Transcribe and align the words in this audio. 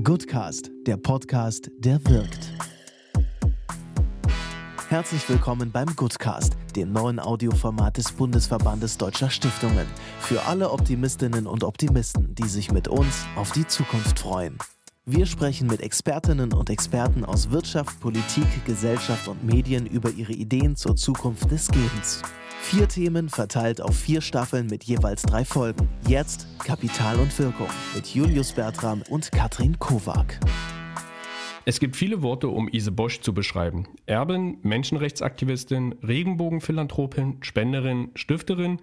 Goodcast, 0.00 0.70
der 0.86 0.96
Podcast, 0.96 1.70
der 1.76 2.02
wirkt. 2.06 2.50
Herzlich 4.88 5.28
willkommen 5.28 5.70
beim 5.70 5.94
Goodcast, 5.96 6.56
dem 6.74 6.92
neuen 6.92 7.20
Audioformat 7.20 7.98
des 7.98 8.10
Bundesverbandes 8.10 8.96
Deutscher 8.96 9.28
Stiftungen. 9.28 9.86
Für 10.18 10.46
alle 10.46 10.70
Optimistinnen 10.70 11.46
und 11.46 11.62
Optimisten, 11.62 12.34
die 12.34 12.48
sich 12.48 12.72
mit 12.72 12.88
uns 12.88 13.26
auf 13.36 13.52
die 13.52 13.66
Zukunft 13.66 14.18
freuen. 14.18 14.56
Wir 15.04 15.26
sprechen 15.26 15.66
mit 15.66 15.80
Expertinnen 15.80 16.52
und 16.52 16.70
Experten 16.70 17.24
aus 17.24 17.50
Wirtschaft, 17.50 17.98
Politik, 17.98 18.46
Gesellschaft 18.64 19.26
und 19.26 19.42
Medien 19.42 19.84
über 19.84 20.10
ihre 20.10 20.32
Ideen 20.32 20.76
zur 20.76 20.94
Zukunft 20.94 21.50
des 21.50 21.66
Gebens. 21.66 22.22
Vier 22.60 22.86
Themen 22.86 23.28
verteilt 23.28 23.80
auf 23.80 23.96
vier 23.96 24.20
Staffeln 24.20 24.68
mit 24.68 24.84
jeweils 24.84 25.22
drei 25.22 25.44
Folgen. 25.44 25.88
Jetzt 26.06 26.46
Kapital 26.60 27.18
und 27.18 27.36
Wirkung 27.36 27.66
mit 27.96 28.14
Julius 28.14 28.52
Bertram 28.52 29.02
und 29.10 29.32
Katrin 29.32 29.76
Kowak. 29.80 30.38
Es 31.64 31.80
gibt 31.80 31.96
viele 31.96 32.22
Worte, 32.22 32.46
um 32.46 32.68
Ise 32.68 32.92
Bosch 32.92 33.22
zu 33.22 33.34
beschreiben. 33.34 33.88
Erbin, 34.06 34.58
Menschenrechtsaktivistin, 34.62 35.96
Regenbogenphilanthropin, 36.04 37.38
Spenderin, 37.40 38.12
Stifterin 38.14 38.78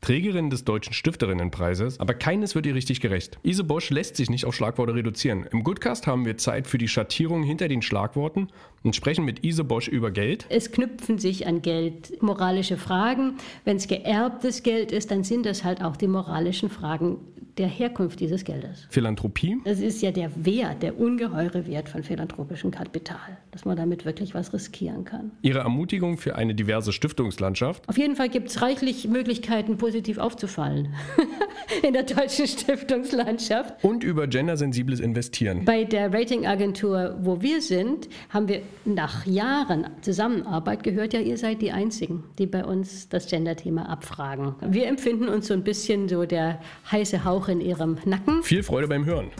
Trägerin 0.00 0.48
des 0.48 0.64
Deutschen 0.64 0.94
Stifterinnenpreises, 0.94 2.00
aber 2.00 2.14
keines 2.14 2.54
wird 2.54 2.66
ihr 2.66 2.74
richtig 2.74 3.00
gerecht. 3.00 3.38
Ise 3.42 3.64
Bosch 3.64 3.90
lässt 3.90 4.16
sich 4.16 4.30
nicht 4.30 4.46
auf 4.46 4.54
Schlagworte 4.54 4.94
reduzieren. 4.94 5.46
Im 5.52 5.62
Goodcast 5.62 6.06
haben 6.06 6.24
wir 6.24 6.38
Zeit 6.38 6.66
für 6.66 6.78
die 6.78 6.88
Schattierung 6.88 7.42
hinter 7.42 7.68
den 7.68 7.82
Schlagworten 7.82 8.48
und 8.82 8.96
sprechen 8.96 9.24
mit 9.24 9.44
Ise 9.44 9.64
Bosch 9.64 9.88
über 9.88 10.10
Geld. 10.10 10.46
Es 10.48 10.72
knüpfen 10.72 11.18
sich 11.18 11.46
an 11.46 11.60
Geld 11.60 12.22
moralische 12.22 12.78
Fragen. 12.78 13.34
Wenn 13.64 13.76
es 13.76 13.88
geerbtes 13.88 14.62
Geld 14.62 14.90
ist, 14.90 15.10
dann 15.10 15.22
sind 15.22 15.44
das 15.44 15.64
halt 15.64 15.82
auch 15.82 15.96
die 15.96 16.08
moralischen 16.08 16.70
Fragen 16.70 17.18
der 17.58 17.68
Herkunft 17.68 18.20
dieses 18.20 18.44
Geldes. 18.44 18.86
Philanthropie? 18.90 19.58
Das 19.64 19.80
ist 19.80 20.02
ja 20.02 20.10
der 20.10 20.30
Wert, 20.44 20.82
der 20.82 20.98
ungeheure 20.98 21.66
Wert 21.66 21.88
von 21.88 22.02
philanthropischem 22.02 22.70
Kapital, 22.70 23.38
dass 23.50 23.64
man 23.64 23.76
damit 23.76 24.04
wirklich 24.04 24.34
was 24.34 24.52
riskieren 24.52 25.04
kann. 25.04 25.32
Ihre 25.42 25.60
Ermutigung 25.60 26.16
für 26.16 26.36
eine 26.36 26.54
diverse 26.54 26.92
Stiftungslandschaft? 26.92 27.88
Auf 27.88 27.98
jeden 27.98 28.16
Fall 28.16 28.28
gibt 28.28 28.48
es 28.48 28.62
reichlich 28.62 29.08
Möglichkeiten, 29.08 29.76
positiv 29.76 30.18
aufzufallen 30.18 30.94
in 31.82 31.92
der 31.92 32.02
deutschen 32.02 32.46
Stiftungslandschaft. 32.46 33.82
Und 33.84 34.04
über 34.04 34.26
gendersensibles 34.26 35.00
Investieren. 35.00 35.64
Bei 35.64 35.84
der 35.84 36.12
Ratingagentur, 36.12 37.16
wo 37.20 37.40
wir 37.42 37.60
sind, 37.60 38.08
haben 38.28 38.48
wir 38.48 38.62
nach 38.84 39.26
Jahren 39.26 39.88
Zusammenarbeit 40.00 40.82
gehört, 40.82 41.12
ja, 41.12 41.20
ihr 41.20 41.36
seid 41.36 41.62
die 41.62 41.72
Einzigen, 41.72 42.24
die 42.38 42.46
bei 42.46 42.64
uns 42.64 43.08
das 43.08 43.28
Gender-Thema 43.28 43.88
abfragen. 43.88 44.54
Wir 44.66 44.86
empfinden 44.86 45.28
uns 45.28 45.46
so 45.46 45.54
ein 45.54 45.64
bisschen 45.64 46.08
so 46.08 46.24
der 46.24 46.60
heiße 46.90 47.24
Hauch 47.24 47.48
in 47.48 47.60
ihrem 47.60 47.98
Nacken. 48.04 48.42
Viel 48.42 48.62
Freude 48.62 48.88
beim 48.88 49.04
Hören. 49.04 49.30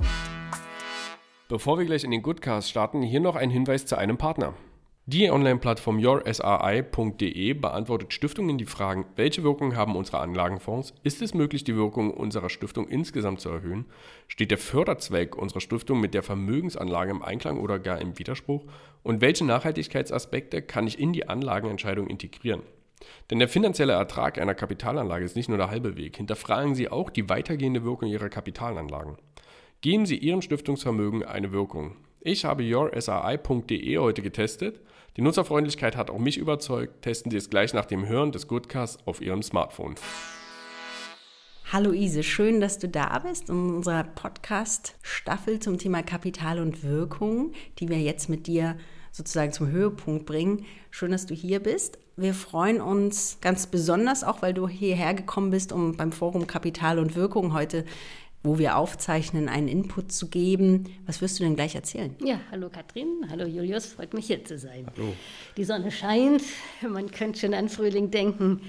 Bevor 1.48 1.78
wir 1.78 1.84
gleich 1.84 2.05
in 2.05 2.12
den 2.12 2.23
Goodcast 2.23 2.70
starten, 2.70 3.03
hier 3.03 3.20
noch 3.20 3.34
ein 3.34 3.51
Hinweis 3.51 3.84
zu 3.84 3.97
einem 3.97 4.17
Partner. 4.17 4.55
Die 5.12 5.28
Online-Plattform 5.28 5.98
yoursri.de 5.98 7.55
beantwortet 7.55 8.12
Stiftungen 8.12 8.58
die 8.58 8.64
Fragen, 8.64 9.06
welche 9.17 9.42
Wirkung 9.42 9.75
haben 9.75 9.97
unsere 9.97 10.20
Anlagenfonds? 10.20 10.94
Ist 11.02 11.20
es 11.20 11.34
möglich, 11.34 11.64
die 11.64 11.75
Wirkung 11.75 12.12
unserer 12.14 12.48
Stiftung 12.48 12.86
insgesamt 12.86 13.41
zu 13.41 13.48
erhöhen? 13.48 13.86
Steht 14.28 14.52
der 14.52 14.58
Förderzweck 14.58 15.34
unserer 15.34 15.61
Stiftung 15.61 15.98
mit 15.98 16.14
der 16.14 16.22
Vermögensanlage 16.22 17.11
im 17.11 17.22
Einklang 17.22 17.58
oder 17.58 17.80
gar 17.80 18.00
im 18.00 18.20
Widerspruch? 18.20 18.64
Und 19.02 19.20
welche 19.20 19.44
Nachhaltigkeitsaspekte 19.44 20.62
kann 20.62 20.86
ich 20.86 21.00
in 21.00 21.12
die 21.12 21.28
Anlagenentscheidung 21.28 22.06
integrieren? 22.06 22.62
Denn 23.33 23.41
der 23.41 23.48
finanzielle 23.48 23.95
Ertrag 23.95 24.39
einer 24.39 24.55
Kapitalanlage 24.55 25.24
ist 25.24 25.34
nicht 25.34 25.48
nur 25.48 25.58
der 25.58 25.70
halbe 25.70 25.97
Weg. 25.97 26.19
Hinterfragen 26.19 26.77
Sie 26.77 26.89
auch 26.89 27.11
die 27.11 27.28
weitergehende 27.28 27.83
Wirkung 27.83 28.08
Ihrer 28.08 28.28
Kapitalanlagen. 28.28 29.17
Geben 29.80 30.06
Sie 30.06 30.19
Ihrem 30.19 30.41
Stiftungsvermögen 30.41 31.24
eine 31.24 31.50
Wirkung. 31.50 31.97
Ich 32.20 32.45
habe 32.45 32.62
yoursri.de 32.62 33.98
heute 33.98 34.22
getestet 34.22 34.78
die 35.16 35.22
Nutzerfreundlichkeit 35.22 35.97
hat 35.97 36.11
auch 36.11 36.19
mich 36.19 36.39
überzeugt. 36.39 37.03
Testen 37.03 37.30
Sie 37.30 37.36
es 37.36 37.50
gleich 37.50 37.75
nach 37.75 37.86
dem 37.86 38.07
Hören 38.07 38.33
des 38.33 38.46
Goodcasts 38.46 38.98
auf 39.07 39.20
Ihrem 39.20 39.42
Smartphone. 39.42 39.96
Hallo 41.73 41.92
Ise, 41.92 42.23
schön, 42.23 42.61
dass 42.61 42.79
du 42.79 42.89
da 42.89 43.18
bist 43.20 43.48
in 43.48 43.77
unserer 43.77 44.02
Podcast-Staffel 44.02 45.61
zum 45.61 45.79
Thema 45.79 46.02
Kapital 46.02 46.58
und 46.58 46.83
Wirkung, 46.83 47.52
die 47.79 47.89
wir 47.89 48.01
jetzt 48.01 48.29
mit 48.29 48.46
dir 48.46 48.77
sozusagen 49.12 49.52
zum 49.52 49.68
Höhepunkt 49.68 50.27
bringen. 50.27 50.64
Schön, 50.90 51.12
dass 51.12 51.27
du 51.27 51.35
hier 51.35 51.61
bist. 51.61 51.98
Wir 52.17 52.35
freuen 52.35 52.80
uns 52.80 53.39
ganz 53.40 53.67
besonders 53.67 54.24
auch, 54.24 54.42
weil 54.42 54.52
du 54.52 54.68
hierher 54.68 55.14
gekommen 55.14 55.51
bist, 55.51 55.73
um 55.73 55.96
beim 55.96 56.12
Forum 56.12 56.46
Kapital 56.46 56.98
und 56.98 57.17
Wirkung 57.17 57.52
heute 57.52 57.85
wo 58.42 58.58
wir 58.58 58.77
aufzeichnen, 58.77 59.48
einen 59.48 59.68
Input 59.68 60.12
zu 60.12 60.28
geben. 60.28 60.84
Was 61.06 61.20
wirst 61.20 61.39
du 61.39 61.45
denn 61.45 61.56
gleich 61.56 61.74
erzählen? 61.74 62.14
Ja, 62.24 62.40
hallo 62.51 62.70
Katrin, 62.70 63.27
hallo 63.30 63.46
Julius, 63.46 63.86
freut 63.86 64.14
mich 64.14 64.27
hier 64.27 64.45
zu 64.45 64.58
sein. 64.58 64.86
Hallo. 64.96 65.12
Die 65.56 65.64
Sonne 65.64 65.90
scheint, 65.90 66.42
man 66.89 67.11
könnte 67.11 67.40
schon 67.40 67.55
an 67.55 67.68
Frühling 67.68 68.11
denken, 68.11 68.62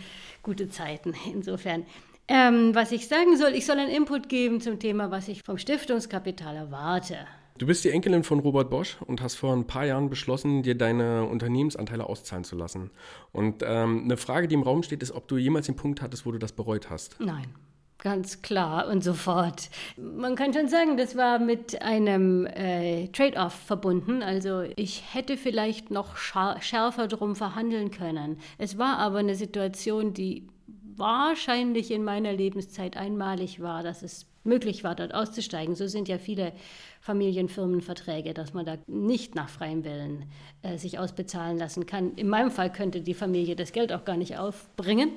gute 0.44 0.70
Zeiten 0.70 1.14
insofern. 1.34 1.86
Ähm, 2.28 2.76
was 2.76 2.92
ich 2.92 3.08
sagen 3.08 3.38
soll, 3.38 3.54
ich 3.54 3.66
soll 3.66 3.78
einen 3.78 3.92
Input 3.92 4.30
geben 4.30 4.62
zum 4.62 4.80
Thema, 4.80 5.12
was 5.12 5.28
ich 5.28 5.44
vom 5.44 5.58
Stiftungskapital 5.58 6.56
erwarte. 6.56 7.18
Du 7.58 7.68
bist 7.68 7.84
die 7.84 7.92
Enkelin 7.92 8.24
von 8.24 8.40
Robert 8.40 8.70
Bosch 8.70 8.98
und 9.06 9.22
hast 9.22 9.36
vor 9.36 9.54
ein 9.54 9.68
paar 9.68 9.86
Jahren 9.86 10.10
beschlossen, 10.10 10.64
dir 10.64 10.76
deine 10.76 11.26
Unternehmensanteile 11.26 12.08
auszahlen 12.08 12.44
zu 12.44 12.56
lassen. 12.56 12.90
Und 13.32 13.64
ähm, 13.64 14.04
eine 14.06 14.18
Frage, 14.18 14.48
die 14.48 14.56
im 14.56 14.64
Raum 14.64 14.82
steht, 14.82 15.04
ist, 15.04 15.12
ob 15.12 15.28
du 15.28 15.38
jemals 15.38 15.68
den 15.68 15.76
Punkt 15.76 16.02
hattest, 16.02 16.26
wo 16.26 16.32
du 16.32 16.40
das 16.40 16.54
bereut 16.54 16.90
hast. 16.90 17.18
Nein. 17.20 17.54
Ganz 18.02 18.42
klar 18.42 18.88
und 18.88 19.04
sofort. 19.04 19.70
Man 19.96 20.36
kann 20.36 20.56
schon 20.56 20.68
sagen, 20.68 20.98
das 20.98 21.16
war 21.16 21.38
mit 21.38 21.84
einem 21.84 22.48
äh, 22.48 23.10
Trade-off 23.10 23.54
verbunden. 23.54 24.24
Also 24.24 24.64
ich 24.76 25.04
hätte 25.14 25.38
vielleicht 25.38 25.92
noch 25.92 26.18
schärfer 26.18 27.08
drum 27.08 27.36
verhandeln 27.36 27.92
können. 27.92 28.40
Es 28.58 28.80
war 28.80 28.98
aber 28.98 29.20
eine 29.20 29.36
Situation, 29.36 30.16
die 30.16 30.48
wahrscheinlich 30.96 31.92
in 31.92 32.04
meiner 32.04 32.34
Lebenszeit 32.34 32.98
einmalig 32.98 33.62
war, 33.62 33.84
dass 33.84 34.02
es 34.02 34.26
möglich 34.44 34.84
war, 34.84 34.96
dort 34.96 35.14
auszusteigen. 35.14 35.76
So 35.76 35.86
sind 35.86 36.08
ja 36.08 36.18
viele 36.18 36.54
Familienfirmenverträge, 37.02 38.34
dass 38.34 38.54
man 38.54 38.66
da 38.66 38.78
nicht 38.88 39.34
nach 39.34 39.50
freiem 39.50 39.84
Willen 39.84 40.26
äh, 40.62 40.78
sich 40.78 41.00
ausbezahlen 41.00 41.58
lassen 41.58 41.88
kann. 41.88 42.14
In 42.16 42.30
meinem 42.30 42.52
Fall 42.52 42.72
könnte 42.72 43.02
die 43.02 43.16
Familie 43.16 43.56
das 43.56 43.72
Geld 43.72 43.92
auch 43.92 44.06
gar 44.06 44.18
nicht 44.18 44.38
aufbringen, 44.38 45.10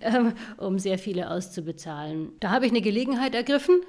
äh, 0.00 0.32
um 0.56 0.80
sehr 0.80 0.98
viele 0.98 1.30
auszubezahlen. 1.30 2.32
Da 2.40 2.50
habe 2.50 2.66
ich 2.66 2.72
eine 2.72 2.82
Gelegenheit 2.82 3.36
ergriffen. 3.36 3.80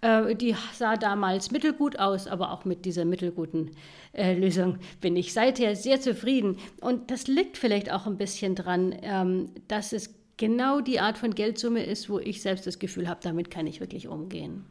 Äh, 0.00 0.36
die 0.36 0.54
sah 0.74 0.96
damals 0.96 1.50
mittelgut 1.50 1.98
aus, 1.98 2.28
aber 2.28 2.52
auch 2.52 2.64
mit 2.64 2.84
dieser 2.84 3.04
mittelguten 3.04 3.72
äh, 4.12 4.34
Lösung 4.34 4.78
bin 5.00 5.16
ich 5.16 5.32
seither 5.32 5.74
sehr 5.74 6.00
zufrieden. 6.00 6.56
Und 6.80 7.10
das 7.10 7.26
liegt 7.26 7.56
vielleicht 7.58 7.90
auch 7.90 8.06
ein 8.06 8.16
bisschen 8.16 8.54
dran, 8.54 8.94
ähm, 9.02 9.50
dass 9.66 9.92
es 9.92 10.14
genau 10.36 10.80
die 10.80 11.00
Art 11.00 11.18
von 11.18 11.34
Geldsumme 11.34 11.84
ist, 11.84 12.08
wo 12.08 12.20
ich 12.20 12.42
selbst 12.42 12.66
das 12.66 12.78
Gefühl 12.78 13.08
habe, 13.08 13.20
damit 13.24 13.50
kann 13.50 13.66
ich 13.66 13.80
wirklich 13.80 14.06
umgehen. 14.06 14.64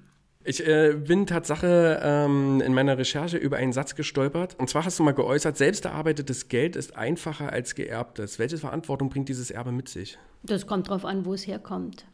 Ich 0.48 0.66
äh, 0.66 0.94
bin 0.94 1.26
Tatsache 1.26 2.00
ähm, 2.04 2.62
in 2.62 2.72
meiner 2.76 3.00
Recherche 3.00 3.36
über 3.36 3.58
einen 3.58 3.74
Satz 3.74 3.96
gestolpert. 3.96 4.56
Und 4.60 4.70
zwar 4.70 4.86
hast 4.86 5.00
du 5.00 5.04
mal 5.04 5.14
geäußert, 5.14 5.58
selbst 5.58 5.86
erarbeitetes 5.86 6.50
Geld 6.50 6.76
ist 6.76 6.96
einfacher 6.96 7.52
als 7.52 7.74
geerbtes. 7.74 8.38
Welche 8.38 8.60
Verantwortung 8.60 9.10
bringt 9.10 9.28
dieses 9.28 9.50
Erbe 9.50 9.72
mit 9.72 9.90
sich? 9.90 10.20
Das 10.44 10.68
kommt 10.68 10.88
darauf 10.88 11.04
an, 11.04 11.26
wo 11.26 11.34
es 11.34 11.48
herkommt. 11.48 12.06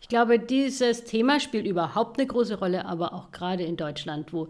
Ich 0.00 0.08
glaube, 0.08 0.40
dieses 0.40 1.04
Thema 1.04 1.38
spielt 1.38 1.64
überhaupt 1.64 2.18
eine 2.18 2.26
große 2.26 2.58
Rolle, 2.58 2.86
aber 2.86 3.14
auch 3.14 3.30
gerade 3.30 3.62
in 3.62 3.76
Deutschland, 3.76 4.32
wo 4.32 4.48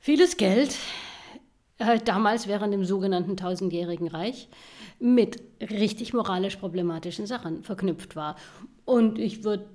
vieles 0.00 0.36
Geld 0.36 0.76
äh, 1.78 2.00
damals 2.04 2.48
während 2.48 2.74
dem 2.74 2.84
sogenannten 2.84 3.36
tausendjährigen 3.36 4.08
Reich 4.08 4.48
mit 4.98 5.40
richtig 5.60 6.12
moralisch 6.12 6.56
problematischen 6.56 7.26
Sachen 7.26 7.62
verknüpft 7.62 8.16
war. 8.16 8.34
Und 8.84 9.20
ich 9.20 9.44
würde 9.44 9.66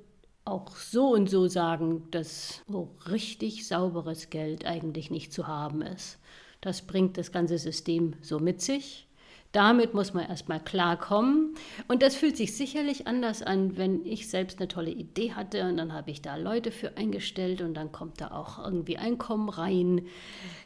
auch 0.50 0.76
so 0.76 1.10
und 1.10 1.30
so 1.30 1.48
sagen, 1.48 2.08
dass 2.12 2.62
so 2.68 2.90
richtig 3.10 3.68
sauberes 3.68 4.30
Geld 4.30 4.66
eigentlich 4.66 5.12
nicht 5.12 5.34
zu 5.34 5.48
haben 5.48 5.82
ist. 5.82 6.20
Das 6.62 6.82
bringt 6.82 7.18
das 7.18 7.32
ganze 7.32 7.58
System 7.58 8.14
so 8.22 8.40
mit 8.40 8.62
sich. 8.62 9.08
Damit 9.52 9.96
muss 9.96 10.14
man 10.14 10.30
erstmal 10.30 10.60
klarkommen. 10.60 11.56
Und 11.88 12.04
das 12.04 12.16
fühlt 12.16 12.38
sich 12.38 12.56
sicherlich 12.56 13.08
anders 13.08 13.42
an, 13.42 13.78
wenn 13.78 14.06
ich 14.06 14.30
selbst 14.30 14.60
eine 14.60 14.68
tolle 14.68 14.92
Idee 14.92 15.34
hatte 15.34 15.68
und 15.68 15.78
dann 15.78 15.94
habe 15.94 16.12
ich 16.12 16.22
da 16.22 16.36
Leute 16.36 16.72
für 16.72 16.98
eingestellt 16.98 17.62
und 17.62 17.74
dann 17.74 17.92
kommt 17.92 18.22
da 18.22 18.32
auch 18.32 18.64
irgendwie 18.64 18.98
Einkommen 18.98 19.50
rein. 19.50 20.06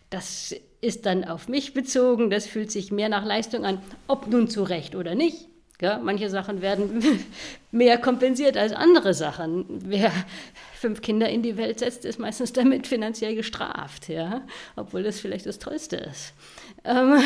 Das 0.10 0.54
ist 0.81 1.06
dann 1.06 1.24
auf 1.24 1.48
mich 1.48 1.74
bezogen, 1.74 2.30
das 2.30 2.46
fühlt 2.46 2.72
sich 2.72 2.92
mehr 2.92 3.08
nach 3.08 3.24
Leistung 3.24 3.63
an, 3.63 3.80
ob 4.08 4.28
nun 4.28 4.50
zu 4.50 4.63
Recht 4.63 4.96
oder 4.96 5.16
nicht. 5.16 5.48
Ja, 5.84 6.00
manche 6.02 6.30
Sachen 6.30 6.62
werden 6.62 7.04
mehr 7.72 7.98
kompensiert 7.98 8.56
als 8.56 8.72
andere 8.72 9.14
Sachen. 9.14 9.66
Wer 9.68 10.14
fünf 10.84 11.02
Kinder 11.02 11.30
in 11.30 11.42
die 11.42 11.56
Welt 11.56 11.80
setzt, 11.80 12.04
ist 12.04 12.20
meistens 12.20 12.52
damit 12.52 12.88
finanziell 12.88 13.36
gestraft, 13.36 14.10
ja, 14.10 14.46
obwohl 14.76 15.02
das 15.02 15.22
vielleicht 15.22 15.46
das 15.46 15.58
Tollste 15.58 15.96
ist. 15.96 16.34
Ähm, 16.84 17.22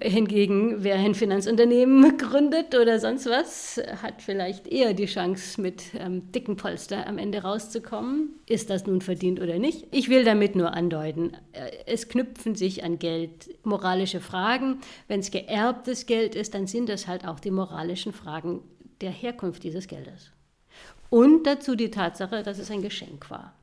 hingegen, 0.00 0.82
wer 0.82 0.94
ein 0.94 1.14
Finanzunternehmen 1.14 2.16
gründet 2.16 2.74
oder 2.74 2.98
sonst 2.98 3.26
was, 3.26 3.78
hat 4.00 4.22
vielleicht 4.22 4.66
eher 4.66 4.94
die 4.94 5.04
Chance, 5.04 5.60
mit 5.60 5.82
ähm, 5.98 6.32
dicken 6.32 6.56
Polster 6.56 7.06
am 7.06 7.18
Ende 7.18 7.42
rauszukommen. 7.42 8.30
Ist 8.46 8.70
das 8.70 8.86
nun 8.86 9.02
verdient 9.02 9.38
oder 9.38 9.58
nicht? 9.58 9.86
Ich 9.90 10.08
will 10.08 10.24
damit 10.24 10.56
nur 10.56 10.72
andeuten, 10.72 11.34
äh, 11.52 11.70
es 11.84 12.08
knüpfen 12.08 12.54
sich 12.54 12.84
an 12.84 12.98
Geld 12.98 13.50
moralische 13.64 14.20
Fragen. 14.20 14.80
Wenn 15.08 15.20
es 15.20 15.30
geerbtes 15.30 16.06
Geld 16.06 16.34
ist, 16.34 16.54
dann 16.54 16.66
sind 16.66 16.88
das 16.88 17.06
halt 17.06 17.28
auch 17.28 17.38
die 17.38 17.50
moralischen 17.50 18.14
Fragen 18.14 18.62
der 19.02 19.10
Herkunft 19.10 19.62
dieses 19.62 19.88
Geldes. 19.88 20.32
Und 21.10 21.46
dazu 21.46 21.74
die 21.74 21.90
Tatsache, 21.90 22.42
dass 22.42 22.58
es 22.58 22.70
ein 22.70 22.82
Geschenk 22.82 23.30
war. 23.30 23.54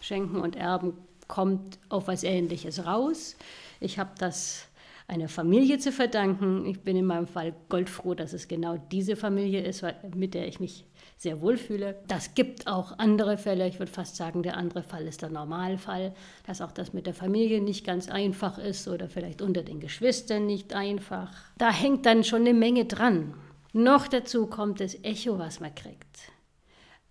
Schenken 0.00 0.40
und 0.40 0.56
Erben 0.56 0.98
kommt 1.28 1.78
auf 1.88 2.08
was 2.08 2.24
Ähnliches 2.24 2.84
raus. 2.84 3.36
Ich 3.80 3.98
habe 3.98 4.10
das 4.18 4.66
einer 5.08 5.28
Familie 5.28 5.78
zu 5.78 5.92
verdanken. 5.92 6.66
Ich 6.66 6.80
bin 6.80 6.96
in 6.96 7.06
meinem 7.06 7.26
Fall 7.26 7.54
goldfroh, 7.68 8.14
dass 8.14 8.32
es 8.32 8.48
genau 8.48 8.78
diese 8.90 9.16
Familie 9.16 9.62
ist, 9.62 9.84
mit 10.14 10.34
der 10.34 10.48
ich 10.48 10.60
mich 10.60 10.84
sehr 11.16 11.40
wohl 11.40 11.56
fühle. 11.56 11.96
Das 12.08 12.34
gibt 12.34 12.66
auch 12.66 12.98
andere 12.98 13.38
Fälle. 13.38 13.68
Ich 13.68 13.78
würde 13.78 13.92
fast 13.92 14.16
sagen, 14.16 14.42
der 14.42 14.56
andere 14.56 14.82
Fall 14.82 15.06
ist 15.06 15.22
der 15.22 15.28
Normalfall, 15.28 16.14
dass 16.46 16.60
auch 16.60 16.72
das 16.72 16.92
mit 16.92 17.06
der 17.06 17.14
Familie 17.14 17.60
nicht 17.60 17.86
ganz 17.86 18.08
einfach 18.08 18.58
ist 18.58 18.88
oder 18.88 19.08
vielleicht 19.08 19.40
unter 19.40 19.62
den 19.62 19.80
Geschwistern 19.80 20.46
nicht 20.46 20.74
einfach. 20.74 21.30
Da 21.58 21.70
hängt 21.70 22.06
dann 22.06 22.24
schon 22.24 22.42
eine 22.42 22.54
Menge 22.54 22.86
dran. 22.86 23.34
Noch 23.72 24.08
dazu 24.08 24.46
kommt 24.46 24.80
das 24.80 24.96
Echo, 25.02 25.38
was 25.38 25.60
man 25.60 25.74
kriegt. 25.74 26.31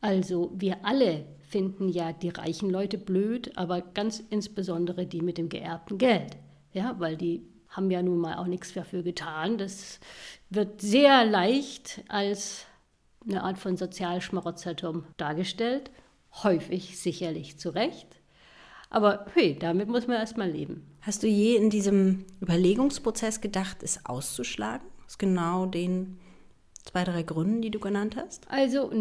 Also 0.01 0.51
wir 0.55 0.83
alle 0.83 1.25
finden 1.47 1.89
ja 1.89 2.11
die 2.11 2.29
reichen 2.29 2.69
Leute 2.69 2.97
blöd, 2.97 3.55
aber 3.57 3.81
ganz 3.81 4.23
insbesondere 4.29 5.05
die 5.05 5.21
mit 5.21 5.37
dem 5.37 5.49
geerbten 5.49 5.97
Geld. 5.97 6.37
Ja, 6.73 6.95
weil 6.99 7.17
die 7.17 7.45
haben 7.69 7.91
ja 7.91 8.01
nun 8.01 8.17
mal 8.17 8.37
auch 8.37 8.47
nichts 8.47 8.73
dafür 8.73 9.03
getan. 9.03 9.57
Das 9.57 9.99
wird 10.49 10.81
sehr 10.81 11.25
leicht 11.25 12.03
als 12.07 12.65
eine 13.25 13.43
Art 13.43 13.59
von 13.59 13.77
Sozialschmarotzertum 13.77 15.05
dargestellt. 15.17 15.91
Häufig 16.43 16.99
sicherlich 16.99 17.59
zu 17.59 17.69
Recht. 17.69 18.07
Aber 18.89 19.25
hey, 19.33 19.57
damit 19.57 19.87
muss 19.87 20.07
man 20.07 20.17
erstmal 20.17 20.49
leben. 20.49 20.85
Hast 21.01 21.23
du 21.23 21.27
je 21.27 21.55
in 21.55 21.69
diesem 21.69 22.25
Überlegungsprozess 22.41 23.39
gedacht, 23.39 23.83
es 23.83 24.05
auszuschlagen? 24.05 24.85
Aus 25.05 25.17
genau 25.17 25.65
den 25.65 26.19
zwei, 26.83 27.03
drei 27.03 27.23
Gründen, 27.23 27.61
die 27.61 27.71
du 27.71 27.79
genannt 27.79 28.15
hast? 28.15 28.49
Also 28.49 28.91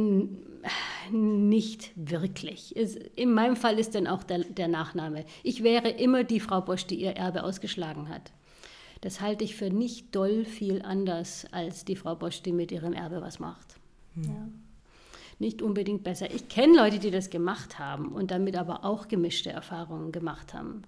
nicht 1.11 1.93
wirklich. 1.97 2.77
Es, 2.77 2.94
in 2.94 3.32
meinem 3.32 3.56
Fall 3.56 3.79
ist 3.79 3.94
dann 3.94 4.06
auch 4.06 4.23
der, 4.23 4.41
der 4.41 4.69
Nachname. 4.69 5.25
Ich 5.43 5.62
wäre 5.62 5.88
immer 5.88 6.25
die 6.25 6.41
Frau 6.41 6.61
Bosch, 6.61 6.87
die 6.87 7.00
ihr 7.00 7.12
Erbe 7.12 7.43
ausgeschlagen 7.43 8.09
hat. 8.09 8.32
Das 9.00 9.21
halte 9.21 9.44
ich 9.44 9.56
für 9.56 9.71
nicht 9.71 10.15
doll 10.15 10.44
viel 10.44 10.82
anders 10.82 11.47
als 11.53 11.85
die 11.85 11.97
Frau 11.97 12.15
Bosch, 12.15 12.43
die 12.43 12.53
mit 12.53 12.71
ihrem 12.71 12.93
Erbe 12.93 13.23
was 13.23 13.38
macht. 13.38 13.77
Hm. 14.15 14.25
Ja. 14.25 14.49
Nicht 15.38 15.62
unbedingt 15.62 16.05
besser. 16.05 16.31
Ich 16.31 16.49
kenne 16.49 16.76
Leute, 16.76 16.99
die 16.99 17.11
das 17.11 17.31
gemacht 17.31 17.79
haben 17.79 18.12
und 18.12 18.31
damit 18.31 18.56
aber 18.56 18.85
auch 18.85 19.09
gemischte 19.09 19.50
Erfahrungen 19.50 20.12
gemacht 20.12 20.53
haben. 20.53 20.83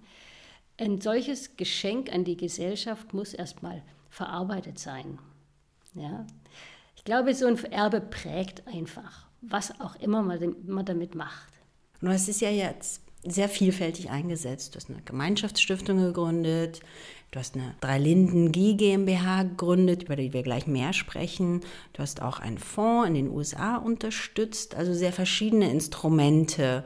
Ein 0.77 1.01
solches 1.01 1.57
Geschenk 1.57 2.13
an 2.13 2.25
die 2.25 2.37
Gesellschaft 2.37 3.15
muss 3.15 3.33
erstmal 3.33 3.83
verarbeitet 4.11 4.79
sein. 4.79 5.19
Ja? 5.95 6.27
Ich 7.03 7.07
glaube, 7.07 7.35
so 7.35 7.47
ein 7.47 7.59
Erbe 7.65 8.01
prägt 8.01 8.65
einfach, 8.69 9.27
was 9.41 9.81
auch 9.81 9.97
immer 9.97 10.23
man, 10.23 10.85
damit 10.85 11.17
macht. 11.17 11.53
Hast 12.01 12.29
es 12.29 12.39
ja 12.39 12.49
jetzt 12.49 13.03
sehr 13.25 13.49
vielfältig 13.49 14.11
eingesetzt. 14.11 14.73
Du 14.73 14.77
hast 14.77 14.89
eine 14.89 15.03
Gemeinschaftsstiftung 15.03 15.99
gegründet, 15.99 16.79
du 17.33 17.41
hast 17.41 17.57
eine 17.57 17.75
Dreilinden 17.81 18.53
G 18.53 18.75
GmbH 18.75 19.43
gegründet, 19.43 20.05
über 20.05 20.15
die 20.15 20.33
wir 20.33 20.45
gleich 20.45 20.69
mehr 20.69 20.93
sprechen. 20.93 21.63
Du 21.93 22.03
hast 22.03 22.23
auch 22.23 22.39
einen 22.39 22.59
Fonds 22.59 23.09
in 23.09 23.15
den 23.15 23.31
USA 23.31 23.79
unterstützt, 23.79 24.77
also 24.77 24.95
sehr 24.95 25.13
verschiedene 25.13 25.73
Instrumente 25.73 26.85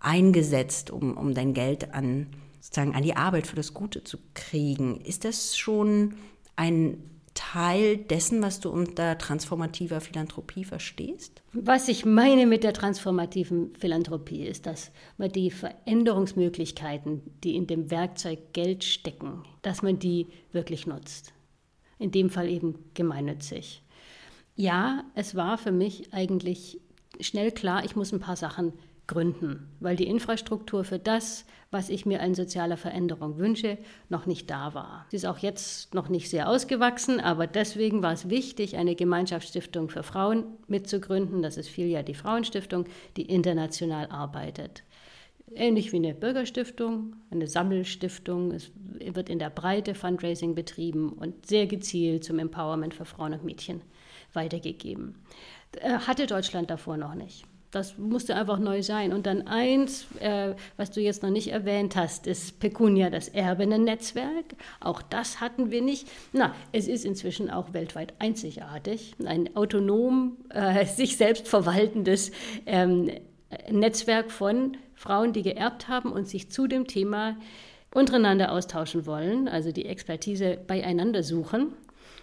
eingesetzt, 0.00 0.90
um, 0.90 1.16
um 1.16 1.34
dein 1.34 1.54
Geld 1.54 1.94
an 1.94 2.26
sozusagen 2.60 2.96
an 2.96 3.04
die 3.04 3.14
Arbeit 3.14 3.46
für 3.46 3.54
das 3.54 3.74
Gute 3.74 4.02
zu 4.02 4.18
kriegen. 4.34 5.00
Ist 5.02 5.24
das 5.24 5.56
schon 5.56 6.14
ein 6.56 7.11
Teil 7.52 7.98
dessen, 7.98 8.40
was 8.40 8.60
du 8.60 8.70
unter 8.70 9.18
transformativer 9.18 10.00
Philanthropie 10.00 10.64
verstehst? 10.64 11.42
Was 11.52 11.88
ich 11.88 12.06
meine 12.06 12.46
mit 12.46 12.64
der 12.64 12.72
transformativen 12.72 13.74
Philanthropie 13.78 14.46
ist, 14.46 14.64
dass 14.64 14.90
man 15.18 15.30
die 15.30 15.50
Veränderungsmöglichkeiten, 15.50 17.20
die 17.44 17.56
in 17.56 17.66
dem 17.66 17.90
Werkzeug 17.90 18.54
Geld 18.54 18.84
stecken, 18.84 19.42
dass 19.60 19.82
man 19.82 19.98
die 19.98 20.28
wirklich 20.52 20.86
nutzt. 20.86 21.34
In 21.98 22.10
dem 22.10 22.30
Fall 22.30 22.48
eben 22.48 22.86
gemeinnützig. 22.94 23.82
Ja, 24.56 25.04
es 25.14 25.34
war 25.34 25.58
für 25.58 25.72
mich 25.72 26.14
eigentlich 26.14 26.80
schnell 27.20 27.52
klar, 27.52 27.84
ich 27.84 27.96
muss 27.96 28.14
ein 28.14 28.20
paar 28.20 28.36
Sachen 28.36 28.72
gründen, 29.06 29.68
weil 29.80 29.96
die 29.96 30.06
Infrastruktur 30.06 30.84
für 30.84 30.98
das, 30.98 31.44
was 31.70 31.88
ich 31.88 32.06
mir 32.06 32.20
an 32.20 32.34
sozialer 32.34 32.76
Veränderung 32.76 33.38
wünsche, 33.38 33.78
noch 34.08 34.26
nicht 34.26 34.50
da 34.50 34.74
war. 34.74 35.06
Sie 35.10 35.16
ist 35.16 35.26
auch 35.26 35.38
jetzt 35.38 35.94
noch 35.94 36.08
nicht 36.08 36.30
sehr 36.30 36.48
ausgewachsen, 36.48 37.18
aber 37.18 37.46
deswegen 37.46 38.02
war 38.02 38.12
es 38.12 38.28
wichtig, 38.28 38.76
eine 38.76 38.94
Gemeinschaftsstiftung 38.94 39.88
für 39.88 40.02
Frauen 40.02 40.44
mitzugründen. 40.68 41.42
Das 41.42 41.56
ist 41.56 41.68
Filia 41.68 42.02
die 42.02 42.14
Frauenstiftung, 42.14 42.86
die 43.16 43.22
international 43.22 44.06
arbeitet. 44.06 44.84
Ähnlich 45.54 45.92
wie 45.92 45.96
eine 45.96 46.14
Bürgerstiftung, 46.14 47.16
eine 47.30 47.46
Sammelstiftung. 47.46 48.52
Es 48.52 48.70
wird 48.74 49.28
in 49.28 49.38
der 49.38 49.50
Breite 49.50 49.94
Fundraising 49.94 50.54
betrieben 50.54 51.12
und 51.12 51.46
sehr 51.46 51.66
gezielt 51.66 52.24
zum 52.24 52.38
Empowerment 52.38 52.94
für 52.94 53.04
Frauen 53.04 53.34
und 53.34 53.44
Mädchen 53.44 53.82
weitergegeben. 54.32 55.16
Äh, 55.76 55.98
hatte 55.98 56.26
Deutschland 56.26 56.70
davor 56.70 56.96
noch 56.96 57.14
nicht. 57.14 57.44
Das 57.72 57.96
musste 57.96 58.36
einfach 58.36 58.58
neu 58.58 58.82
sein. 58.82 59.14
Und 59.14 59.24
dann 59.24 59.46
eins, 59.46 60.04
äh, 60.20 60.54
was 60.76 60.90
du 60.90 61.00
jetzt 61.00 61.22
noch 61.22 61.30
nicht 61.30 61.50
erwähnt 61.50 61.96
hast, 61.96 62.26
ist 62.26 62.60
Pecunia, 62.60 63.08
das 63.08 63.28
Erbenennetzwerk. 63.28 64.44
Auch 64.78 65.00
das 65.00 65.40
hatten 65.40 65.70
wir 65.70 65.80
nicht. 65.80 66.06
Na, 66.34 66.54
es 66.72 66.86
ist 66.86 67.06
inzwischen 67.06 67.50
auch 67.50 67.72
weltweit 67.72 68.12
einzigartig. 68.18 69.14
Ein 69.24 69.56
autonom, 69.56 70.36
äh, 70.50 70.84
sich 70.86 71.16
selbst 71.16 71.48
verwaltendes 71.48 72.30
ähm, 72.66 73.10
Netzwerk 73.70 74.30
von 74.30 74.76
Frauen, 74.94 75.32
die 75.32 75.42
geerbt 75.42 75.88
haben 75.88 76.12
und 76.12 76.28
sich 76.28 76.50
zu 76.50 76.66
dem 76.66 76.86
Thema 76.86 77.38
untereinander 77.94 78.52
austauschen 78.52 79.06
wollen, 79.06 79.48
also 79.48 79.72
die 79.72 79.86
Expertise 79.86 80.58
beieinander 80.66 81.22
suchen 81.22 81.72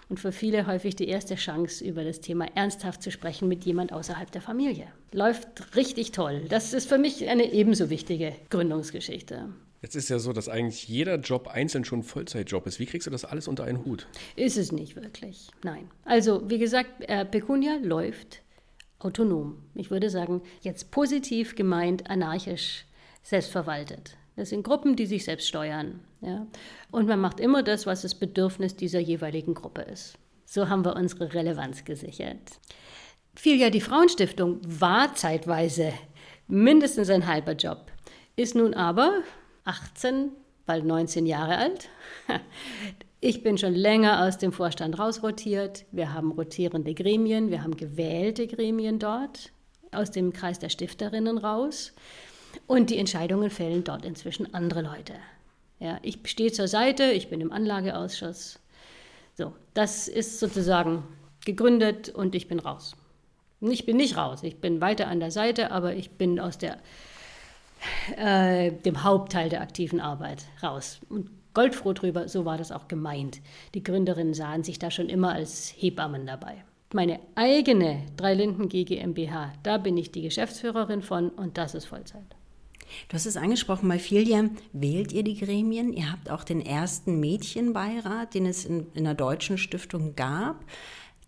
und 0.09 0.19
für 0.19 0.31
viele 0.31 0.68
häufig 0.68 0.95
die 0.95 1.07
erste 1.07 1.36
Chance, 1.36 1.83
über 1.83 2.03
das 2.03 2.21
Thema 2.21 2.45
ernsthaft 2.56 3.03
zu 3.03 3.12
sprechen 3.12 3.47
mit 3.47 3.63
jemand 3.65 3.94
außerhalb 3.94 4.31
der 4.31 4.41
Familie. 4.41 4.88
Läuft 5.12 5.75
richtig 5.75 6.12
toll. 6.12 6.45
Das 6.50 6.74
ist 6.74 6.89
für 6.89 6.97
mich 6.97 7.27
eine 7.27 7.51
ebenso 7.51 7.89
wichtige 7.89 8.33
Gründungsgeschichte. 8.50 9.50
Jetzt 9.81 9.95
ist 9.95 10.09
ja 10.09 10.19
so, 10.19 10.33
dass 10.33 10.50
eigentlich 10.50 10.88
jeder 10.89 11.15
Job 11.15 11.48
einzeln 11.48 11.86
schon 11.86 12.03
Vollzeitjob 12.03 12.67
ist. 12.67 12.79
Wie 12.79 12.86
kriegst 12.86 13.08
du 13.08 13.12
das 13.12 13.24
alles 13.24 13.48
unter 13.48 13.63
einen 13.63 13.86
Hut? 13.86 14.08
Ist 14.36 14.58
es 14.58 14.72
nicht 14.74 14.98
wirklich. 14.98 15.48
Nein. 15.63 15.89
Also, 16.03 16.50
wie 16.50 16.58
gesagt, 16.58 16.89
äh, 17.08 17.24
Pecunia 17.24 17.77
läuft 17.81 18.41
autonom. 19.00 19.63
Ich 19.75 19.89
würde 19.89 20.10
sagen, 20.10 20.41
jetzt 20.62 20.91
positiv 20.91 21.55
gemeint, 21.55 22.10
anarchisch, 22.10 22.86
selbstverwaltet. 23.24 24.17
Das 24.39 24.51
sind 24.51 24.63
Gruppen, 24.63 24.96
die 24.96 25.05
sich 25.05 25.25
selbst 25.25 25.50
steuern. 25.50 26.00
Ja? 26.22 26.48
Und 26.91 27.10
man 27.10 27.19
macht 27.19 27.41
immer 27.41 27.62
das, 27.62 27.86
was 27.86 28.03
das 28.03 28.15
Bedürfnis 28.15 28.74
dieser 28.74 29.01
jeweiligen 29.01 29.53
Gruppe 29.53 29.81
ist. 29.81 30.17
So 30.46 30.69
haben 30.69 30.86
wir 30.86 30.96
unsere 30.96 31.34
Relevanz 31.34 31.84
gesichert. 31.84 32.39
Fiel 33.36 33.60
ja 33.60 33.69
die 33.69 33.81
Frauenstiftung 33.81 34.62
war 34.63 35.13
zeitweise 35.13 35.91
mindestens 36.48 37.10
ein 37.10 37.27
halber 37.27 37.51
Job, 37.51 37.91
ist 38.38 38.55
nun 38.55 38.74
aber 38.74 39.24
18, 39.65 40.31
bald 40.65 40.86
19 40.86 41.25
Jahre 41.25 41.58
alt. 41.58 41.89
Ich 43.22 43.43
bin 43.43 43.58
schon 43.58 43.75
länger 43.75 44.25
aus 44.25 44.38
dem 44.38 44.53
Vorstand 44.53 44.98
rausrotiert. 44.98 45.84
Wir 45.91 46.13
haben 46.13 46.31
rotierende 46.31 46.93
Gremien, 46.93 47.51
wir 47.51 47.63
haben 47.63 47.75
gewählte 47.75 48.48
Gremien 48.48 48.98
dort, 48.98 49.51
aus 49.91 50.10
dem 50.10 50.31
Kreis 50.31 50.58
der 50.58 50.69
Stifterinnen 50.69 51.38
raus. 51.38 51.93
Und 52.68 52.89
die 52.89 52.98
Entscheidungen 52.98 53.50
fällen 53.50 53.84
dort 53.84 54.06
inzwischen 54.06 54.53
andere 54.53 54.82
Leute. 54.82 55.13
Ja, 55.79 55.98
ich 56.01 56.20
stehe 56.25 56.51
zur 56.51 56.68
Seite, 56.68 57.12
ich 57.12 57.29
bin 57.29 57.41
im 57.41 57.51
Anlageausschuss. 57.51 58.60
So, 59.36 59.53
das 59.74 60.08
ist 60.08 60.39
sozusagen 60.39 61.03
gegründet 61.46 62.10
und 62.10 62.36
ich 62.36 62.48
bin 62.48 62.60
raus. 62.60 62.96
Ich 63.62 63.86
bin 63.86 63.98
nicht 63.98 64.18
raus, 64.18 64.44
ich 64.44 64.60
bin 64.60 64.82
weiter 64.82 65.08
an 65.08 65.20
der 65.20 65.32
Seite, 65.32 65.72
aber 65.72 65.96
ich 65.96 66.12
bin 66.12 66.39
aus 66.39 66.58
der, 66.58 66.77
äh, 68.18 68.72
dem 68.72 69.03
Hauptteil 69.03 69.50
der 69.50 69.62
aktiven 69.62 70.00
Arbeit 70.00 70.46
raus. 70.62 71.00
Und 71.10 71.29
goldfroh 71.53 71.94
drüber, 71.94 72.27
so 72.27 72.46
war 72.46 72.58
das 72.58 72.72
auch 72.72 72.88
gemeint. 72.88 73.41
Die 73.74 73.84
Gründerinnen 73.84 74.34
sahen 74.34 74.63
sich 74.63 74.79
da 74.79 74.91
schon 74.91 75.10
immer 75.10 75.34
als 75.34 75.74
Hebammen 75.77 76.25
dabei. 76.25 76.63
meine 76.91 77.20
eigene 77.36 78.03
Dreilinden 78.18 78.68
GmbH, 78.68 79.53
da 79.62 79.77
bin 79.77 79.96
ich 79.96 80.12
die 80.12 80.24
Geschäftsführerin 80.24 81.03
von 81.03 81.29
und 81.29 81.60
das 81.60 81.75
ist 81.75 81.86
Vollzeit. 81.86 82.36
Du 83.08 83.13
hast 83.13 83.25
es 83.25 83.38
angesprochen, 83.38 83.88
bei 83.88 84.00
Filia 84.00 84.50
wählt 84.74 85.12
ihr 85.12 85.24
die 85.24 85.38
Gremien. 85.38 85.93
Ihr 85.93 86.12
habt 86.12 86.29
auch 86.29 86.43
den 86.43 86.62
ersten 86.62 87.19
Mädchenbeirat, 87.19 88.34
den 88.34 88.46
es 88.46 88.65
in, 88.65 88.88
in 88.93 89.05
einer 89.05 89.15
deutschen 89.15 89.58
Stiftung 89.58 90.15
gab. 90.15 90.63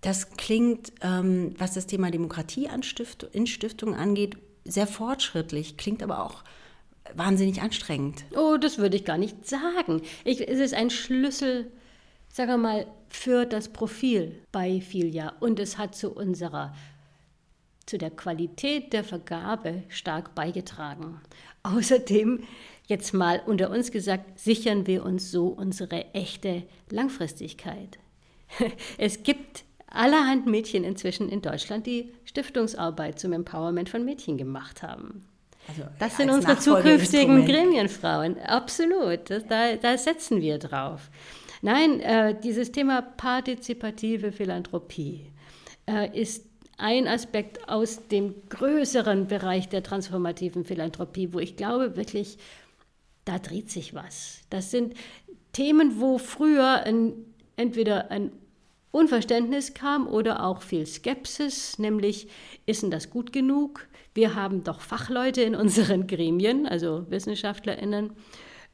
Das 0.01 0.31
klingt, 0.31 0.91
ähm, 1.01 1.53
was 1.57 1.75
das 1.75 1.87
Thema 1.87 2.09
Demokratie 2.09 2.67
Stift 2.81 3.23
in 3.23 3.45
Stiftungen 3.45 3.95
angeht, 3.95 4.37
sehr 4.65 4.87
fortschrittlich, 4.87 5.77
klingt 5.77 6.03
aber 6.03 6.23
auch 6.23 6.43
wahnsinnig 7.13 7.61
anstrengend. 7.61 8.25
Oh, 8.35 8.57
das 8.57 8.77
würde 8.77 8.95
ich 8.95 9.05
gar 9.05 9.17
nicht 9.17 9.47
sagen. 9.47 10.01
Ich, 10.23 10.47
es 10.47 10.59
ist 10.59 10.73
ein 10.73 10.89
Schlüssel, 10.89 11.71
sagen 12.29 12.51
wir 12.51 12.57
mal, 12.57 12.87
für 13.09 13.45
das 13.45 13.69
Profil 13.69 14.41
bei 14.51 14.81
Filia 14.81 15.33
und 15.39 15.59
es 15.59 15.77
hat 15.77 15.95
zu 15.95 16.11
unserer 16.11 16.73
zu 17.85 17.97
der 17.97 18.11
Qualität 18.11 18.93
der 18.93 19.03
Vergabe 19.03 19.83
stark 19.89 20.33
beigetragen. 20.33 21.19
Außerdem, 21.63 22.43
jetzt 22.87 23.13
mal 23.13 23.41
unter 23.45 23.69
uns 23.69 23.91
gesagt, 23.91 24.39
sichern 24.39 24.87
wir 24.87 25.05
uns 25.05 25.31
so 25.31 25.47
unsere 25.47 26.13
echte 26.13 26.63
Langfristigkeit. 26.89 27.99
Es 28.97 29.23
gibt 29.23 29.63
allerhand 29.87 30.45
Mädchen 30.45 30.83
inzwischen 30.83 31.29
in 31.29 31.41
Deutschland, 31.41 31.85
die 31.85 32.11
Stiftungsarbeit 32.25 33.19
zum 33.19 33.33
Empowerment 33.33 33.89
von 33.89 34.03
Mädchen 34.03 34.37
gemacht 34.37 34.83
haben. 34.83 35.25
Also 35.67 35.83
das 35.99 36.17
sind 36.17 36.29
unsere 36.29 36.57
zukünftigen 36.57 37.45
Gremienfrauen, 37.45 38.39
absolut. 38.39 39.29
Das, 39.29 39.45
da, 39.45 39.75
da, 39.75 39.97
setzen 39.97 40.41
wir 40.41 40.57
drauf. 40.57 41.09
Nein, 41.61 41.99
äh, 41.99 42.35
dieses 42.41 42.71
Thema 42.71 43.01
partizipative 43.01 44.31
Philanthropie 44.31 45.31
äh, 45.87 46.19
ist 46.19 46.45
ein 46.81 47.07
Aspekt 47.07 47.69
aus 47.69 48.07
dem 48.07 48.33
größeren 48.49 49.27
Bereich 49.27 49.69
der 49.69 49.83
transformativen 49.83 50.65
Philanthropie, 50.65 51.31
wo 51.31 51.39
ich 51.39 51.55
glaube 51.55 51.95
wirklich, 51.95 52.37
da 53.23 53.39
dreht 53.39 53.69
sich 53.69 53.93
was. 53.93 54.41
Das 54.49 54.71
sind 54.71 54.95
Themen, 55.53 56.01
wo 56.01 56.17
früher 56.17 56.83
ein, 56.83 57.13
entweder 57.55 58.09
ein 58.09 58.31
Unverständnis 58.91 59.73
kam 59.73 60.07
oder 60.07 60.43
auch 60.43 60.63
viel 60.63 60.85
Skepsis, 60.85 61.79
nämlich 61.79 62.27
ist 62.65 62.83
denn 62.83 62.91
das 62.91 63.09
gut 63.09 63.31
genug? 63.31 63.87
Wir 64.13 64.35
haben 64.35 64.63
doch 64.63 64.81
Fachleute 64.81 65.43
in 65.43 65.55
unseren 65.55 66.07
Gremien, 66.07 66.65
also 66.65 67.05
Wissenschaftlerinnen, 67.09 68.11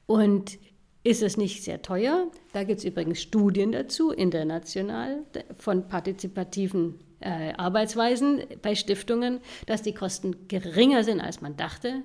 und 0.08 0.58
ist 1.04 1.22
es 1.22 1.38
nicht 1.38 1.64
sehr 1.64 1.82
teuer? 1.82 2.32
Da 2.54 2.64
gibt 2.64 2.80
es 2.80 2.86
übrigens 2.86 3.22
Studien 3.22 3.72
dazu, 3.72 4.12
international, 4.12 5.24
von 5.58 5.88
partizipativen 5.88 6.96
äh, 7.20 7.54
Arbeitsweisen 7.54 8.44
bei 8.62 8.76
Stiftungen, 8.76 9.40
dass 9.66 9.82
die 9.82 9.94
Kosten 9.94 10.48
geringer 10.48 11.04
sind, 11.04 11.22
als 11.22 11.42
man 11.42 11.58
dachte 11.58 12.04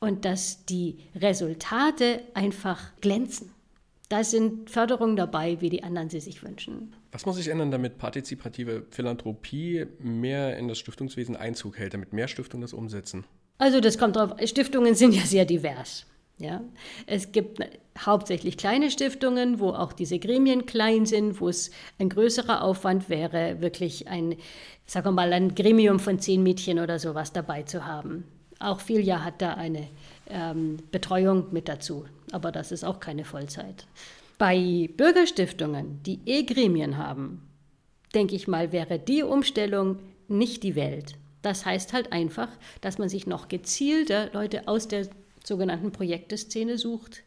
und 0.00 0.24
dass 0.24 0.64
die 0.66 0.98
Resultate 1.14 2.20
einfach 2.34 2.92
glänzen. 3.00 3.50
Da 4.08 4.22
sind 4.22 4.70
Förderungen 4.70 5.16
dabei, 5.16 5.60
wie 5.60 5.68
die 5.68 5.82
anderen 5.82 6.10
sie 6.10 6.20
sich 6.20 6.42
wünschen. 6.44 6.94
Was 7.10 7.26
muss 7.26 7.36
sich 7.36 7.48
ändern, 7.48 7.72
damit 7.72 7.98
partizipative 7.98 8.86
Philanthropie 8.90 9.86
mehr 9.98 10.56
in 10.58 10.68
das 10.68 10.78
Stiftungswesen 10.78 11.34
Einzug 11.34 11.78
hält, 11.78 11.94
damit 11.94 12.12
mehr 12.12 12.28
Stiftungen 12.28 12.62
das 12.62 12.72
umsetzen? 12.72 13.24
Also 13.58 13.80
das 13.80 13.98
kommt 13.98 14.16
drauf. 14.16 14.34
Stiftungen 14.44 14.94
sind 14.94 15.12
ja 15.12 15.22
sehr 15.22 15.44
divers. 15.44 16.06
Ja, 16.38 16.60
es 17.06 17.32
gibt 17.32 17.60
hauptsächlich 17.98 18.58
kleine 18.58 18.90
Stiftungen, 18.90 19.58
wo 19.58 19.70
auch 19.70 19.94
diese 19.94 20.18
Gremien 20.18 20.66
klein 20.66 21.06
sind, 21.06 21.40
wo 21.40 21.48
es 21.48 21.70
ein 21.98 22.10
größerer 22.10 22.62
Aufwand 22.62 23.08
wäre, 23.08 23.62
wirklich 23.62 24.08
ein, 24.08 24.36
sagen 24.84 25.06
wir 25.06 25.12
mal, 25.12 25.32
ein 25.32 25.54
Gremium 25.54 25.98
von 25.98 26.18
zehn 26.18 26.42
Mädchen 26.42 26.78
oder 26.78 26.98
sowas 26.98 27.32
dabei 27.32 27.62
zu 27.62 27.86
haben. 27.86 28.24
Auch 28.58 28.80
Filia 28.80 29.24
hat 29.24 29.40
da 29.40 29.54
eine 29.54 29.88
ähm, 30.28 30.76
Betreuung 30.90 31.46
mit 31.52 31.68
dazu, 31.68 32.04
aber 32.32 32.52
das 32.52 32.70
ist 32.70 32.84
auch 32.84 33.00
keine 33.00 33.24
Vollzeit. 33.24 33.86
Bei 34.36 34.90
Bürgerstiftungen, 34.94 36.02
die 36.02 36.20
eh 36.26 36.42
Gremien 36.42 36.98
haben, 36.98 37.48
denke 38.14 38.34
ich 38.34 38.46
mal, 38.46 38.72
wäre 38.72 38.98
die 38.98 39.22
Umstellung 39.22 40.00
nicht 40.28 40.62
die 40.62 40.74
Welt. 40.74 41.14
Das 41.40 41.64
heißt 41.64 41.94
halt 41.94 42.12
einfach, 42.12 42.48
dass 42.82 42.98
man 42.98 43.08
sich 43.08 43.26
noch 43.26 43.48
gezielter 43.48 44.30
Leute 44.32 44.68
aus 44.68 44.88
der 44.88 45.06
sogenannten 45.46 45.92
Projekteszene 45.92 46.78
sucht, 46.78 47.22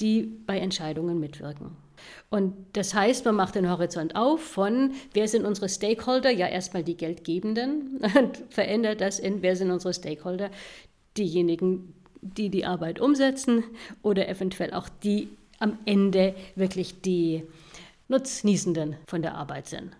die 0.00 0.22
bei 0.46 0.58
Entscheidungen 0.58 1.18
mitwirken. 1.18 1.76
Und 2.28 2.54
das 2.74 2.94
heißt, 2.94 3.24
man 3.24 3.34
macht 3.34 3.54
den 3.54 3.70
Horizont 3.70 4.16
auf 4.16 4.40
von, 4.40 4.92
wer 5.12 5.28
sind 5.28 5.44
unsere 5.44 5.68
Stakeholder? 5.68 6.30
Ja, 6.30 6.46
erstmal 6.46 6.84
die 6.84 6.96
Geldgebenden 6.96 8.00
und 8.14 8.42
verändert 8.50 9.00
das 9.00 9.18
in, 9.18 9.42
wer 9.42 9.56
sind 9.56 9.70
unsere 9.70 9.94
Stakeholder? 9.94 10.50
Diejenigen, 11.16 11.94
die 12.20 12.50
die 12.50 12.64
Arbeit 12.64 13.00
umsetzen 13.00 13.64
oder 14.02 14.28
eventuell 14.28 14.72
auch 14.72 14.88
die 14.88 15.28
am 15.58 15.78
Ende 15.86 16.34
wirklich 16.54 17.00
die 17.00 17.42
Nutznießenden 18.08 18.96
von 19.06 19.22
der 19.22 19.34
Arbeit 19.34 19.68
sind. 19.68 19.92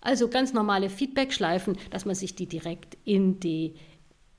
Also 0.00 0.28
ganz 0.28 0.52
normale 0.52 0.90
Feedback-Schleifen, 0.90 1.76
dass 1.90 2.04
man 2.04 2.14
sich 2.14 2.34
die 2.34 2.46
direkt 2.46 2.96
in 3.04 3.38
die 3.40 3.74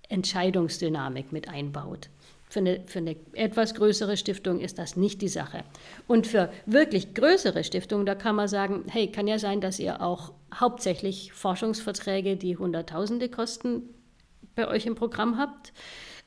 Entscheidungsdynamik 0.09 1.31
mit 1.31 1.47
einbaut. 1.47 2.09
Für 2.53 2.59
eine, 2.59 2.81
für 2.85 2.99
eine 2.99 3.15
etwas 3.31 3.73
größere 3.73 4.15
Stiftung 4.15 4.59
ist 4.59 4.77
das 4.77 4.95
nicht 4.95 5.23
die 5.23 5.27
Sache. 5.27 5.63
Und 6.05 6.27
für 6.27 6.51
wirklich 6.67 7.15
größere 7.15 7.63
Stiftungen, 7.63 8.05
da 8.05 8.13
kann 8.13 8.35
man 8.35 8.47
sagen, 8.47 8.83
hey, 8.89 9.11
kann 9.11 9.25
ja 9.25 9.39
sein, 9.39 9.59
dass 9.59 9.79
ihr 9.79 10.03
auch 10.03 10.33
hauptsächlich 10.53 11.33
Forschungsverträge, 11.33 12.37
die 12.37 12.55
Hunderttausende 12.55 13.27
kosten, 13.27 13.89
bei 14.53 14.67
euch 14.67 14.85
im 14.85 14.93
Programm 14.93 15.39
habt. 15.39 15.73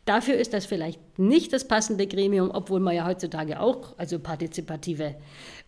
Dafür 0.04 0.34
ist 0.34 0.52
das 0.52 0.66
vielleicht 0.66 1.16
nicht 1.16 1.52
das 1.52 1.68
passende 1.68 2.08
Gremium, 2.08 2.50
obwohl 2.50 2.80
man 2.80 2.96
ja 2.96 3.06
heutzutage 3.06 3.60
auch 3.60 3.96
also 3.96 4.18
partizipative 4.18 5.14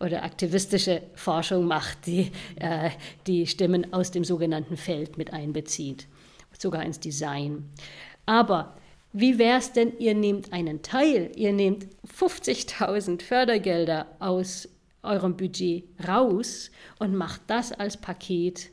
oder 0.01 0.25
aktivistische 0.25 1.03
Forschung 1.15 1.67
macht, 1.67 2.05
die 2.05 2.33
äh, 2.57 2.89
die 3.27 3.47
Stimmen 3.47 3.93
aus 3.93 4.11
dem 4.11 4.25
sogenannten 4.25 4.75
Feld 4.75 5.17
mit 5.17 5.31
einbezieht, 5.31 6.09
sogar 6.57 6.83
ins 6.83 6.99
Design. 6.99 7.69
Aber 8.25 8.75
wie 9.11 9.39
wäre 9.39 9.57
es 9.57 9.71
denn, 9.73 9.97
ihr 9.97 10.13
nehmt 10.13 10.53
einen 10.53 10.81
Teil, 10.81 11.31
ihr 11.35 11.51
nehmt 11.51 11.87
50.000 12.05 13.21
Fördergelder 13.21 14.07
aus 14.19 14.69
eurem 15.01 15.35
Budget 15.35 15.85
raus 16.07 16.71
und 16.99 17.15
macht 17.15 17.41
das 17.47 17.71
als 17.71 17.97
Paket, 17.97 18.69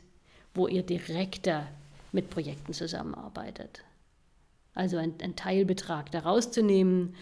wo 0.53 0.67
ihr 0.67 0.83
direkter 0.83 1.67
mit 2.11 2.29
Projekten 2.29 2.73
zusammenarbeitet? 2.73 3.83
Also 4.73 4.97
ein, 4.97 5.15
ein 5.23 5.35
Teilbetrag 5.35 6.11
da 6.11 6.19
rauszunehmen, 6.19 7.15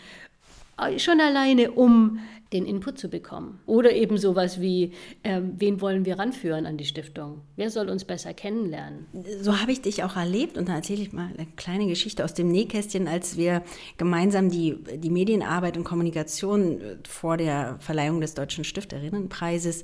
schon 0.98 1.20
alleine, 1.22 1.72
um 1.72 2.20
den 2.54 2.66
Input 2.66 2.98
zu 2.98 3.10
bekommen. 3.10 3.60
Oder 3.66 3.94
eben 3.94 4.18
sowas 4.18 4.62
wie, 4.62 4.94
äh, 5.24 5.42
wen 5.58 5.82
wollen 5.82 6.06
wir 6.06 6.20
ranführen 6.20 6.66
an 6.66 6.78
die 6.78 6.86
Stiftung? 6.86 7.42
Wer 7.56 7.70
soll 7.70 7.90
uns 7.90 8.06
besser 8.06 8.34
kennenlernen? 8.34 9.08
So 9.42 9.60
habe 9.60 9.72
ich 9.72 9.82
dich 9.82 10.04
auch 10.04 10.16
erlebt 10.16 10.58
und 10.58 10.70
da 10.70 10.76
erzähle 10.76 11.02
ich 11.02 11.12
mal 11.12 11.30
eine 11.36 11.48
kleine 11.56 11.88
Geschichte 11.88 12.24
aus 12.24 12.34
dem 12.34 12.50
Nähkästchen, 12.52 13.08
als 13.08 13.36
wir 13.36 13.64
gemeinsam 13.98 14.50
die, 14.50 14.78
die 14.98 15.10
Medienarbeit 15.10 15.76
und 15.76 15.84
Kommunikation 15.84 16.80
äh, 16.82 16.98
vor 17.08 17.38
der 17.38 17.78
Verleihung 17.80 18.22
des 18.22 18.36
Deutschen 18.36 18.64
Stifterinnenpreises 18.64 19.84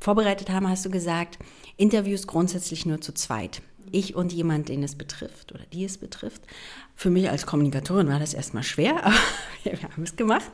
vorbereitet 0.00 0.50
haben, 0.50 0.68
hast 0.68 0.84
du 0.84 0.90
gesagt, 0.90 1.38
Interviews 1.76 2.26
grundsätzlich 2.26 2.86
nur 2.86 3.00
zu 3.00 3.12
zweit 3.12 3.62
ich 3.92 4.14
und 4.14 4.32
jemand, 4.32 4.68
den 4.68 4.82
es 4.82 4.94
betrifft 4.94 5.52
oder 5.52 5.64
die 5.72 5.84
es 5.84 5.98
betrifft. 5.98 6.42
Für 6.94 7.10
mich 7.10 7.30
als 7.30 7.46
Kommunikatorin 7.46 8.08
war 8.08 8.18
das 8.18 8.34
erstmal 8.34 8.64
schwer, 8.64 8.96
aber 9.04 9.14
wir 9.62 9.80
haben 9.82 10.02
es 10.02 10.16
gemacht. 10.16 10.50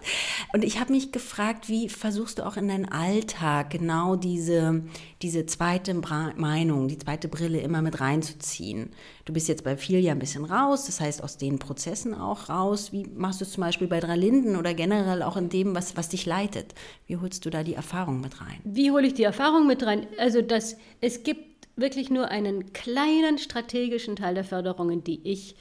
Und 0.53 0.63
ich 0.63 0.79
habe 0.79 0.93
mich 0.93 1.11
gefragt, 1.11 1.71
wie 1.71 1.89
versuchst 1.89 2.39
du 2.39 2.47
auch 2.47 2.59
in 2.59 2.69
deinen 2.69 2.85
Alltag 2.87 3.71
genau 3.71 4.17
diese, 4.17 4.83
diese 5.23 5.47
zweite 5.47 5.95
Meinung, 5.95 6.89
die 6.89 6.99
zweite 6.99 7.29
Brille 7.29 7.61
immer 7.61 7.81
mit 7.81 8.01
reinzuziehen? 8.01 8.91
Du 9.25 9.33
bist 9.33 9.49
jetzt 9.49 9.65
bei 9.65 9.79
Filia 9.79 10.13
ein 10.13 10.19
bisschen 10.19 10.45
raus, 10.45 10.85
das 10.85 11.01
heißt 11.01 11.23
aus 11.23 11.39
den 11.39 11.59
Prozessen 11.59 12.13
auch 12.13 12.51
raus. 12.51 12.93
Wie 12.93 13.07
machst 13.15 13.41
du 13.41 13.47
es 13.47 13.53
zum 13.53 13.63
Beispiel 13.63 13.89
bei 13.89 14.01
Drei 14.01 14.17
Linden 14.17 14.57
oder 14.57 14.75
generell 14.75 15.23
auch 15.23 15.39
in 15.39 15.49
dem, 15.49 15.75
was, 15.75 15.97
was 15.97 16.11
dich 16.11 16.27
leitet? 16.27 16.75
Wie 17.07 17.17
holst 17.17 17.47
du 17.47 17.51
da 17.51 17.63
die 17.63 17.75
Erfahrung 17.75 18.21
mit 18.21 18.43
rein? 18.43 18.61
Wie 18.65 18.91
hole 18.91 19.07
ich 19.07 19.15
die 19.15 19.23
Erfahrung 19.23 19.67
mit 19.67 19.83
rein? 19.83 20.07
Also, 20.19 20.43
dass 20.43 20.77
es 21.01 21.23
gibt 21.23 21.54
wirklich 21.77 22.11
nur 22.11 22.29
einen 22.29 22.73
kleinen 22.73 23.39
strategischen 23.39 24.17
Teil 24.17 24.35
der 24.35 24.45
Förderungen, 24.45 25.05
die 25.05 25.21
ich 25.25 25.57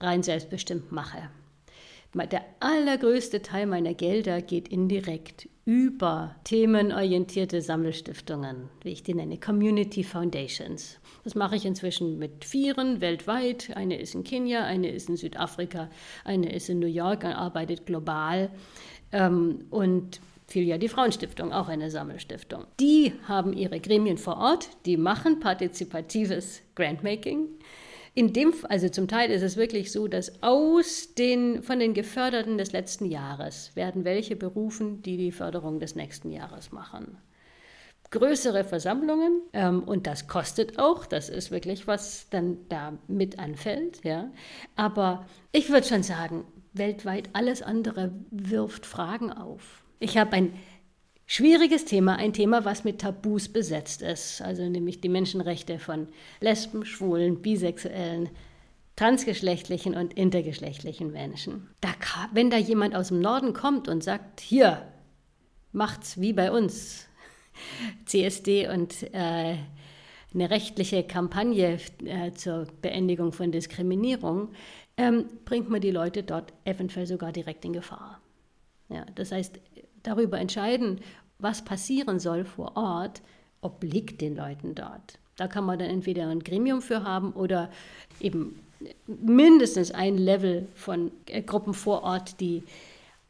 rein 0.00 0.22
selbstbestimmt 0.22 0.92
mache. 0.92 1.30
Der 2.14 2.44
allergrößte 2.60 3.42
Teil 3.42 3.66
meiner 3.66 3.92
Gelder 3.92 4.40
geht 4.40 4.68
indirekt 4.68 5.48
über 5.64 6.36
themenorientierte 6.44 7.60
Sammelstiftungen, 7.60 8.68
wie 8.82 8.90
ich 8.90 9.02
die 9.02 9.14
nenne, 9.14 9.38
Community 9.38 10.04
Foundations. 10.04 11.00
Das 11.24 11.34
mache 11.34 11.56
ich 11.56 11.64
inzwischen 11.64 12.18
mit 12.18 12.44
vieren 12.44 13.00
weltweit. 13.00 13.74
Eine 13.74 13.98
ist 13.98 14.14
in 14.14 14.22
Kenia, 14.22 14.62
eine 14.62 14.90
ist 14.90 15.08
in 15.08 15.16
Südafrika, 15.16 15.90
eine 16.22 16.52
ist 16.52 16.68
in 16.68 16.78
New 16.78 16.86
York 16.86 17.24
und 17.24 17.32
arbeitet 17.32 17.84
global. 17.84 18.50
Ähm, 19.10 19.64
und 19.70 20.20
fiel 20.46 20.64
ja 20.64 20.78
die 20.78 20.88
Frauenstiftung, 20.88 21.52
auch 21.52 21.68
eine 21.68 21.90
Sammelstiftung. 21.90 22.66
Die 22.80 23.12
haben 23.26 23.52
ihre 23.52 23.80
Gremien 23.80 24.18
vor 24.18 24.36
Ort, 24.36 24.68
die 24.86 24.96
machen 24.96 25.40
partizipatives 25.40 26.62
Grantmaking. 26.74 27.48
In 28.16 28.32
dem, 28.32 28.54
also 28.68 28.88
zum 28.88 29.08
Teil 29.08 29.30
ist 29.30 29.42
es 29.42 29.56
wirklich 29.56 29.90
so, 29.90 30.06
dass 30.06 30.42
aus 30.42 31.14
den, 31.14 31.62
von 31.62 31.80
den 31.80 31.94
Geförderten 31.94 32.58
des 32.58 32.72
letzten 32.72 33.06
Jahres 33.06 33.72
werden 33.74 34.04
welche 34.04 34.36
berufen, 34.36 35.02
die 35.02 35.16
die 35.16 35.32
Förderung 35.32 35.80
des 35.80 35.96
nächsten 35.96 36.30
Jahres 36.30 36.70
machen 36.70 37.18
größere 38.14 38.62
Versammlungen 38.62 39.42
ähm, 39.52 39.82
und 39.82 40.06
das 40.06 40.28
kostet 40.28 40.78
auch. 40.78 41.04
Das 41.04 41.28
ist 41.28 41.50
wirklich 41.50 41.86
was 41.86 42.28
dann 42.30 42.58
da 42.68 42.96
mit 43.08 43.38
anfällt. 43.38 44.04
Ja. 44.04 44.30
Aber 44.76 45.26
ich 45.52 45.68
würde 45.68 45.86
schon 45.86 46.04
sagen, 46.04 46.44
weltweit 46.72 47.28
alles 47.32 47.60
andere 47.60 48.12
wirft 48.30 48.86
Fragen 48.86 49.32
auf. 49.32 49.83
Ich 49.98 50.16
habe 50.16 50.32
ein 50.32 50.54
schwieriges 51.26 51.84
Thema, 51.84 52.16
ein 52.16 52.32
Thema, 52.32 52.64
was 52.64 52.84
mit 52.84 53.00
Tabus 53.00 53.48
besetzt 53.48 54.02
ist, 54.02 54.42
also 54.42 54.68
nämlich 54.68 55.00
die 55.00 55.08
Menschenrechte 55.08 55.78
von 55.78 56.08
Lesben, 56.40 56.84
Schwulen, 56.84 57.40
Bisexuellen, 57.40 58.30
transgeschlechtlichen 58.96 59.94
und 59.94 60.14
intergeschlechtlichen 60.14 61.10
Menschen. 61.10 61.68
Da, 61.80 61.88
wenn 62.32 62.50
da 62.50 62.56
jemand 62.56 62.94
aus 62.94 63.08
dem 63.08 63.20
Norden 63.20 63.52
kommt 63.52 63.88
und 63.88 64.04
sagt, 64.04 64.40
hier, 64.40 64.86
macht's 65.72 66.20
wie 66.20 66.32
bei 66.32 66.52
uns, 66.52 67.08
CSD 68.04 68.68
und 68.68 69.02
äh, 69.14 69.56
eine 70.34 70.50
rechtliche 70.50 71.04
Kampagne 71.04 71.78
äh, 72.04 72.32
zur 72.32 72.66
Beendigung 72.82 73.32
von 73.32 73.52
Diskriminierung, 73.52 74.52
ähm, 74.96 75.26
bringt 75.44 75.70
man 75.70 75.80
die 75.80 75.90
Leute 75.90 76.22
dort 76.22 76.52
eventuell 76.64 77.06
sogar 77.06 77.32
direkt 77.32 77.64
in 77.64 77.72
Gefahr. 77.72 78.20
Ja, 78.88 79.06
das 79.14 79.32
heißt, 79.32 79.58
darüber 80.04 80.38
entscheiden, 80.38 81.00
was 81.38 81.64
passieren 81.64 82.20
soll 82.20 82.44
vor 82.44 82.76
Ort, 82.76 83.22
obliegt 83.60 84.20
den 84.20 84.36
Leuten 84.36 84.76
dort. 84.76 85.18
Da 85.36 85.48
kann 85.48 85.64
man 85.64 85.78
dann 85.78 85.90
entweder 85.90 86.28
ein 86.28 86.44
Gremium 86.44 86.80
für 86.80 87.02
haben 87.02 87.32
oder 87.32 87.70
eben 88.20 88.60
mindestens 89.06 89.90
ein 89.90 90.16
Level 90.16 90.68
von 90.74 91.10
äh, 91.26 91.42
Gruppen 91.42 91.74
vor 91.74 92.02
Ort, 92.02 92.40
die 92.40 92.62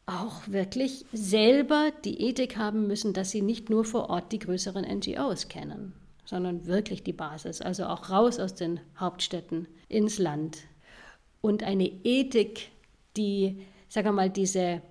auch 0.06 0.46
wirklich 0.48 1.06
selber 1.12 1.90
die 2.04 2.20
Ethik 2.20 2.56
haben 2.58 2.86
müssen, 2.86 3.14
dass 3.14 3.30
sie 3.30 3.40
nicht 3.40 3.70
nur 3.70 3.84
vor 3.84 4.10
Ort 4.10 4.32
die 4.32 4.38
größeren 4.38 4.84
NGOs 4.84 5.48
kennen, 5.48 5.94
sondern 6.26 6.66
wirklich 6.66 7.02
die 7.02 7.14
Basis, 7.14 7.62
also 7.62 7.86
auch 7.86 8.10
raus 8.10 8.38
aus 8.38 8.54
den 8.54 8.80
Hauptstädten 8.98 9.66
ins 9.88 10.18
Land. 10.18 10.58
Und 11.40 11.62
eine 11.62 11.90
Ethik, 12.04 12.70
die, 13.16 13.62
sagen 13.88 14.08
wir 14.08 14.12
mal, 14.12 14.30
diese 14.30 14.82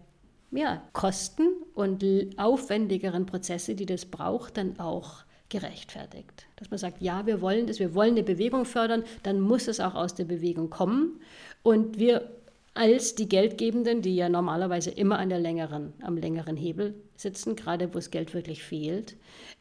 ja, 0.53 0.81
Kosten 0.93 1.47
und 1.73 2.03
aufwendigeren 2.37 3.25
Prozesse, 3.25 3.75
die 3.75 3.85
das 3.85 4.05
braucht, 4.05 4.57
dann 4.57 4.79
auch 4.79 5.23
gerechtfertigt. 5.49 6.47
Dass 6.55 6.69
man 6.69 6.79
sagt, 6.79 7.01
ja, 7.01 7.25
wir 7.25 7.41
wollen 7.41 7.67
das, 7.67 7.79
wir 7.79 7.93
wollen 7.93 8.11
eine 8.11 8.23
Bewegung 8.23 8.65
fördern, 8.65 9.03
dann 9.23 9.39
muss 9.39 9.67
es 9.67 9.79
auch 9.79 9.95
aus 9.95 10.15
der 10.15 10.25
Bewegung 10.25 10.69
kommen. 10.69 11.19
Und 11.61 11.99
wir 11.99 12.29
als 12.73 13.13
die 13.15 13.29
Geldgebenden, 13.29 14.01
die 14.01 14.15
ja 14.15 14.29
normalerweise 14.29 14.89
immer 14.89 15.19
an 15.19 15.29
der 15.29 15.39
längeren, 15.39 15.93
am 16.01 16.17
längeren 16.17 16.57
Hebel 16.57 16.95
sitzen, 17.15 17.55
gerade 17.55 17.89
wo 17.89 17.95
das 17.95 18.09
Geld 18.09 18.33
wirklich 18.33 18.63
fehlt, 18.63 19.15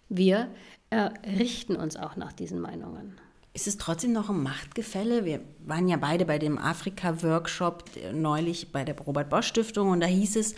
wir 0.08 0.48
äh, 0.90 1.10
richten 1.38 1.76
uns 1.76 1.96
auch 1.96 2.16
nach 2.16 2.32
diesen 2.32 2.60
Meinungen. 2.60 3.18
Ist 3.54 3.66
es 3.66 3.76
trotzdem 3.76 4.12
noch 4.12 4.30
ein 4.30 4.42
Machtgefälle? 4.42 5.26
Wir 5.26 5.40
waren 5.66 5.88
ja 5.88 5.98
beide 5.98 6.24
bei 6.24 6.38
dem 6.38 6.56
Afrika-Workshop 6.56 7.84
neulich 8.14 8.72
bei 8.72 8.82
der 8.82 8.98
Robert 8.98 9.28
Bosch 9.28 9.48
Stiftung 9.48 9.90
und 9.90 10.00
da 10.00 10.06
hieß 10.06 10.36
es, 10.36 10.54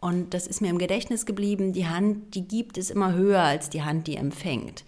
und 0.00 0.34
das 0.34 0.46
ist 0.46 0.60
mir 0.60 0.68
im 0.68 0.78
Gedächtnis 0.78 1.26
geblieben, 1.26 1.72
die 1.72 1.86
Hand, 1.86 2.34
die 2.34 2.46
gibt, 2.46 2.76
ist 2.78 2.90
immer 2.90 3.14
höher 3.14 3.40
als 3.40 3.70
die 3.70 3.82
Hand, 3.82 4.06
die 4.06 4.16
empfängt. 4.16 4.84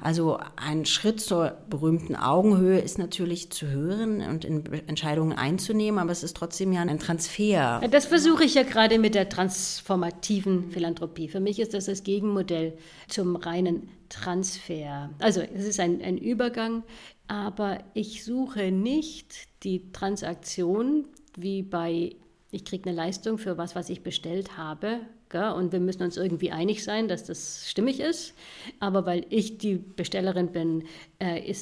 Also 0.00 0.38
ein 0.56 0.86
Schritt 0.86 1.20
zur 1.20 1.58
berühmten 1.68 2.16
Augenhöhe 2.16 2.78
ist 2.78 2.98
natürlich 2.98 3.50
zu 3.50 3.66
hören 3.66 4.22
und 4.22 4.44
in 4.44 4.64
Entscheidungen 4.86 5.36
einzunehmen, 5.36 6.00
aber 6.00 6.12
es 6.12 6.22
ist 6.22 6.36
trotzdem 6.36 6.72
ja 6.72 6.80
ein 6.80 6.98
Transfer. 6.98 7.82
Das 7.90 8.06
versuche 8.06 8.44
ich 8.44 8.54
ja 8.54 8.62
gerade 8.62 8.98
mit 8.98 9.14
der 9.14 9.28
transformativen 9.28 10.70
Philanthropie. 10.70 11.28
Für 11.28 11.40
mich 11.40 11.60
ist 11.60 11.74
das 11.74 11.84
das 11.84 12.02
Gegenmodell 12.02 12.78
zum 13.08 13.36
reinen 13.36 13.88
Transfer. 14.08 15.10
Also 15.18 15.40
es 15.40 15.64
ist 15.64 15.80
ein, 15.80 16.00
ein 16.02 16.16
Übergang, 16.16 16.82
aber 17.28 17.78
ich 17.92 18.24
suche 18.24 18.72
nicht 18.72 19.48
die 19.62 19.92
Transaktion 19.92 21.06
wie 21.36 21.62
bei 21.62 22.16
ich 22.52 22.64
kriege 22.64 22.88
eine 22.88 22.96
Leistung 22.96 23.38
für 23.38 23.58
was, 23.58 23.76
was 23.76 23.90
ich 23.90 24.02
bestellt 24.02 24.56
habe. 24.56 25.00
Gell? 25.28 25.52
Und 25.52 25.72
wir 25.72 25.80
müssen 25.80 26.02
uns 26.02 26.16
irgendwie 26.16 26.50
einig 26.50 26.82
sein, 26.82 27.06
dass 27.06 27.24
das 27.24 27.68
stimmig 27.68 28.00
ist. 28.00 28.34
Aber 28.80 29.06
weil 29.06 29.24
ich 29.30 29.58
die 29.58 29.76
Bestellerin 29.76 30.48
bin, 30.48 30.84
äh, 31.20 31.54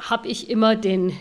habe 0.00 0.28
ich 0.28 0.50
immer 0.50 0.76
den, 0.76 1.12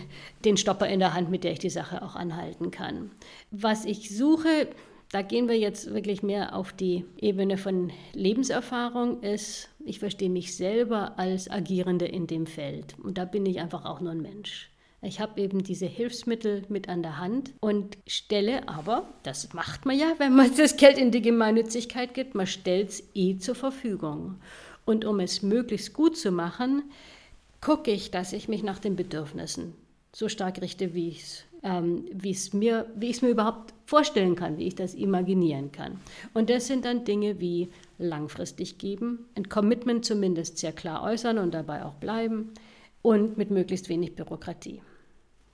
den 0.45 0.57
Stopper 0.57 0.87
in 0.87 0.99
der 0.99 1.13
Hand, 1.13 1.31
mit 1.31 1.43
der 1.43 1.53
ich 1.53 1.59
die 1.59 1.69
Sache 1.69 2.03
auch 2.03 2.15
anhalten 2.15 2.69
kann. 2.69 3.11
Was 3.49 3.85
ich 3.85 4.15
suche, 4.15 4.67
da 5.11 5.21
gehen 5.21 5.47
wir 5.47 5.57
jetzt 5.57 5.93
wirklich 5.93 6.23
mehr 6.23 6.55
auf 6.55 6.73
die 6.73 7.05
Ebene 7.19 7.57
von 7.57 7.91
Lebenserfahrung, 8.13 9.21
ist, 9.21 9.69
ich 9.85 9.99
verstehe 9.99 10.29
mich 10.29 10.55
selber 10.55 11.17
als 11.17 11.49
Agierende 11.49 12.05
in 12.05 12.27
dem 12.27 12.45
Feld. 12.45 12.95
Und 12.99 13.17
da 13.17 13.25
bin 13.25 13.45
ich 13.45 13.59
einfach 13.59 13.85
auch 13.85 14.01
nur 14.01 14.11
ein 14.11 14.21
Mensch. 14.21 14.72
Ich 15.03 15.19
habe 15.19 15.41
eben 15.41 15.63
diese 15.63 15.85
Hilfsmittel 15.85 16.63
mit 16.69 16.87
an 16.87 17.03
der 17.03 17.17
Hand 17.17 17.53
und 17.59 17.97
stelle 18.07 18.69
aber, 18.69 19.09
das 19.23 19.53
macht 19.53 19.85
man 19.85 19.97
ja, 19.97 20.13
wenn 20.17 20.33
man 20.33 20.51
das 20.57 20.77
Geld 20.77 20.97
in 20.97 21.11
die 21.11 21.21
Gemeinnützigkeit 21.21 22.13
gibt, 22.13 22.35
man 22.35 22.47
stellt 22.47 22.89
es 22.89 23.03
eh 23.13 23.37
zur 23.37 23.55
Verfügung. 23.55 24.39
Und 24.85 25.05
um 25.05 25.19
es 25.19 25.41
möglichst 25.41 25.93
gut 25.93 26.17
zu 26.17 26.31
machen, 26.31 26.83
gucke 27.59 27.91
ich, 27.91 28.11
dass 28.11 28.33
ich 28.33 28.47
mich 28.47 28.63
nach 28.63 28.79
den 28.79 28.95
Bedürfnissen 28.95 29.73
so 30.13 30.29
stark 30.29 30.61
richte, 30.61 30.93
wie 30.93 31.09
ich 31.09 31.23
es 31.23 31.43
ähm, 31.63 32.05
wie 32.13 32.31
ich 32.31 32.37
es 32.37 32.53
mir 33.21 33.29
überhaupt 33.29 33.73
vorstellen 33.85 34.35
kann, 34.35 34.57
wie 34.57 34.67
ich 34.67 34.75
das 34.75 34.93
imaginieren 34.93 35.71
kann. 35.71 35.99
Und 36.33 36.49
das 36.49 36.67
sind 36.67 36.85
dann 36.85 37.05
Dinge 37.05 37.39
wie 37.39 37.69
langfristig 37.97 38.77
geben, 38.77 39.25
ein 39.35 39.47
Commitment 39.47 40.03
zumindest 40.05 40.57
sehr 40.57 40.73
klar 40.73 41.03
äußern 41.03 41.37
und 41.37 41.53
dabei 41.53 41.85
auch 41.85 41.93
bleiben 41.95 42.51
und 43.01 43.37
mit 43.37 43.49
möglichst 43.49 43.89
wenig 43.89 44.15
Bürokratie. 44.15 44.81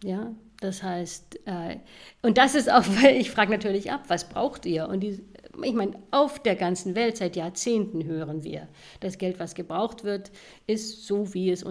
Ja, 0.03 0.33
das 0.61 0.83
heißt, 0.83 1.39
äh, 1.45 1.77
und 2.21 2.37
das 2.37 2.55
ist 2.55 2.71
auch, 2.71 2.83
weil 3.01 3.15
ich 3.15 3.31
frage 3.31 3.51
natürlich 3.51 3.91
ab, 3.91 4.03
was 4.07 4.29
braucht 4.29 4.65
ihr? 4.65 4.87
Und 4.87 5.01
die, 5.01 5.21
ich 5.63 5.73
meine, 5.73 5.93
auf 6.11 6.39
der 6.39 6.55
ganzen 6.55 6.95
Welt 6.95 7.17
seit 7.17 7.35
Jahrzehnten 7.35 8.05
hören 8.05 8.43
wir, 8.43 8.67
das 9.01 9.17
Geld, 9.17 9.39
was 9.39 9.55
gebraucht 9.55 10.03
wird, 10.03 10.31
ist 10.67 11.05
so, 11.05 11.33
wie 11.33 11.51
es 11.51 11.63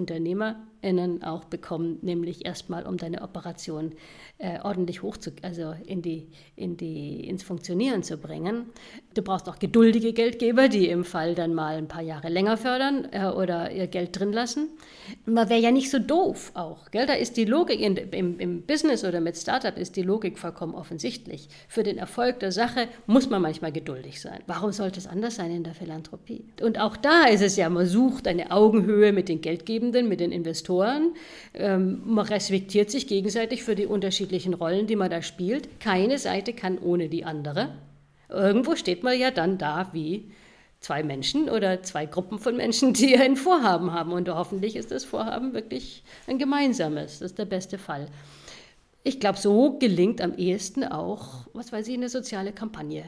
UnternehmerInnen 0.82 1.22
auch 1.22 1.44
bekommen, 1.44 1.98
nämlich 2.02 2.44
erstmal, 2.46 2.86
um 2.86 2.96
deine 2.96 3.22
Operation 3.22 3.92
äh, 4.38 4.60
ordentlich 4.62 5.02
hoch 5.02 5.16
zu, 5.16 5.32
also 5.42 5.74
in 5.86 6.02
die, 6.02 6.28
in 6.54 6.76
die, 6.76 7.26
ins 7.26 7.42
Funktionieren 7.42 8.02
zu 8.02 8.16
bringen. 8.16 8.66
Du 9.14 9.22
brauchst 9.22 9.48
auch 9.48 9.58
geduldige 9.58 10.12
Geldgeber, 10.12 10.68
die 10.68 10.88
im 10.88 11.04
Fall 11.04 11.34
dann 11.34 11.54
mal 11.54 11.76
ein 11.76 11.88
paar 11.88 12.02
Jahre 12.02 12.28
länger 12.28 12.56
fördern 12.56 13.08
äh, 13.10 13.26
oder 13.26 13.72
ihr 13.72 13.88
Geld 13.88 14.18
drin 14.18 14.32
lassen. 14.32 14.68
Man 15.24 15.48
wäre 15.48 15.60
ja 15.60 15.70
nicht 15.70 15.90
so 15.90 15.98
doof 15.98 16.52
auch. 16.54 16.90
Gell? 16.90 17.06
Da 17.06 17.14
ist 17.14 17.36
die 17.36 17.44
Logik 17.44 17.80
in, 17.80 17.96
im, 17.96 18.38
im 18.38 18.62
Business 18.62 19.04
oder 19.04 19.20
mit 19.20 19.36
Startup 19.36 19.76
ist 19.76 19.96
die 19.96 20.02
Logik 20.02 20.38
vollkommen 20.38 20.74
offensichtlich. 20.74 21.48
Für 21.68 21.82
den 21.82 21.98
Erfolg 21.98 22.38
der 22.40 22.52
Sache 22.52 22.88
muss 23.06 23.28
man 23.28 23.42
manchmal 23.42 23.72
geduldig 23.72 24.20
sein. 24.20 24.40
Warum 24.46 24.72
sollte 24.72 25.00
es 25.00 25.06
anders 25.06 25.36
sein 25.36 25.50
in 25.50 25.64
der 25.64 25.74
Philanthropie? 25.74 26.44
Und 26.62 26.78
auch 26.78 26.96
da 26.96 27.24
ist 27.24 27.42
es 27.42 27.56
ja, 27.56 27.68
man 27.68 27.86
sucht 27.86 28.28
eine 28.28 28.52
Augenhöhe 28.52 29.12
mit 29.12 29.28
den 29.28 29.40
Geldgebenden, 29.40 30.08
mit 30.08 30.20
den 30.20 30.30
Investoren. 30.68 31.14
Ähm, 31.54 32.02
man 32.04 32.26
respektiert 32.26 32.90
sich 32.90 33.06
gegenseitig 33.06 33.62
für 33.62 33.74
die 33.74 33.86
unterschiedlichen 33.86 34.54
Rollen, 34.54 34.86
die 34.86 34.96
man 34.96 35.10
da 35.10 35.22
spielt. 35.22 35.80
Keine 35.80 36.18
Seite 36.18 36.52
kann 36.52 36.78
ohne 36.78 37.08
die 37.08 37.24
andere. 37.24 37.74
Irgendwo 38.28 38.76
steht 38.76 39.02
man 39.02 39.18
ja 39.18 39.30
dann 39.30 39.56
da 39.58 39.90
wie 39.92 40.30
zwei 40.80 41.02
Menschen 41.02 41.48
oder 41.48 41.82
zwei 41.82 42.06
Gruppen 42.06 42.38
von 42.38 42.56
Menschen, 42.56 42.92
die 42.94 43.16
ein 43.16 43.36
Vorhaben 43.36 43.92
haben. 43.92 44.12
Und 44.12 44.28
hoffentlich 44.28 44.76
ist 44.76 44.90
das 44.90 45.04
Vorhaben 45.04 45.54
wirklich 45.54 46.02
ein 46.26 46.38
gemeinsames. 46.38 47.20
Das 47.20 47.32
ist 47.32 47.38
der 47.38 47.46
beste 47.46 47.78
Fall. 47.78 48.08
Ich 49.04 49.20
glaube, 49.20 49.38
so 49.38 49.78
gelingt 49.78 50.20
am 50.20 50.34
ehesten 50.34 50.84
auch, 50.84 51.46
was 51.54 51.72
weiß 51.72 51.88
ich, 51.88 51.94
eine 51.94 52.10
soziale 52.10 52.52
Kampagne. 52.52 53.04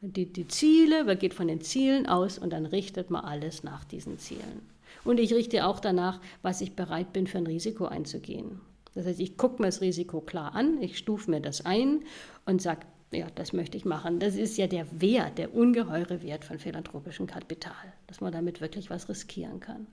Die, 0.00 0.32
die 0.32 0.46
Ziele, 0.46 1.02
man 1.02 1.18
geht 1.18 1.34
von 1.34 1.48
den 1.48 1.60
Zielen 1.60 2.06
aus 2.06 2.38
und 2.38 2.52
dann 2.52 2.66
richtet 2.66 3.10
man 3.10 3.24
alles 3.24 3.64
nach 3.64 3.84
diesen 3.84 4.20
Zielen. 4.20 4.77
Und 5.04 5.20
ich 5.20 5.32
richte 5.32 5.66
auch 5.66 5.80
danach, 5.80 6.20
was 6.42 6.60
ich 6.60 6.74
bereit 6.76 7.12
bin, 7.12 7.26
für 7.26 7.38
ein 7.38 7.46
Risiko 7.46 7.86
einzugehen. 7.86 8.60
Das 8.94 9.06
heißt, 9.06 9.20
ich 9.20 9.36
gucke 9.36 9.62
mir 9.62 9.68
das 9.68 9.80
Risiko 9.80 10.20
klar 10.20 10.54
an, 10.54 10.82
ich 10.82 10.98
stufe 10.98 11.30
mir 11.30 11.40
das 11.40 11.64
ein 11.64 12.00
und 12.46 12.60
sage, 12.60 12.80
ja, 13.10 13.26
das 13.34 13.52
möchte 13.52 13.76
ich 13.76 13.84
machen. 13.84 14.18
Das 14.18 14.34
ist 14.34 14.58
ja 14.58 14.66
der 14.66 14.86
Wert, 15.00 15.38
der 15.38 15.54
ungeheure 15.54 16.22
Wert 16.22 16.44
von 16.44 16.58
philanthropischem 16.58 17.26
Kapital, 17.26 17.72
dass 18.06 18.20
man 18.20 18.32
damit 18.32 18.60
wirklich 18.60 18.90
was 18.90 19.08
riskieren 19.08 19.60
kann. 19.60 19.86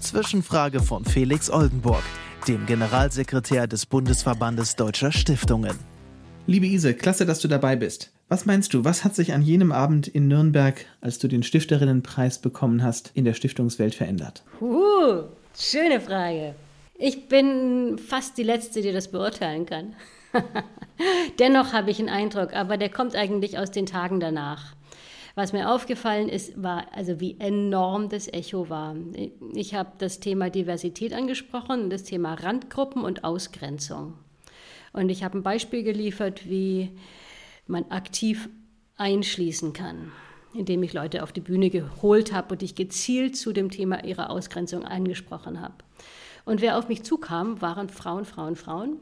Zwischenfrage 0.00 0.80
von 0.80 1.04
Felix 1.04 1.50
Oldenburg, 1.50 2.02
dem 2.48 2.66
Generalsekretär 2.66 3.66
des 3.66 3.86
Bundesverbandes 3.86 4.76
Deutscher 4.76 5.12
Stiftungen. 5.12 5.78
Liebe 6.46 6.66
Ise, 6.66 6.94
klasse, 6.94 7.26
dass 7.26 7.40
du 7.40 7.48
dabei 7.48 7.76
bist. 7.76 8.12
Was 8.28 8.44
meinst 8.44 8.74
du, 8.74 8.84
was 8.84 9.04
hat 9.04 9.14
sich 9.14 9.32
an 9.34 9.42
jenem 9.42 9.70
Abend 9.70 10.08
in 10.08 10.26
Nürnberg, 10.26 10.84
als 11.00 11.20
du 11.20 11.28
den 11.28 11.44
Stifterinnenpreis 11.44 12.40
bekommen 12.40 12.82
hast, 12.82 13.12
in 13.14 13.24
der 13.24 13.34
Stiftungswelt 13.34 13.94
verändert? 13.94 14.42
Uh, 14.60 15.26
schöne 15.56 16.00
Frage. 16.00 16.56
Ich 16.98 17.28
bin 17.28 17.98
fast 17.98 18.36
die 18.36 18.42
Letzte, 18.42 18.82
die 18.82 18.90
das 18.90 19.12
beurteilen 19.12 19.64
kann. 19.64 19.94
Dennoch 21.38 21.72
habe 21.72 21.92
ich 21.92 22.00
einen 22.00 22.08
Eindruck, 22.08 22.52
aber 22.52 22.76
der 22.76 22.88
kommt 22.88 23.14
eigentlich 23.14 23.58
aus 23.58 23.70
den 23.70 23.86
Tagen 23.86 24.18
danach. 24.18 24.74
Was 25.36 25.52
mir 25.52 25.70
aufgefallen 25.70 26.28
ist, 26.28 26.60
war 26.60 26.86
also 26.92 27.20
wie 27.20 27.36
enorm 27.38 28.08
das 28.08 28.26
Echo 28.26 28.68
war. 28.68 28.96
Ich 29.54 29.76
habe 29.76 29.92
das 29.98 30.18
Thema 30.18 30.50
Diversität 30.50 31.12
angesprochen, 31.12 31.90
das 31.90 32.02
Thema 32.02 32.34
Randgruppen 32.34 33.04
und 33.04 33.22
Ausgrenzung. 33.22 34.14
Und 34.92 35.10
ich 35.10 35.22
habe 35.22 35.38
ein 35.38 35.42
Beispiel 35.44 35.84
geliefert, 35.84 36.48
wie 36.48 36.90
man 37.66 37.90
aktiv 37.90 38.48
einschließen 38.96 39.72
kann, 39.72 40.12
indem 40.54 40.82
ich 40.82 40.92
Leute 40.92 41.22
auf 41.22 41.32
die 41.32 41.40
Bühne 41.40 41.70
geholt 41.70 42.32
habe 42.32 42.54
und 42.54 42.62
ich 42.62 42.74
gezielt 42.74 43.36
zu 43.36 43.52
dem 43.52 43.70
Thema 43.70 44.04
ihrer 44.04 44.30
Ausgrenzung 44.30 44.84
angesprochen 44.84 45.60
habe. 45.60 45.74
Und 46.44 46.60
wer 46.60 46.78
auf 46.78 46.88
mich 46.88 47.02
zukam, 47.02 47.60
waren 47.60 47.88
Frauen, 47.88 48.24
Frauen, 48.24 48.56
Frauen. 48.56 49.00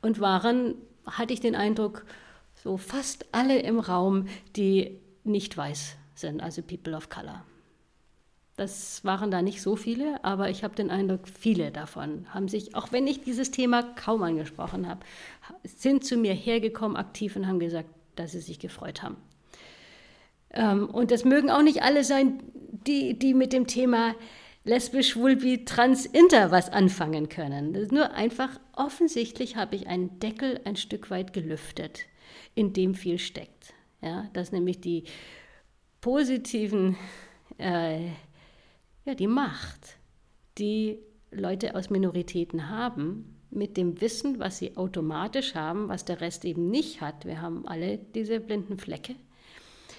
Und 0.00 0.20
waren, 0.20 0.74
hatte 1.06 1.34
ich 1.34 1.40
den 1.40 1.54
Eindruck, 1.54 2.04
so 2.54 2.76
fast 2.76 3.26
alle 3.32 3.60
im 3.60 3.78
Raum, 3.78 4.26
die 4.56 4.98
nicht 5.24 5.56
weiß 5.56 5.96
sind, 6.14 6.42
also 6.42 6.62
People 6.62 6.96
of 6.96 7.08
Color. 7.08 7.44
Das 8.58 9.04
waren 9.04 9.30
da 9.30 9.40
nicht 9.40 9.62
so 9.62 9.76
viele, 9.76 10.22
aber 10.24 10.50
ich 10.50 10.64
habe 10.64 10.74
den 10.74 10.90
Eindruck, 10.90 11.28
viele 11.28 11.70
davon 11.70 12.26
haben 12.34 12.48
sich, 12.48 12.74
auch 12.74 12.90
wenn 12.90 13.06
ich 13.06 13.20
dieses 13.20 13.52
Thema 13.52 13.84
kaum 13.84 14.20
angesprochen 14.24 14.88
habe, 14.88 14.98
sind 15.62 16.04
zu 16.04 16.16
mir 16.16 16.34
hergekommen, 16.34 16.96
aktiv 16.96 17.36
und 17.36 17.46
haben 17.46 17.60
gesagt, 17.60 17.88
dass 18.16 18.32
sie 18.32 18.40
sich 18.40 18.58
gefreut 18.58 19.00
haben. 19.00 19.16
Ähm, 20.50 20.90
und 20.90 21.12
das 21.12 21.24
mögen 21.24 21.50
auch 21.50 21.62
nicht 21.62 21.84
alle 21.84 22.02
sein, 22.02 22.42
die, 22.52 23.16
die 23.16 23.32
mit 23.32 23.52
dem 23.52 23.68
Thema 23.68 24.16
lesbisch, 24.64 25.10
schwul, 25.10 25.38
trans, 25.64 26.04
inter 26.04 26.50
was 26.50 26.68
anfangen 26.68 27.28
können. 27.28 27.72
Das 27.72 27.84
ist 27.84 27.92
nur 27.92 28.10
einfach, 28.10 28.58
offensichtlich 28.74 29.54
habe 29.54 29.76
ich 29.76 29.86
einen 29.86 30.18
Deckel 30.18 30.60
ein 30.64 30.74
Stück 30.74 31.12
weit 31.12 31.32
gelüftet, 31.32 32.06
in 32.56 32.72
dem 32.72 32.96
viel 32.96 33.20
steckt. 33.20 33.72
Ja, 34.02 34.28
dass 34.32 34.50
nämlich 34.50 34.80
die 34.80 35.04
positiven 36.00 36.96
äh, 37.58 38.08
ja, 39.08 39.14
die 39.14 39.26
Macht, 39.26 39.96
die 40.58 40.98
Leute 41.30 41.74
aus 41.74 41.88
Minoritäten 41.88 42.68
haben, 42.68 43.34
mit 43.50 43.78
dem 43.78 44.02
Wissen, 44.02 44.38
was 44.38 44.58
sie 44.58 44.76
automatisch 44.76 45.54
haben, 45.54 45.88
was 45.88 46.04
der 46.04 46.20
Rest 46.20 46.44
eben 46.44 46.68
nicht 46.70 47.00
hat. 47.00 47.24
Wir 47.24 47.40
haben 47.40 47.66
alle 47.66 47.96
diese 47.96 48.38
blinden 48.38 48.78
Flecke, 48.78 49.14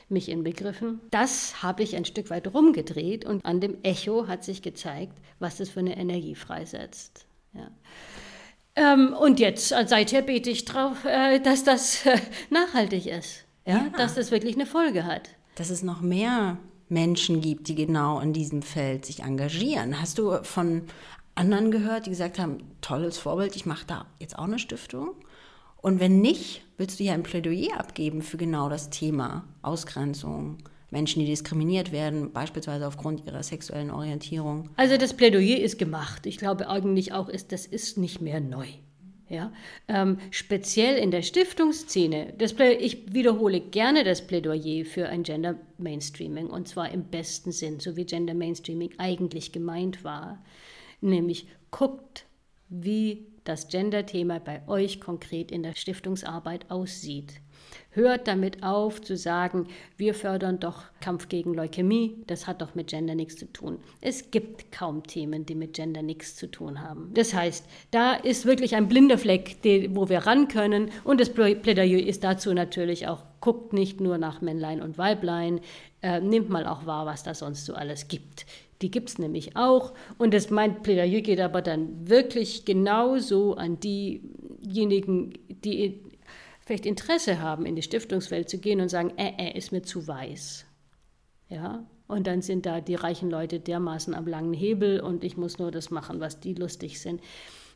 mich 0.09 0.29
inbegriffen. 0.29 1.01
Das 1.09 1.63
habe 1.63 1.81
ich 1.81 1.95
ein 1.95 2.05
Stück 2.05 2.29
weit 2.29 2.53
rumgedreht 2.53 3.25
und 3.25 3.45
an 3.45 3.59
dem 3.59 3.77
Echo 3.81 4.27
hat 4.27 4.43
sich 4.43 4.61
gezeigt, 4.61 5.17
was 5.39 5.57
das 5.57 5.69
für 5.69 5.79
eine 5.79 5.97
Energie 5.97 6.35
freisetzt. 6.35 7.25
Ja. 7.53 7.71
Ähm, 8.75 9.15
und 9.19 9.39
jetzt, 9.39 9.71
äh, 9.71 9.87
seither 9.87 10.21
bete 10.21 10.51
ich 10.51 10.65
darauf, 10.65 11.03
äh, 11.05 11.39
dass 11.39 11.63
das 11.63 12.05
äh, 12.05 12.19
nachhaltig 12.51 13.07
ist, 13.07 13.45
ja? 13.65 13.77
ja? 13.77 13.89
dass 13.97 14.13
das 14.13 14.29
wirklich 14.29 14.53
eine 14.53 14.67
Folge 14.67 15.05
hat. 15.05 15.31
Dass 15.55 15.71
es 15.71 15.81
noch 15.81 16.01
mehr 16.01 16.59
Menschen 16.89 17.41
gibt, 17.41 17.67
die 17.67 17.75
genau 17.75 18.19
in 18.19 18.33
diesem 18.33 18.61
Feld 18.61 19.05
sich 19.05 19.21
engagieren. 19.21 20.01
Hast 20.01 20.17
du 20.17 20.43
von 20.43 20.83
anderen 21.35 21.71
gehört, 21.71 22.05
die 22.05 22.09
gesagt 22.09 22.39
haben, 22.39 22.57
tolles 22.81 23.17
Vorbild, 23.17 23.55
ich 23.55 23.65
mache 23.65 23.85
da 23.87 24.05
jetzt 24.19 24.37
auch 24.37 24.43
eine 24.43 24.59
Stiftung? 24.59 25.11
Und 25.77 25.99
wenn 25.99 26.19
nicht, 26.19 26.63
willst 26.77 26.99
du 26.99 27.03
ja 27.03 27.13
ein 27.13 27.23
Plädoyer 27.23 27.79
abgeben 27.79 28.21
für 28.21 28.37
genau 28.37 28.67
das 28.67 28.89
Thema 28.89 29.45
Ausgrenzung, 29.61 30.57
Menschen, 30.91 31.19
die 31.19 31.27
diskriminiert 31.27 31.91
werden, 31.91 32.33
beispielsweise 32.33 32.87
aufgrund 32.87 33.25
ihrer 33.25 33.43
sexuellen 33.43 33.91
Orientierung? 33.91 34.69
Also 34.75 34.97
das 34.97 35.13
Plädoyer 35.13 35.59
ist 35.59 35.77
gemacht. 35.77 36.25
Ich 36.25 36.37
glaube 36.37 36.67
eigentlich 36.67 37.13
auch, 37.13 37.29
ist, 37.29 37.51
das 37.51 37.65
ist 37.65 37.97
nicht 37.97 38.19
mehr 38.19 38.41
neu. 38.41 38.67
Ja? 39.29 39.53
Ähm, 39.87 40.17
speziell 40.31 40.97
in 40.97 41.11
der 41.11 41.21
Stiftungsszene, 41.21 42.33
das, 42.37 42.53
ich 42.79 43.13
wiederhole 43.13 43.59
gerne 43.61 44.03
das 44.03 44.25
Plädoyer 44.25 44.85
für 44.85 45.07
ein 45.07 45.23
Gender 45.23 45.55
Mainstreaming 45.77 46.47
und 46.47 46.67
zwar 46.67 46.91
im 46.91 47.05
besten 47.05 47.51
Sinn, 47.51 47.79
so 47.79 47.95
wie 47.95 48.05
Gender 48.05 48.33
Mainstreaming 48.33 48.91
eigentlich 48.97 49.51
gemeint 49.51 50.03
war. 50.03 50.43
Nämlich 51.01 51.47
guckt, 51.71 52.25
wie 52.69 53.27
das 53.43 53.67
Gender-Thema 53.67 54.39
bei 54.39 54.67
euch 54.67 54.99
konkret 54.99 55.51
in 55.51 55.63
der 55.63 55.75
Stiftungsarbeit 55.75 56.69
aussieht. 56.69 57.33
Hört 57.91 58.27
damit 58.27 58.61
auf 58.61 59.01
zu 59.01 59.17
sagen, 59.17 59.67
wir 59.97 60.13
fördern 60.13 60.59
doch 60.59 60.83
Kampf 61.01 61.27
gegen 61.27 61.55
Leukämie, 61.55 62.23
das 62.27 62.45
hat 62.45 62.61
doch 62.61 62.75
mit 62.75 62.87
Gender 62.87 63.15
nichts 63.15 63.37
zu 63.37 63.51
tun. 63.51 63.79
Es 63.99 64.29
gibt 64.29 64.71
kaum 64.71 65.01
Themen, 65.03 65.45
die 65.47 65.55
mit 65.55 65.73
Gender 65.73 66.03
nichts 66.03 66.35
zu 66.35 66.51
tun 66.51 66.81
haben. 66.81 67.09
Das 67.15 67.33
heißt, 67.33 67.65
da 67.89 68.13
ist 68.13 68.45
wirklich 68.45 68.75
ein 68.75 68.87
blinder 68.87 69.17
Fleck, 69.17 69.57
wo 69.89 70.07
wir 70.07 70.19
ran 70.19 70.47
können 70.47 70.91
und 71.03 71.19
das 71.19 71.31
Plädoyer 71.31 72.05
ist 72.05 72.23
dazu 72.23 72.53
natürlich 72.53 73.07
auch, 73.07 73.23
guckt 73.41 73.73
nicht 73.73 73.99
nur 74.01 74.19
nach 74.19 74.41
Männlein 74.41 74.83
und 74.83 74.99
Weiblein, 74.99 75.59
äh, 76.03 76.19
nimmt 76.21 76.49
mal 76.49 76.67
auch 76.67 76.85
wahr, 76.85 77.07
was 77.07 77.23
da 77.23 77.33
sonst 77.33 77.65
so 77.65 77.73
alles 77.73 78.07
gibt. 78.07 78.45
Die 78.81 78.91
gibt 78.91 79.09
es 79.09 79.17
nämlich 79.17 79.57
auch. 79.57 79.93
Und 80.17 80.33
das 80.33 80.49
mein 80.49 80.81
Plädoyer 80.81 81.21
geht 81.21 81.41
aber 81.41 81.61
dann 81.61 82.07
wirklich 82.07 82.65
genauso 82.65 83.55
an 83.55 83.79
diejenigen, 83.79 85.33
die 85.49 86.01
vielleicht 86.69 86.85
Interesse 86.85 87.39
haben, 87.39 87.65
in 87.65 87.75
die 87.75 87.81
Stiftungswelt 87.81 88.47
zu 88.47 88.59
gehen 88.59 88.79
und 88.79 88.89
sagen, 88.89 89.17
äh, 89.17 89.33
äh, 89.39 89.57
ist 89.57 89.71
mir 89.71 89.81
zu 89.81 90.07
weiß. 90.07 90.65
Ja, 91.47 91.83
und 92.07 92.27
dann 92.27 92.43
sind 92.43 92.67
da 92.67 92.79
die 92.79 92.93
reichen 92.93 93.31
Leute 93.31 93.59
dermaßen 93.59 94.13
am 94.13 94.27
langen 94.27 94.53
Hebel 94.53 94.99
und 94.99 95.23
ich 95.23 95.35
muss 95.35 95.57
nur 95.57 95.71
das 95.71 95.89
machen, 95.89 96.19
was 96.19 96.39
die 96.39 96.53
lustig 96.53 96.99
sind 96.99 97.21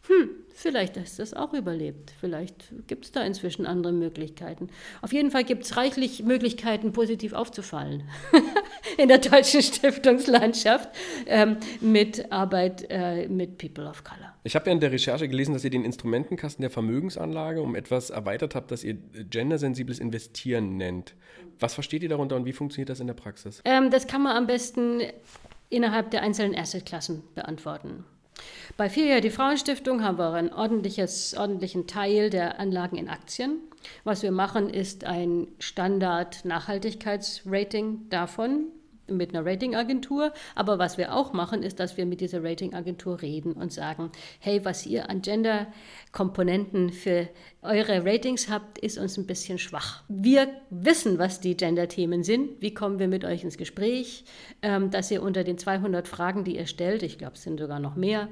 hm, 0.08 0.30
vielleicht 0.54 0.98
ist 0.98 1.20
das 1.20 1.34
auch 1.34 1.54
überlebt. 1.54 2.14
Vielleicht 2.20 2.74
gibt 2.88 3.06
es 3.06 3.12
da 3.14 3.24
inzwischen 3.24 3.66
andere 3.66 3.94
Möglichkeiten. 3.94 4.68
Auf 5.02 5.14
jeden 5.14 5.32
Fall 5.32 5.46
gibt 5.46 5.64
es 5.64 5.78
reichlich 5.78 6.24
Möglichkeiten, 6.24 6.92
positiv 6.92 7.32
aufzufallen 7.32 8.04
in 8.98 9.08
der 9.08 9.20
deutschen 9.20 9.62
Stiftungslandschaft 9.62 10.90
ähm, 11.26 11.58
mit 11.80 12.34
Arbeit 12.34 12.86
äh, 12.90 13.30
mit 13.30 13.58
People 13.58 13.88
of 13.88 14.04
Color. 14.04 14.34
Ich 14.44 14.56
habe 14.56 14.66
ja 14.66 14.74
in 14.74 14.82
der 14.82 14.92
Recherche 14.92 15.30
gelesen, 15.30 15.54
dass 15.54 15.64
ihr 15.64 15.70
den 15.70 15.86
Instrumentenkasten 15.86 16.62
der 16.62 16.70
Vermögensanlage 16.70 17.62
um 17.62 17.76
etwas 17.76 18.10
erweitert 18.10 18.56
habt, 18.56 18.72
das 18.72 18.84
ihr 18.84 18.96
gendersensibles 18.96 20.00
Investieren 20.00 20.76
nennt. 20.76 21.16
Was 21.60 21.76
versteht 21.76 22.04
ihr 22.04 22.10
darunter 22.10 22.36
und 22.36 22.44
wie 22.44 22.52
funktioniert 22.52 22.90
das 22.90 23.00
in 23.00 23.08
der 23.08 23.14
Praxis? 23.14 23.62
Ähm, 23.64 23.90
das 23.90 24.06
kann 24.06 24.22
man 24.22 24.36
am 24.36 24.48
besten 24.48 25.02
innerhalb 25.70 26.12
der 26.12 26.24
einzelnen 26.24 26.56
Assetklassen 26.56 27.24
beantworten. 27.36 28.04
Bei 28.78 28.90
FIA, 28.90 29.22
die 29.22 29.30
Frauenstiftung, 29.30 30.04
haben 30.04 30.18
wir 30.18 30.34
einen 30.34 30.52
ordentlichen 30.52 31.88
Teil 31.88 32.30
der 32.30 32.60
Anlagen 32.60 32.98
in 32.98 33.08
Aktien. 33.10 33.60
Was 34.04 34.24
wir 34.24 34.32
machen, 34.32 34.70
ist 34.70 35.04
ein 35.04 35.48
Standard-Nachhaltigkeitsrating 35.60 38.10
davon 38.10 38.68
mit 39.08 39.36
einer 39.36 39.46
Ratingagentur. 39.46 40.34
Aber 40.56 40.80
was 40.80 40.98
wir 40.98 41.14
auch 41.14 41.34
machen, 41.34 41.62
ist, 41.64 41.80
dass 41.80 41.98
wir 41.98 42.06
mit 42.06 42.22
dieser 42.22 42.44
Ratingagentur 42.44 43.22
reden 43.22 43.54
und 43.54 43.74
sagen, 43.74 44.12
hey, 44.40 44.64
was 44.66 44.86
ihr 44.86 45.10
an 45.10 45.22
Gender-Komponenten 45.22 46.92
für 46.92 47.28
eure 47.64 48.06
Ratings 48.06 48.50
habt, 48.50 48.78
ist 48.78 48.98
uns 48.98 49.18
ein 49.18 49.26
bisschen 49.26 49.58
schwach. 49.58 50.04
Wir 50.08 50.50
wissen, 50.70 51.18
was 51.20 51.40
die 51.40 51.56
Gender-Themen 51.56 52.24
sind. 52.24 52.62
Wie 52.62 52.74
kommen 52.74 53.00
wir 53.00 53.08
mit 53.08 53.26
euch 53.26 53.44
ins 53.44 53.58
Gespräch? 53.58 54.26
Ähm, 54.62 54.92
dass 54.92 55.12
ihr 55.12 55.22
unter 55.22 55.44
den 55.44 55.58
200 55.58 56.08
Fragen, 56.08 56.44
die 56.44 56.58
ihr 56.58 56.68
stellt, 56.68 57.04
ich 57.04 57.18
glaube, 57.18 57.36
es 57.36 57.44
sind 57.44 57.60
sogar 57.60 57.80
noch 57.80 57.96
mehr, 57.96 58.30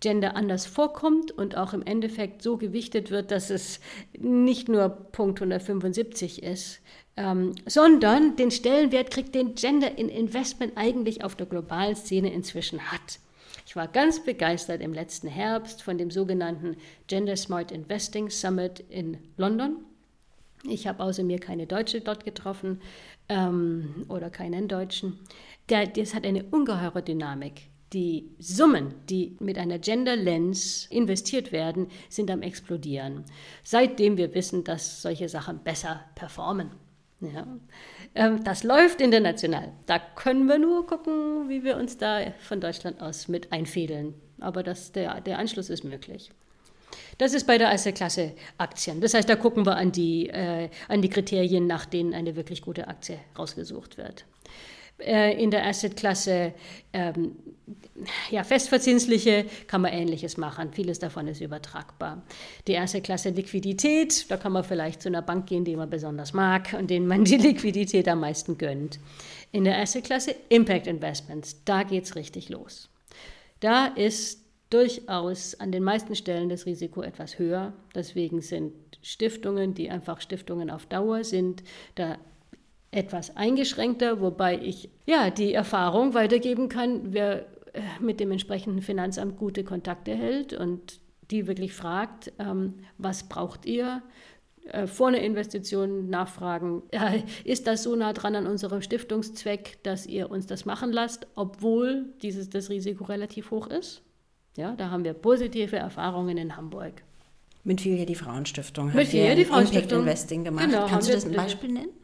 Gender 0.00 0.36
anders 0.36 0.66
vorkommt 0.66 1.30
und 1.30 1.56
auch 1.56 1.72
im 1.72 1.82
Endeffekt 1.82 2.42
so 2.42 2.56
gewichtet 2.56 3.10
wird, 3.10 3.30
dass 3.30 3.50
es 3.50 3.80
nicht 4.18 4.68
nur 4.68 4.88
Punkt 4.88 5.40
175 5.40 6.42
ist, 6.42 6.80
ähm, 7.16 7.54
sondern 7.66 8.36
den 8.36 8.50
Stellenwert 8.50 9.10
kriegt 9.10 9.34
den 9.34 9.54
Gender 9.54 9.98
in 9.98 10.08
Investment 10.08 10.72
eigentlich 10.76 11.24
auf 11.24 11.36
der 11.36 11.46
globalen 11.46 11.96
Szene 11.96 12.32
inzwischen 12.32 12.80
hat. 12.90 13.18
Ich 13.72 13.76
war 13.76 13.88
ganz 13.88 14.22
begeistert 14.22 14.82
im 14.82 14.92
letzten 14.92 15.28
Herbst 15.28 15.82
von 15.82 15.96
dem 15.96 16.10
sogenannten 16.10 16.76
Gender 17.06 17.36
Smart 17.36 17.72
Investing 17.72 18.28
Summit 18.28 18.80
in 18.90 19.16
London. 19.38 19.78
Ich 20.64 20.86
habe 20.86 21.02
außer 21.02 21.22
mir 21.22 21.38
keine 21.38 21.66
Deutsche 21.66 22.02
dort 22.02 22.22
getroffen 22.22 22.82
ähm, 23.30 24.04
oder 24.10 24.28
keinen 24.28 24.68
Deutschen. 24.68 25.18
Der, 25.70 25.86
das 25.86 26.14
hat 26.14 26.26
eine 26.26 26.44
ungeheure 26.50 27.02
Dynamik. 27.02 27.62
Die 27.94 28.28
Summen, 28.38 28.92
die 29.08 29.38
mit 29.40 29.56
einer 29.56 29.78
Gender 29.78 30.16
Lens 30.16 30.84
investiert 30.90 31.50
werden, 31.50 31.86
sind 32.10 32.30
am 32.30 32.42
explodieren. 32.42 33.24
Seitdem 33.64 34.18
wir 34.18 34.34
wissen, 34.34 34.64
dass 34.64 35.00
solche 35.00 35.30
Sachen 35.30 35.60
besser 35.60 36.04
performen. 36.14 36.72
Ja. 37.22 37.46
Ähm, 38.14 38.42
das 38.44 38.64
läuft 38.64 39.00
international. 39.00 39.72
Da 39.86 39.98
können 39.98 40.46
wir 40.46 40.58
nur 40.58 40.86
gucken, 40.86 41.48
wie 41.48 41.62
wir 41.62 41.76
uns 41.76 41.96
da 41.96 42.20
von 42.40 42.60
Deutschland 42.60 43.00
aus 43.00 43.28
mit 43.28 43.52
einfädeln. 43.52 44.14
Aber 44.40 44.62
das, 44.62 44.92
der, 44.92 45.20
der 45.20 45.38
Anschluss 45.38 45.70
ist 45.70 45.84
möglich. 45.84 46.30
Das 47.18 47.34
ist 47.34 47.46
bei 47.46 47.58
der 47.58 47.70
Asset-Klasse 47.70 48.32
Aktien. 48.58 49.00
Das 49.00 49.14
heißt, 49.14 49.28
da 49.28 49.36
gucken 49.36 49.64
wir 49.64 49.76
an 49.76 49.92
die, 49.92 50.28
äh, 50.28 50.68
an 50.88 51.02
die 51.02 51.08
Kriterien, 51.08 51.66
nach 51.66 51.86
denen 51.86 52.14
eine 52.14 52.36
wirklich 52.36 52.62
gute 52.62 52.88
Aktie 52.88 53.18
rausgesucht 53.38 53.96
wird. 53.98 54.24
Äh, 55.04 55.42
in 55.42 55.50
der 55.50 55.66
Asset-Klasse 55.66 56.52
ähm, 56.92 57.36
ja, 58.30 58.44
festverzinsliche 58.44 59.46
kann 59.66 59.80
man 59.80 59.92
Ähnliches 59.92 60.36
machen. 60.36 60.72
Vieles 60.72 60.98
davon 60.98 61.26
ist 61.28 61.40
übertragbar. 61.40 62.22
Die 62.66 62.72
erste 62.72 63.00
Klasse 63.00 63.30
Liquidität, 63.30 64.30
da 64.30 64.36
kann 64.36 64.52
man 64.52 64.64
vielleicht 64.64 65.02
zu 65.02 65.08
einer 65.08 65.22
Bank 65.22 65.46
gehen, 65.46 65.64
die 65.64 65.76
man 65.76 65.90
besonders 65.90 66.32
mag 66.32 66.74
und 66.78 66.90
denen 66.90 67.06
man 67.06 67.24
die 67.24 67.36
Liquidität 67.48 68.08
am 68.08 68.20
meisten 68.20 68.58
gönnt. 68.58 68.98
In 69.50 69.64
der 69.64 69.76
ersten 69.76 70.02
Klasse 70.02 70.34
Impact 70.48 70.86
Investments, 70.86 71.62
da 71.64 71.82
geht 71.82 72.04
es 72.04 72.16
richtig 72.16 72.48
los. 72.48 72.88
Da 73.60 73.86
ist 73.86 74.40
durchaus 74.70 75.54
an 75.60 75.70
den 75.70 75.82
meisten 75.82 76.14
Stellen 76.14 76.48
das 76.48 76.66
Risiko 76.66 77.02
etwas 77.02 77.38
höher. 77.38 77.72
Deswegen 77.94 78.40
sind 78.40 78.72
Stiftungen, 79.02 79.74
die 79.74 79.90
einfach 79.90 80.20
Stiftungen 80.20 80.70
auf 80.70 80.86
Dauer 80.86 81.24
sind, 81.24 81.62
da 81.94 82.18
etwas 82.92 83.36
eingeschränkter, 83.36 84.20
wobei 84.20 84.58
ich 84.58 84.90
ja 85.06 85.30
die 85.30 85.54
Erfahrung 85.54 86.14
weitergeben 86.14 86.68
kann, 86.68 87.12
wer 87.12 87.46
äh, 87.72 87.80
mit 88.00 88.20
dem 88.20 88.30
entsprechenden 88.30 88.82
Finanzamt 88.82 89.38
gute 89.38 89.64
Kontakte 89.64 90.14
hält 90.14 90.52
und 90.52 91.00
die 91.30 91.46
wirklich 91.46 91.72
fragt, 91.72 92.32
ähm, 92.38 92.74
was 92.98 93.24
braucht 93.24 93.64
ihr? 93.64 94.02
Äh, 94.66 94.86
vor 94.86 95.08
einer 95.08 95.20
Investition 95.20 96.10
nachfragen, 96.10 96.82
äh, 96.90 97.22
ist 97.44 97.66
das 97.66 97.82
so 97.82 97.96
nah 97.96 98.12
dran 98.12 98.36
an 98.36 98.46
unserem 98.46 98.82
Stiftungszweck, 98.82 99.82
dass 99.82 100.06
ihr 100.06 100.30
uns 100.30 100.46
das 100.46 100.66
machen 100.66 100.92
lasst, 100.92 101.26
obwohl 101.34 102.12
dieses, 102.20 102.50
das 102.50 102.68
Risiko 102.68 103.04
relativ 103.04 103.50
hoch 103.50 103.68
ist? 103.68 104.02
Ja, 104.56 104.76
da 104.76 104.90
haben 104.90 105.04
wir 105.04 105.14
positive 105.14 105.76
Erfahrungen 105.76 106.36
in 106.36 106.56
Hamburg. 106.58 107.02
Mit 107.64 107.80
Filia 107.80 108.04
die 108.04 108.14
Frauenstiftung. 108.14 108.92
Mit 108.92 109.08
Filia 109.08 109.34
die 109.34 109.46
Frauenstiftung. 109.46 110.00
Impact 110.00 110.10
Investing 110.10 110.44
gemacht. 110.44 110.66
Genau, 110.66 110.86
Kannst 110.86 111.08
du 111.08 111.14
das 111.14 111.24
ein 111.24 111.32
Beispiel 111.32 111.72
nennen? 111.72 112.01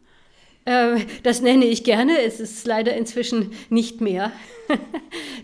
Äh, 0.68 1.06
das 1.22 1.40
nenne 1.40 1.64
ich 1.64 1.82
gerne. 1.82 2.20
Es 2.20 2.40
ist 2.40 2.66
leider 2.66 2.94
inzwischen 2.94 3.52
nicht 3.70 4.00
mehr. 4.00 4.32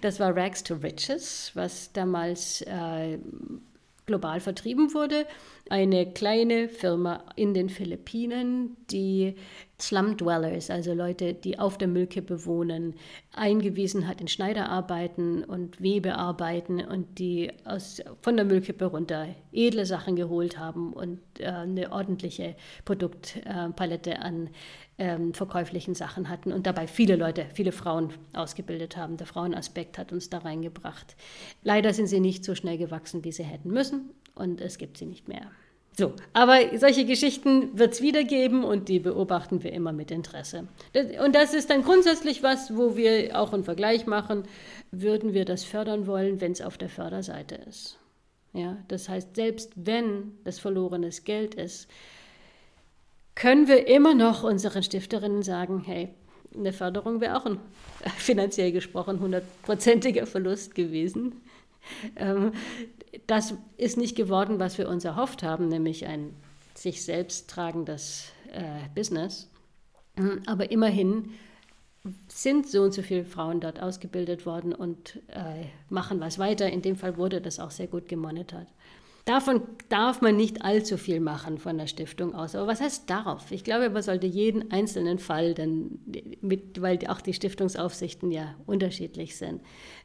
Das 0.02 0.20
war 0.20 0.36
Rags 0.36 0.62
to 0.62 0.74
Riches, 0.74 1.50
was 1.54 1.90
damals 1.94 2.60
äh, 2.60 3.18
global 4.04 4.38
vertrieben 4.38 4.92
wurde. 4.92 5.26
Eine 5.70 6.12
kleine 6.12 6.68
Firma 6.68 7.24
in 7.36 7.54
den 7.54 7.70
Philippinen, 7.70 8.76
die 8.90 9.34
Slum 9.84 10.16
Dwellers, 10.16 10.70
also 10.70 10.94
Leute, 10.94 11.34
die 11.34 11.58
auf 11.58 11.76
der 11.76 11.88
Müllkippe 11.88 12.46
wohnen, 12.46 12.94
eingewiesen 13.32 14.08
hat 14.08 14.20
in 14.20 14.28
Schneiderarbeiten 14.28 15.44
und 15.44 15.82
Webearbeiten 15.82 16.80
und 16.80 17.18
die 17.18 17.52
aus, 17.64 18.02
von 18.22 18.36
der 18.36 18.46
Müllkippe 18.46 18.86
runter 18.86 19.28
edle 19.52 19.84
Sachen 19.84 20.16
geholt 20.16 20.58
haben 20.58 20.94
und 20.94 21.20
äh, 21.38 21.46
eine 21.46 21.92
ordentliche 21.92 22.56
Produktpalette 22.86 24.20
an 24.20 24.48
ähm, 24.96 25.34
verkäuflichen 25.34 25.94
Sachen 25.94 26.30
hatten 26.30 26.52
und 26.52 26.66
dabei 26.66 26.86
viele 26.86 27.16
Leute, 27.16 27.46
viele 27.52 27.72
Frauen 27.72 28.08
ausgebildet 28.32 28.96
haben. 28.96 29.18
Der 29.18 29.26
Frauenaspekt 29.26 29.98
hat 29.98 30.12
uns 30.12 30.30
da 30.30 30.38
reingebracht. 30.38 31.14
Leider 31.62 31.92
sind 31.92 32.06
sie 32.06 32.20
nicht 32.20 32.44
so 32.44 32.54
schnell 32.54 32.78
gewachsen, 32.78 33.22
wie 33.22 33.32
sie 33.32 33.44
hätten 33.44 33.70
müssen 33.70 34.10
und 34.34 34.62
es 34.62 34.78
gibt 34.78 34.96
sie 34.96 35.06
nicht 35.06 35.28
mehr. 35.28 35.50
So, 35.96 36.12
aber 36.32 36.76
solche 36.76 37.04
Geschichten 37.04 37.78
wird 37.78 37.94
es 37.94 38.02
wieder 38.02 38.24
geben 38.24 38.64
und 38.64 38.88
die 38.88 38.98
beobachten 38.98 39.62
wir 39.62 39.72
immer 39.72 39.92
mit 39.92 40.10
Interesse. 40.10 40.66
Und 41.24 41.34
das 41.36 41.54
ist 41.54 41.70
dann 41.70 41.84
grundsätzlich 41.84 42.42
was, 42.42 42.76
wo 42.76 42.96
wir 42.96 43.38
auch 43.40 43.52
einen 43.52 43.62
Vergleich 43.62 44.06
machen. 44.06 44.42
Würden 44.90 45.34
wir 45.34 45.44
das 45.44 45.62
fördern 45.62 46.08
wollen, 46.08 46.40
wenn 46.40 46.50
es 46.50 46.62
auf 46.62 46.78
der 46.78 46.88
Förderseite 46.88 47.54
ist? 47.54 47.98
Ja, 48.52 48.76
das 48.88 49.08
heißt, 49.08 49.36
selbst 49.36 49.72
wenn 49.76 50.32
das 50.42 50.58
verlorenes 50.58 51.24
Geld 51.24 51.54
ist, 51.54 51.88
können 53.36 53.68
wir 53.68 53.86
immer 53.86 54.14
noch 54.14 54.42
unseren 54.42 54.82
Stifterinnen 54.82 55.42
sagen, 55.42 55.82
hey, 55.84 56.14
eine 56.56 56.72
Förderung 56.72 57.20
wäre 57.20 57.36
auch 57.36 57.46
ein 57.46 57.60
finanziell 58.16 58.72
gesprochen 58.72 59.20
hundertprozentiger 59.20 60.26
Verlust 60.26 60.74
gewesen. 60.74 61.40
Ähm, 62.16 62.52
das 63.26 63.54
ist 63.76 63.96
nicht 63.96 64.16
geworden, 64.16 64.58
was 64.58 64.78
wir 64.78 64.88
uns 64.88 65.04
erhofft 65.04 65.42
haben, 65.42 65.68
nämlich 65.68 66.06
ein 66.06 66.34
sich 66.74 67.04
selbst 67.04 67.48
tragendes 67.48 68.32
äh, 68.52 68.88
Business. 68.94 69.48
Aber 70.46 70.70
immerhin 70.70 71.30
sind 72.28 72.68
so 72.68 72.82
und 72.82 72.92
so 72.92 73.02
viele 73.02 73.24
Frauen 73.24 73.60
dort 73.60 73.80
ausgebildet 73.80 74.44
worden 74.44 74.74
und 74.74 75.20
äh, 75.28 75.64
machen 75.88 76.20
was 76.20 76.38
weiter. 76.38 76.70
In 76.70 76.82
dem 76.82 76.96
Fall 76.96 77.16
wurde 77.16 77.40
das 77.40 77.58
auch 77.58 77.70
sehr 77.70 77.86
gut 77.86 78.08
gemonitort. 78.08 78.66
Davon 79.24 79.62
darf 79.88 80.20
man 80.20 80.36
nicht 80.36 80.62
allzu 80.62 80.98
viel 80.98 81.18
machen 81.18 81.56
von 81.56 81.78
der 81.78 81.86
Stiftung 81.86 82.34
aus. 82.34 82.54
Aber 82.54 82.66
was 82.66 82.82
heißt 82.82 83.08
darauf? 83.08 83.50
Ich 83.52 83.64
glaube, 83.64 83.88
man 83.88 84.02
sollte 84.02 84.26
jeden 84.26 84.70
einzelnen 84.70 85.18
Fall 85.18 85.54
dann, 85.54 85.98
mit, 86.42 86.82
weil 86.82 86.98
auch 87.08 87.22
die 87.22 87.32
Stiftungsaufsichten 87.32 88.30
ja 88.30 88.54
unterschiedlich 88.66 89.36
sind, 89.36 89.62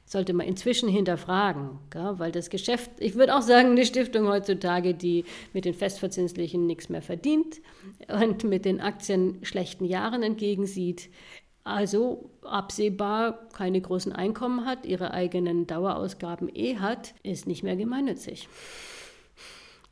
sollte 0.10 0.34
man 0.34 0.48
inzwischen 0.48 0.90
hinterfragen. 0.90 1.78
Weil 1.94 2.32
das 2.32 2.50
Geschäft, 2.50 2.90
ich 2.98 3.14
würde 3.14 3.36
auch 3.36 3.44
sagen, 3.44 3.70
eine 3.70 3.86
Stiftung 3.86 4.28
heutzutage, 4.28 4.96
die 4.96 5.24
mit 5.54 5.66
den 5.66 5.76
Festverzinslichen 5.76 6.66
nichts 6.66 6.90
mehr 6.90 7.04
verdient 7.04 7.62
und 8.08 8.44
mit 8.44 8.66
den 8.66 8.82
Aktien 8.82 9.38
schlechten 9.44 9.86
Jahren 9.86 10.24
entgegensieht, 10.24 11.10
also 11.64 12.32
absehbar 12.42 13.50
keine 13.54 13.80
großen 13.80 14.12
Einkommen 14.12 14.66
hat, 14.66 14.88
ihre 14.88 15.12
eigenen 15.12 15.68
Dauerausgaben 15.68 16.50
eh 16.56 16.78
hat, 16.78 17.14
ist 17.22 17.46
nicht 17.46 17.62
mehr 17.62 17.76
gemeinnützig. 17.76 18.50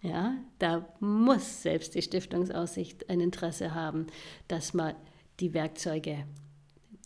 Ja, 0.02 0.34
da 0.58 0.88
muss 1.00 1.62
selbst 1.62 1.94
die 1.94 2.02
Stiftungsaussicht 2.02 3.08
ein 3.12 3.20
Interesse 3.20 3.76
haben, 3.76 4.08
dass 4.48 4.74
man 4.74 4.96
die 5.40 5.54
Werkzeuge, 5.54 6.26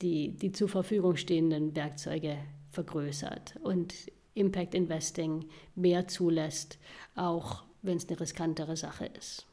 die, 0.01 0.31
die 0.31 0.53
zur 0.53 0.69
Verfügung 0.69 1.17
stehenden 1.17 1.75
Werkzeuge 1.75 2.37
vergrößert 2.71 3.55
und 3.61 3.93
Impact 4.33 4.73
Investing 4.75 5.45
mehr 5.75 6.07
zulässt, 6.07 6.79
auch 7.15 7.63
wenn 7.81 7.97
es 7.97 8.07
eine 8.07 8.19
riskantere 8.19 8.77
Sache 8.77 9.05
ist. 9.17 9.45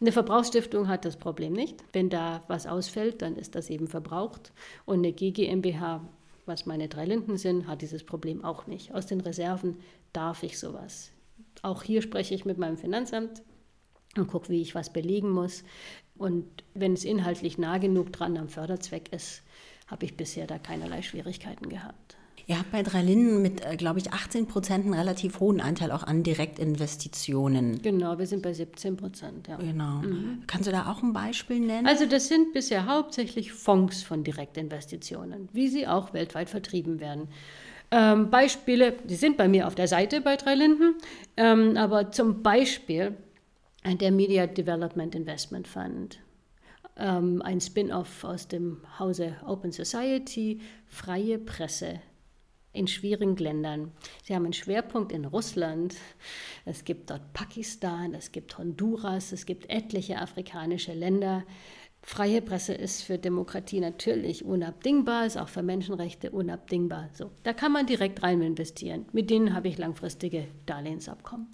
Eine 0.00 0.12
Verbrauchsstiftung 0.12 0.88
hat 0.88 1.06
das 1.06 1.16
Problem 1.16 1.54
nicht. 1.54 1.82
Wenn 1.92 2.10
da 2.10 2.42
was 2.48 2.66
ausfällt, 2.66 3.22
dann 3.22 3.36
ist 3.36 3.54
das 3.54 3.70
eben 3.70 3.88
verbraucht. 3.88 4.52
Und 4.84 4.98
eine 4.98 5.12
GGMBH, 5.12 6.06
was 6.44 6.66
meine 6.66 6.88
drei 6.88 7.06
Linden 7.06 7.38
sind, 7.38 7.66
hat 7.66 7.80
dieses 7.80 8.04
Problem 8.04 8.44
auch 8.44 8.66
nicht. 8.66 8.94
Aus 8.94 9.06
den 9.06 9.22
Reserven 9.22 9.78
darf 10.12 10.42
ich 10.42 10.58
sowas 10.58 11.12
auch 11.62 11.82
hier 11.82 12.02
spreche 12.02 12.34
ich 12.34 12.44
mit 12.44 12.58
meinem 12.58 12.76
Finanzamt 12.76 13.42
und 14.16 14.28
gucke, 14.28 14.48
wie 14.48 14.62
ich 14.62 14.74
was 14.74 14.92
belegen 14.92 15.30
muss. 15.30 15.64
Und 16.16 16.46
wenn 16.74 16.94
es 16.94 17.04
inhaltlich 17.04 17.58
nah 17.58 17.78
genug 17.78 18.12
dran 18.12 18.36
am 18.38 18.48
Förderzweck 18.48 19.12
ist, 19.12 19.42
habe 19.86 20.04
ich 20.04 20.16
bisher 20.16 20.46
da 20.46 20.58
keinerlei 20.58 21.02
Schwierigkeiten 21.02 21.68
gehabt. 21.68 22.16
Ihr 22.48 22.60
habt 22.60 22.70
bei 22.70 22.84
drei 22.84 23.02
Linden 23.02 23.42
mit, 23.42 23.64
äh, 23.64 23.76
glaube 23.76 23.98
ich, 23.98 24.12
18 24.12 24.46
Prozent 24.46 24.84
einen 24.84 24.94
relativ 24.94 25.40
hohen 25.40 25.60
Anteil 25.60 25.90
auch 25.90 26.04
an 26.04 26.22
Direktinvestitionen. 26.22 27.82
Genau, 27.82 28.18
wir 28.18 28.26
sind 28.26 28.42
bei 28.42 28.52
17 28.52 28.96
Prozent. 28.96 29.48
Ja. 29.48 29.56
Genau. 29.56 30.00
Mhm. 30.02 30.44
Kannst 30.46 30.68
du 30.68 30.70
da 30.70 30.90
auch 30.90 31.02
ein 31.02 31.12
Beispiel 31.12 31.58
nennen? 31.58 31.88
Also 31.88 32.06
das 32.06 32.28
sind 32.28 32.52
bisher 32.52 32.86
hauptsächlich 32.86 33.52
Fonds 33.52 34.04
von 34.04 34.22
Direktinvestitionen, 34.22 35.48
wie 35.52 35.66
sie 35.66 35.88
auch 35.88 36.12
weltweit 36.12 36.48
vertrieben 36.48 37.00
werden. 37.00 37.28
Ähm, 37.90 38.30
Beispiele, 38.30 38.92
die 38.92 39.16
sind 39.16 39.36
bei 39.36 39.48
mir 39.48 39.66
auf 39.66 39.74
der 39.74 39.88
Seite 39.88 40.20
bei 40.20 40.36
Drei 40.36 40.54
Linden, 40.54 40.94
ähm, 41.36 41.76
aber 41.76 42.12
zum 42.12 42.42
Beispiel 42.42 43.16
der 43.84 44.10
Media 44.10 44.46
Development 44.46 45.14
Investment 45.14 45.68
Fund, 45.68 46.18
ähm, 46.96 47.42
ein 47.42 47.60
Spin-off 47.60 48.24
aus 48.24 48.48
dem 48.48 48.80
Hause 48.98 49.36
Open 49.46 49.72
Society, 49.72 50.60
freie 50.86 51.38
Presse 51.38 52.00
in 52.72 52.86
schwierigen 52.86 53.36
Ländern. 53.36 53.92
Sie 54.22 54.34
haben 54.34 54.44
einen 54.44 54.52
Schwerpunkt 54.52 55.10
in 55.12 55.24
Russland, 55.24 55.94
es 56.64 56.84
gibt 56.84 57.10
dort 57.10 57.32
Pakistan, 57.32 58.14
es 58.14 58.32
gibt 58.32 58.56
Honduras, 58.58 59.32
es 59.32 59.46
gibt 59.46 59.70
etliche 59.70 60.18
afrikanische 60.20 60.92
Länder. 60.92 61.44
Freie 62.02 62.40
Presse 62.40 62.72
ist 62.72 63.02
für 63.02 63.18
Demokratie 63.18 63.80
natürlich 63.80 64.44
unabdingbar, 64.44 65.26
ist 65.26 65.38
auch 65.38 65.48
für 65.48 65.62
Menschenrechte 65.62 66.30
unabdingbar. 66.30 67.10
So, 67.14 67.32
da 67.42 67.52
kann 67.52 67.72
man 67.72 67.86
direkt 67.86 68.22
rein 68.22 68.42
investieren. 68.42 69.06
Mit 69.12 69.28
denen 69.30 69.54
habe 69.54 69.68
ich 69.68 69.78
langfristige 69.78 70.46
Darlehensabkommen. 70.66 71.48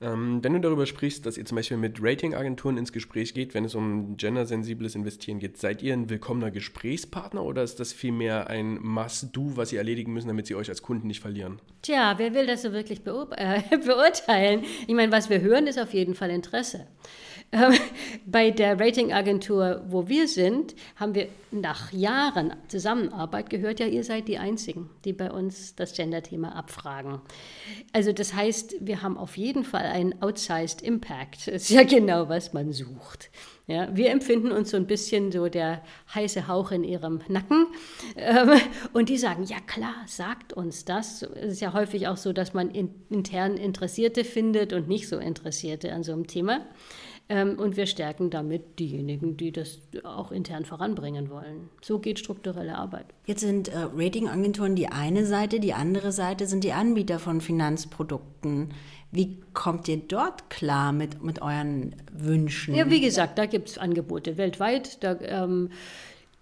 Ähm, 0.00 0.44
wenn 0.44 0.52
du 0.52 0.60
darüber 0.60 0.84
sprichst, 0.84 1.24
dass 1.24 1.38
ihr 1.38 1.46
zum 1.46 1.56
Beispiel 1.56 1.78
mit 1.78 1.98
Ratingagenturen 2.02 2.76
ins 2.76 2.92
Gespräch 2.92 3.32
geht, 3.32 3.54
wenn 3.54 3.64
es 3.64 3.74
um 3.74 4.16
gendersensibles 4.16 4.94
Investieren 4.94 5.38
geht, 5.38 5.56
seid 5.56 5.82
ihr 5.82 5.94
ein 5.94 6.10
willkommener 6.10 6.50
Gesprächspartner 6.50 7.42
oder 7.42 7.62
ist 7.62 7.80
das 7.80 7.94
vielmehr 7.94 8.48
ein 8.50 8.78
Must-Do, 8.82 9.56
was 9.56 9.70
sie 9.70 9.76
erledigen 9.76 10.12
müssen, 10.12 10.28
damit 10.28 10.46
sie 10.46 10.54
euch 10.54 10.68
als 10.68 10.82
Kunden 10.82 11.06
nicht 11.06 11.20
verlieren? 11.20 11.60
Tja, 11.80 12.14
wer 12.18 12.34
will 12.34 12.46
das 12.46 12.62
so 12.62 12.72
wirklich 12.72 13.00
äh, 13.06 13.78
beurteilen? 13.78 14.64
Ich 14.86 14.94
meine, 14.94 15.12
was 15.12 15.30
wir 15.30 15.40
hören, 15.40 15.66
ist 15.66 15.78
auf 15.78 15.94
jeden 15.94 16.14
Fall 16.14 16.30
Interesse. 16.30 16.86
Bei 18.26 18.50
der 18.50 18.78
Ratingagentur, 18.78 19.84
wo 19.88 20.08
wir 20.08 20.28
sind, 20.28 20.74
haben 20.96 21.14
wir 21.14 21.28
nach 21.50 21.92
Jahren 21.92 22.54
Zusammenarbeit 22.68 23.50
gehört, 23.50 23.80
ja, 23.80 23.86
ihr 23.86 24.04
seid 24.04 24.28
die 24.28 24.38
Einzigen, 24.38 24.90
die 25.04 25.12
bei 25.12 25.30
uns 25.30 25.74
das 25.74 25.94
Gender-Thema 25.94 26.54
abfragen. 26.54 27.20
Also 27.92 28.12
das 28.12 28.34
heißt, 28.34 28.76
wir 28.80 29.02
haben 29.02 29.16
auf 29.16 29.36
jeden 29.36 29.64
Fall 29.64 29.84
einen 29.84 30.20
outsized 30.22 30.82
Impact. 30.82 31.46
Das 31.46 31.54
ist 31.62 31.70
ja 31.70 31.84
genau, 31.84 32.28
was 32.28 32.52
man 32.52 32.72
sucht. 32.72 33.30
Ja, 33.68 33.88
wir 33.96 34.10
empfinden 34.10 34.52
uns 34.52 34.70
so 34.70 34.76
ein 34.76 34.86
bisschen 34.86 35.32
so 35.32 35.48
der 35.48 35.82
heiße 36.14 36.46
Hauch 36.46 36.70
in 36.70 36.84
ihrem 36.84 37.20
Nacken. 37.26 37.66
Ähm, 38.16 38.60
und 38.92 39.08
die 39.08 39.18
sagen, 39.18 39.42
ja 39.42 39.58
klar, 39.66 39.94
sagt 40.06 40.52
uns 40.52 40.84
das. 40.84 41.22
Es 41.22 41.54
ist 41.54 41.60
ja 41.60 41.72
häufig 41.72 42.06
auch 42.06 42.16
so, 42.16 42.32
dass 42.32 42.54
man 42.54 42.70
in, 42.70 42.94
intern 43.10 43.56
Interessierte 43.56 44.22
findet 44.22 44.72
und 44.72 44.88
nicht 44.88 45.08
so 45.08 45.18
Interessierte 45.18 45.92
an 45.92 46.04
so 46.04 46.12
einem 46.12 46.28
Thema. 46.28 46.60
Ähm, 47.28 47.58
und 47.58 47.76
wir 47.76 47.86
stärken 47.86 48.30
damit 48.30 48.78
diejenigen, 48.78 49.36
die 49.36 49.50
das 49.50 49.80
auch 50.04 50.30
intern 50.30 50.64
voranbringen 50.64 51.28
wollen. 51.28 51.68
So 51.82 51.98
geht 51.98 52.20
strukturelle 52.20 52.76
Arbeit. 52.76 53.06
Jetzt 53.26 53.40
sind 53.40 53.68
äh, 53.68 53.88
Ratingagenturen 53.96 54.76
die 54.76 54.88
eine 54.88 55.26
Seite, 55.26 55.58
die 55.58 55.74
andere 55.74 56.12
Seite 56.12 56.46
sind 56.46 56.62
die 56.62 56.72
Anbieter 56.72 57.18
von 57.18 57.40
Finanzprodukten. 57.40 58.68
Wie 59.10 59.40
kommt 59.54 59.88
ihr 59.88 59.96
dort 59.96 60.50
klar 60.50 60.92
mit, 60.92 61.22
mit 61.22 61.42
euren 61.42 61.96
Wünschen? 62.12 62.74
Ja, 62.76 62.90
wie 62.90 63.00
gesagt, 63.00 63.38
da 63.38 63.46
gibt 63.46 63.70
es 63.70 63.78
Angebote 63.78 64.36
weltweit. 64.36 65.02
Da, 65.02 65.18
ähm, 65.20 65.70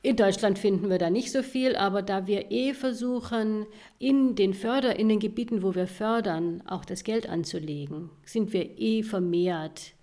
in 0.02 0.16
Deutschland 0.16 0.58
finden 0.58 0.90
wir 0.90 0.98
da 0.98 1.08
nicht 1.08 1.32
so 1.32 1.42
viel, 1.42 1.76
aber 1.76 2.02
da 2.02 2.26
wir 2.26 2.50
eh 2.50 2.74
versuchen, 2.74 3.64
in 3.98 4.34
den 4.34 4.52
Förder, 4.52 4.98
in 4.98 5.08
den 5.08 5.18
Gebieten, 5.18 5.62
wo 5.62 5.74
wir 5.74 5.86
fördern, 5.86 6.62
auch 6.66 6.84
das 6.84 7.04
Geld 7.04 7.26
anzulegen, 7.26 8.10
sind 8.26 8.52
wir 8.52 8.78
eh 8.78 9.02
vermehrt 9.02 9.93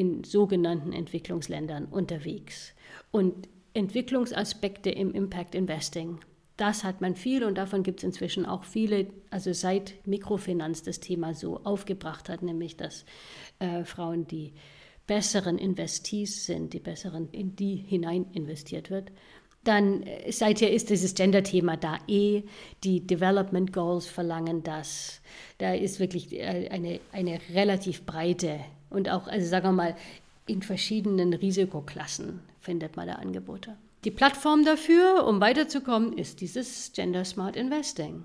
in 0.00 0.24
sogenannten 0.24 0.94
Entwicklungsländern 0.94 1.84
unterwegs. 1.84 2.72
Und 3.10 3.50
Entwicklungsaspekte 3.74 4.88
im 4.88 5.12
Impact 5.12 5.54
Investing, 5.54 6.20
das 6.56 6.84
hat 6.84 7.02
man 7.02 7.16
viel 7.16 7.44
und 7.44 7.58
davon 7.58 7.82
gibt 7.82 8.00
es 8.00 8.04
inzwischen 8.04 8.46
auch 8.46 8.64
viele, 8.64 9.08
also 9.28 9.52
seit 9.52 10.06
Mikrofinanz 10.06 10.82
das 10.82 11.00
Thema 11.00 11.34
so 11.34 11.58
aufgebracht 11.64 12.30
hat, 12.30 12.40
nämlich 12.40 12.78
dass 12.78 13.04
äh, 13.58 13.84
Frauen 13.84 14.26
die 14.26 14.54
besseren 15.06 15.58
Investees 15.58 16.46
sind, 16.46 16.72
die 16.72 16.80
besseren, 16.80 17.28
in 17.32 17.54
die 17.54 17.76
hinein 17.76 18.24
investiert 18.32 18.88
wird. 18.88 19.12
Dann 19.64 20.02
äh, 20.04 20.32
seither 20.32 20.72
ist 20.72 20.88
dieses 20.88 21.14
Gender-Thema 21.14 21.76
da 21.76 21.98
eh. 22.08 22.44
Die 22.84 23.06
Development 23.06 23.70
Goals 23.70 24.06
verlangen 24.06 24.62
das. 24.62 25.20
Da 25.58 25.74
ist 25.74 26.00
wirklich 26.00 26.32
äh, 26.32 26.68
eine, 26.70 27.00
eine 27.12 27.38
relativ 27.52 28.06
breite 28.06 28.60
und 28.90 29.08
auch, 29.08 29.26
also 29.28 29.46
sagen 29.46 29.66
wir 29.66 29.72
mal, 29.72 29.96
in 30.46 30.62
verschiedenen 30.62 31.32
Risikoklassen 31.32 32.40
findet 32.60 32.96
man 32.96 33.06
da 33.06 33.14
Angebote. 33.14 33.76
Die 34.04 34.10
Plattform 34.10 34.64
dafür, 34.64 35.26
um 35.26 35.40
weiterzukommen, 35.40 36.16
ist 36.16 36.40
dieses 36.40 36.92
Gender 36.92 37.24
Smart 37.24 37.56
Investing. 37.56 38.24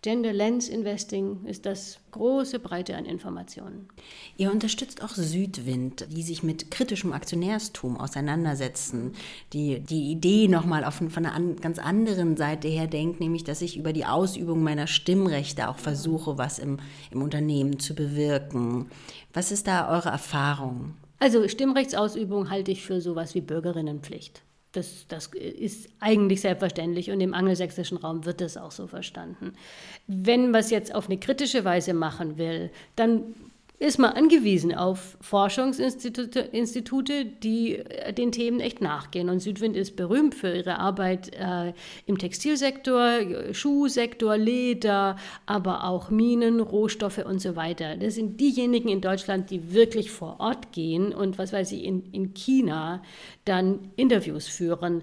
Gender 0.00 0.32
Lens 0.32 0.68
Investing 0.68 1.44
ist 1.44 1.66
das 1.66 1.98
große 2.12 2.60
Breite 2.60 2.96
an 2.96 3.04
Informationen. 3.04 3.88
Ihr 4.36 4.52
unterstützt 4.52 5.02
auch 5.02 5.10
Südwind, 5.10 6.06
die 6.10 6.22
sich 6.22 6.44
mit 6.44 6.70
kritischem 6.70 7.12
Aktionärstum 7.12 7.98
auseinandersetzen, 7.98 9.14
die 9.52 9.80
die 9.80 10.12
Idee 10.12 10.46
nochmal 10.46 10.88
von 10.90 11.26
einer 11.26 11.54
ganz 11.54 11.80
anderen 11.80 12.36
Seite 12.36 12.68
her 12.68 12.86
denkt, 12.86 13.18
nämlich 13.18 13.42
dass 13.42 13.60
ich 13.60 13.76
über 13.76 13.92
die 13.92 14.04
Ausübung 14.04 14.62
meiner 14.62 14.86
Stimmrechte 14.86 15.68
auch 15.68 15.78
versuche, 15.78 16.38
was 16.38 16.60
im, 16.60 16.78
im 17.10 17.20
Unternehmen 17.20 17.80
zu 17.80 17.96
bewirken. 17.96 18.86
Was 19.32 19.50
ist 19.50 19.66
da 19.66 19.90
eure 19.90 20.10
Erfahrung? 20.10 20.94
Also 21.18 21.48
Stimmrechtsausübung 21.48 22.50
halte 22.50 22.70
ich 22.70 22.84
für 22.84 23.00
sowas 23.00 23.34
wie 23.34 23.40
Bürgerinnenpflicht. 23.40 24.42
Das, 24.78 25.06
das 25.08 25.26
ist 25.34 25.88
eigentlich 25.98 26.40
selbstverständlich 26.42 27.10
und 27.10 27.20
im 27.20 27.34
angelsächsischen 27.34 27.98
Raum 27.98 28.24
wird 28.24 28.40
das 28.40 28.56
auch 28.56 28.70
so 28.70 28.86
verstanden. 28.86 29.54
Wenn 30.06 30.52
man 30.52 30.60
es 30.60 30.70
jetzt 30.70 30.94
auf 30.94 31.06
eine 31.06 31.18
kritische 31.18 31.64
Weise 31.64 31.94
machen 31.94 32.38
will, 32.38 32.70
dann 32.94 33.34
ist 33.80 33.98
man 33.98 34.12
angewiesen 34.12 34.74
auf 34.74 35.16
Forschungsinstitute, 35.20 36.40
Institute, 36.40 37.24
die 37.24 37.76
äh, 37.76 38.12
den 38.12 38.32
Themen 38.32 38.58
echt 38.58 38.80
nachgehen. 38.80 39.28
Und 39.28 39.40
Südwind 39.40 39.76
ist 39.76 39.94
berühmt 39.94 40.34
für 40.34 40.52
ihre 40.52 40.78
Arbeit 40.78 41.32
äh, 41.34 41.72
im 42.06 42.18
Textilsektor, 42.18 43.52
Schuhsektor, 43.52 44.36
Leder, 44.36 45.16
aber 45.46 45.84
auch 45.84 46.10
Minen, 46.10 46.60
Rohstoffe 46.60 47.18
und 47.18 47.40
so 47.40 47.54
weiter. 47.54 47.96
Das 47.96 48.16
sind 48.16 48.40
diejenigen 48.40 48.88
in 48.88 49.00
Deutschland, 49.00 49.50
die 49.50 49.72
wirklich 49.72 50.10
vor 50.10 50.40
Ort 50.40 50.72
gehen 50.72 51.14
und, 51.14 51.38
was 51.38 51.52
weiß 51.52 51.70
ich, 51.72 51.84
in, 51.84 52.04
in 52.12 52.34
China 52.34 53.02
dann 53.44 53.92
Interviews 53.94 54.48
führen 54.48 55.02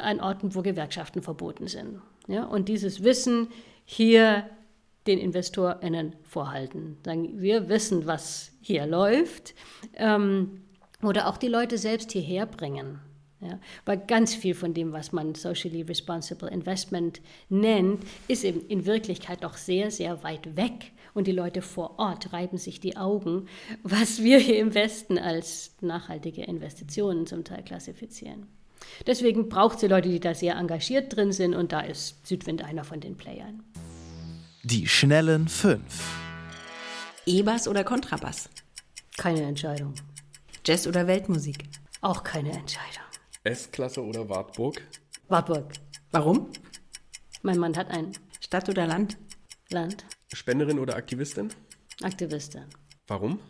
an 0.00 0.20
Orten, 0.20 0.54
wo 0.54 0.62
Gewerkschaften 0.62 1.20
verboten 1.20 1.66
sind. 1.66 2.00
Ja? 2.26 2.44
Und 2.44 2.68
dieses 2.68 3.04
Wissen 3.04 3.48
hier 3.84 4.44
den 5.06 5.18
InvestorInnen 5.18 6.16
vorhalten. 6.22 6.98
Sagen, 7.04 7.40
wir 7.40 7.68
wissen, 7.68 8.06
was 8.06 8.52
hier 8.60 8.86
läuft. 8.86 9.54
Ähm, 9.94 10.62
oder 11.02 11.28
auch 11.28 11.36
die 11.36 11.48
Leute 11.48 11.78
selbst 11.78 12.12
hierher 12.12 12.46
bringen. 12.46 13.00
Ja, 13.40 13.58
weil 13.84 13.98
ganz 13.98 14.36
viel 14.36 14.54
von 14.54 14.72
dem, 14.72 14.92
was 14.92 15.10
man 15.10 15.34
Socially 15.34 15.82
Responsible 15.82 16.48
Investment 16.48 17.20
nennt, 17.48 18.04
ist 18.28 18.44
in, 18.44 18.60
in 18.68 18.86
Wirklichkeit 18.86 19.42
doch 19.42 19.56
sehr, 19.56 19.90
sehr 19.90 20.22
weit 20.22 20.56
weg. 20.56 20.92
Und 21.12 21.26
die 21.26 21.32
Leute 21.32 21.60
vor 21.60 21.98
Ort 21.98 22.32
reiben 22.32 22.56
sich 22.56 22.78
die 22.78 22.96
Augen, 22.96 23.46
was 23.82 24.22
wir 24.22 24.38
hier 24.38 24.60
im 24.60 24.74
Westen 24.74 25.18
als 25.18 25.74
nachhaltige 25.80 26.44
Investitionen 26.44 27.26
zum 27.26 27.42
Teil 27.42 27.64
klassifizieren. 27.64 28.46
Deswegen 29.08 29.48
braucht 29.48 29.82
es 29.82 29.90
Leute, 29.90 30.08
die 30.08 30.20
da 30.20 30.34
sehr 30.34 30.54
engagiert 30.54 31.14
drin 31.14 31.32
sind, 31.32 31.54
und 31.54 31.72
da 31.72 31.80
ist 31.80 32.24
Südwind 32.24 32.62
einer 32.62 32.84
von 32.84 33.00
den 33.00 33.16
Playern. 33.16 33.64
Die 34.64 34.86
schnellen 34.86 35.48
fünf. 35.48 36.16
E-Bass 37.26 37.66
oder 37.66 37.82
Kontrabass? 37.82 38.48
Keine 39.18 39.42
Entscheidung. 39.42 39.92
Jazz 40.64 40.86
oder 40.86 41.08
Weltmusik? 41.08 41.64
Auch 42.00 42.22
keine 42.22 42.52
Entscheidung. 42.52 43.02
S-Klasse 43.42 44.04
oder 44.04 44.28
Wartburg? 44.28 44.80
Wartburg. 45.26 45.72
Warum? 46.12 46.48
Mein 47.42 47.58
Mann 47.58 47.76
hat 47.76 47.90
einen. 47.90 48.12
Stadt 48.38 48.68
oder 48.68 48.86
Land? 48.86 49.18
Land. 49.70 50.04
Spenderin 50.32 50.78
oder 50.78 50.94
Aktivistin? 50.94 51.48
Aktivistin. 52.00 52.66
Warum? 53.08 53.40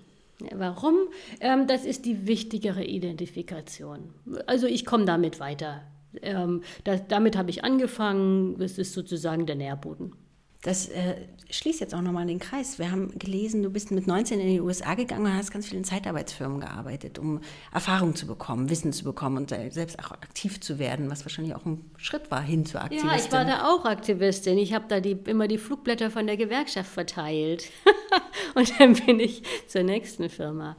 Warum? 0.55 0.97
Ähm, 1.41 1.67
das 1.67 1.85
ist 1.85 2.07
die 2.07 2.27
wichtigere 2.27 2.85
Identifikation. 2.85 4.15
Also 4.47 4.67
ich 4.67 4.87
komme 4.87 5.05
damit 5.05 5.41
weiter. 5.41 5.83
Ähm, 6.23 6.63
das, 6.85 7.07
damit 7.09 7.37
habe 7.37 7.51
ich 7.51 7.65
angefangen. 7.65 8.59
Es 8.63 8.79
ist 8.79 8.95
sozusagen 8.95 9.45
der 9.45 9.57
Nährboden. 9.57 10.17
Das 10.63 10.89
äh, 10.89 11.17
schließt 11.51 11.81
jetzt 11.81 11.93
auch 11.93 12.03
nochmal 12.03 12.25
den 12.27 12.39
Kreis. 12.39 12.79
Wir 12.79 12.93
haben 12.93 13.19
gelesen, 13.19 13.65
du 13.65 13.71
bist 13.71 13.91
mit 13.91 14.07
19 14.07 14.39
in 14.39 14.47
die 14.47 14.61
USA 14.61 14.95
gegangen 14.95 15.27
und 15.27 15.35
hast 15.35 15.51
ganz 15.51 15.67
viel 15.67 15.77
in 15.77 15.83
Zeitarbeitsfirmen 15.83 16.61
gearbeitet, 16.61 17.19
um 17.19 17.41
Erfahrung 17.73 18.15
zu 18.15 18.29
bekommen, 18.29 18.71
Wissen 18.71 18.93
zu 18.93 19.03
bekommen 19.03 19.39
und 19.39 19.51
selbst 19.51 19.99
auch 19.99 20.13
aktiv 20.13 20.61
zu 20.61 20.79
werden, 20.79 21.11
was 21.11 21.25
wahrscheinlich 21.25 21.57
auch 21.57 21.67
ein 21.67 21.91
Schritt 21.97 22.31
war 22.31 22.41
hin 22.41 22.65
zur 22.65 22.81
Aktivistin. 22.81 23.11
Ja, 23.11 23.17
ich 23.17 23.33
war 23.33 23.45
da 23.45 23.69
auch 23.73 23.85
Aktivistin. 23.85 24.57
Ich 24.57 24.73
habe 24.73 24.85
da 24.87 25.01
die, 25.01 25.19
immer 25.27 25.49
die 25.49 25.59
Flugblätter 25.59 26.13
von 26.13 26.29
der 26.29 26.37
Gewerkschaft 26.37 26.91
verteilt. 26.91 27.69
und 28.55 28.73
dann 28.79 28.95
bin 28.95 29.19
ich 29.19 29.43
zur 29.67 29.83
nächsten 29.83 30.29
Firma. 30.29 30.77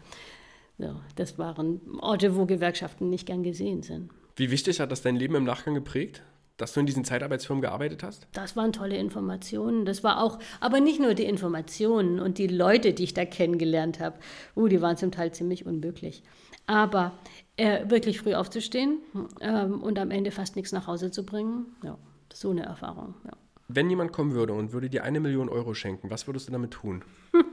So, 0.77 0.95
das 1.17 1.37
waren 1.37 1.81
Orte, 1.99 2.37
wo 2.37 2.45
Gewerkschaften 2.45 3.09
nicht 3.09 3.25
gern 3.25 3.43
gesehen 3.43 3.83
sind. 3.83 4.11
Wie 4.37 4.49
wichtig 4.49 4.79
hat 4.79 4.91
das 4.91 5.01
dein 5.01 5.17
Leben 5.17 5.35
im 5.35 5.43
Nachgang 5.43 5.75
geprägt? 5.75 6.23
Dass 6.57 6.73
du 6.73 6.79
in 6.79 6.85
diesen 6.85 7.03
Zeitarbeitsfirmen 7.03 7.61
gearbeitet 7.61 8.03
hast? 8.03 8.27
Das 8.33 8.55
waren 8.55 8.73
tolle 8.73 8.97
Informationen. 8.97 9.85
Das 9.85 10.03
war 10.03 10.21
auch, 10.21 10.39
aber 10.59 10.79
nicht 10.79 10.99
nur 10.99 11.13
die 11.13 11.25
Informationen 11.25 12.19
und 12.19 12.37
die 12.37 12.47
Leute, 12.47 12.93
die 12.93 13.03
ich 13.03 13.13
da 13.13 13.25
kennengelernt 13.25 13.99
habe. 13.99 14.17
Uh, 14.55 14.67
die 14.67 14.81
waren 14.81 14.97
zum 14.97 15.11
Teil 15.11 15.33
ziemlich 15.33 15.65
unmöglich. 15.65 16.23
Aber 16.67 17.17
äh, 17.57 17.89
wirklich 17.89 18.19
früh 18.19 18.33
aufzustehen 18.35 18.99
ähm, 19.41 19.81
und 19.81 19.99
am 19.99 20.11
Ende 20.11 20.31
fast 20.31 20.55
nichts 20.55 20.71
nach 20.71 20.87
Hause 20.87 21.11
zu 21.11 21.25
bringen, 21.25 21.75
ja, 21.83 21.97
so 22.31 22.51
eine 22.51 22.63
Erfahrung. 22.63 23.15
Ja. 23.25 23.31
Wenn 23.67 23.89
jemand 23.89 24.11
kommen 24.11 24.33
würde 24.33 24.53
und 24.53 24.71
würde 24.71 24.89
dir 24.89 25.03
eine 25.03 25.19
Million 25.19 25.49
Euro 25.49 25.73
schenken, 25.73 26.09
was 26.09 26.27
würdest 26.27 26.47
du 26.47 26.51
damit 26.51 26.71
tun? 26.71 27.03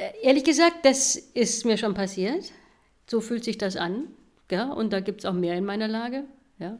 Äh, 0.00 0.12
ehrlich 0.22 0.44
gesagt, 0.44 0.84
das 0.84 1.14
ist 1.14 1.66
mir 1.66 1.76
schon 1.76 1.92
passiert. 1.92 2.52
So 3.06 3.20
fühlt 3.20 3.44
sich 3.44 3.58
das 3.58 3.76
an. 3.76 4.04
Ja, 4.50 4.72
und 4.72 4.92
da 4.92 5.00
gibt 5.00 5.20
es 5.20 5.26
auch 5.26 5.32
mehr 5.32 5.56
in 5.56 5.64
meiner 5.64 5.88
Lage. 5.88 6.24
Ja. 6.58 6.78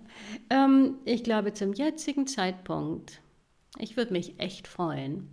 Ähm, 0.50 0.96
ich 1.04 1.24
glaube, 1.24 1.52
zum 1.52 1.72
jetzigen 1.72 2.26
Zeitpunkt, 2.26 3.20
ich 3.78 3.96
würde 3.96 4.12
mich 4.12 4.38
echt 4.38 4.68
freuen. 4.68 5.28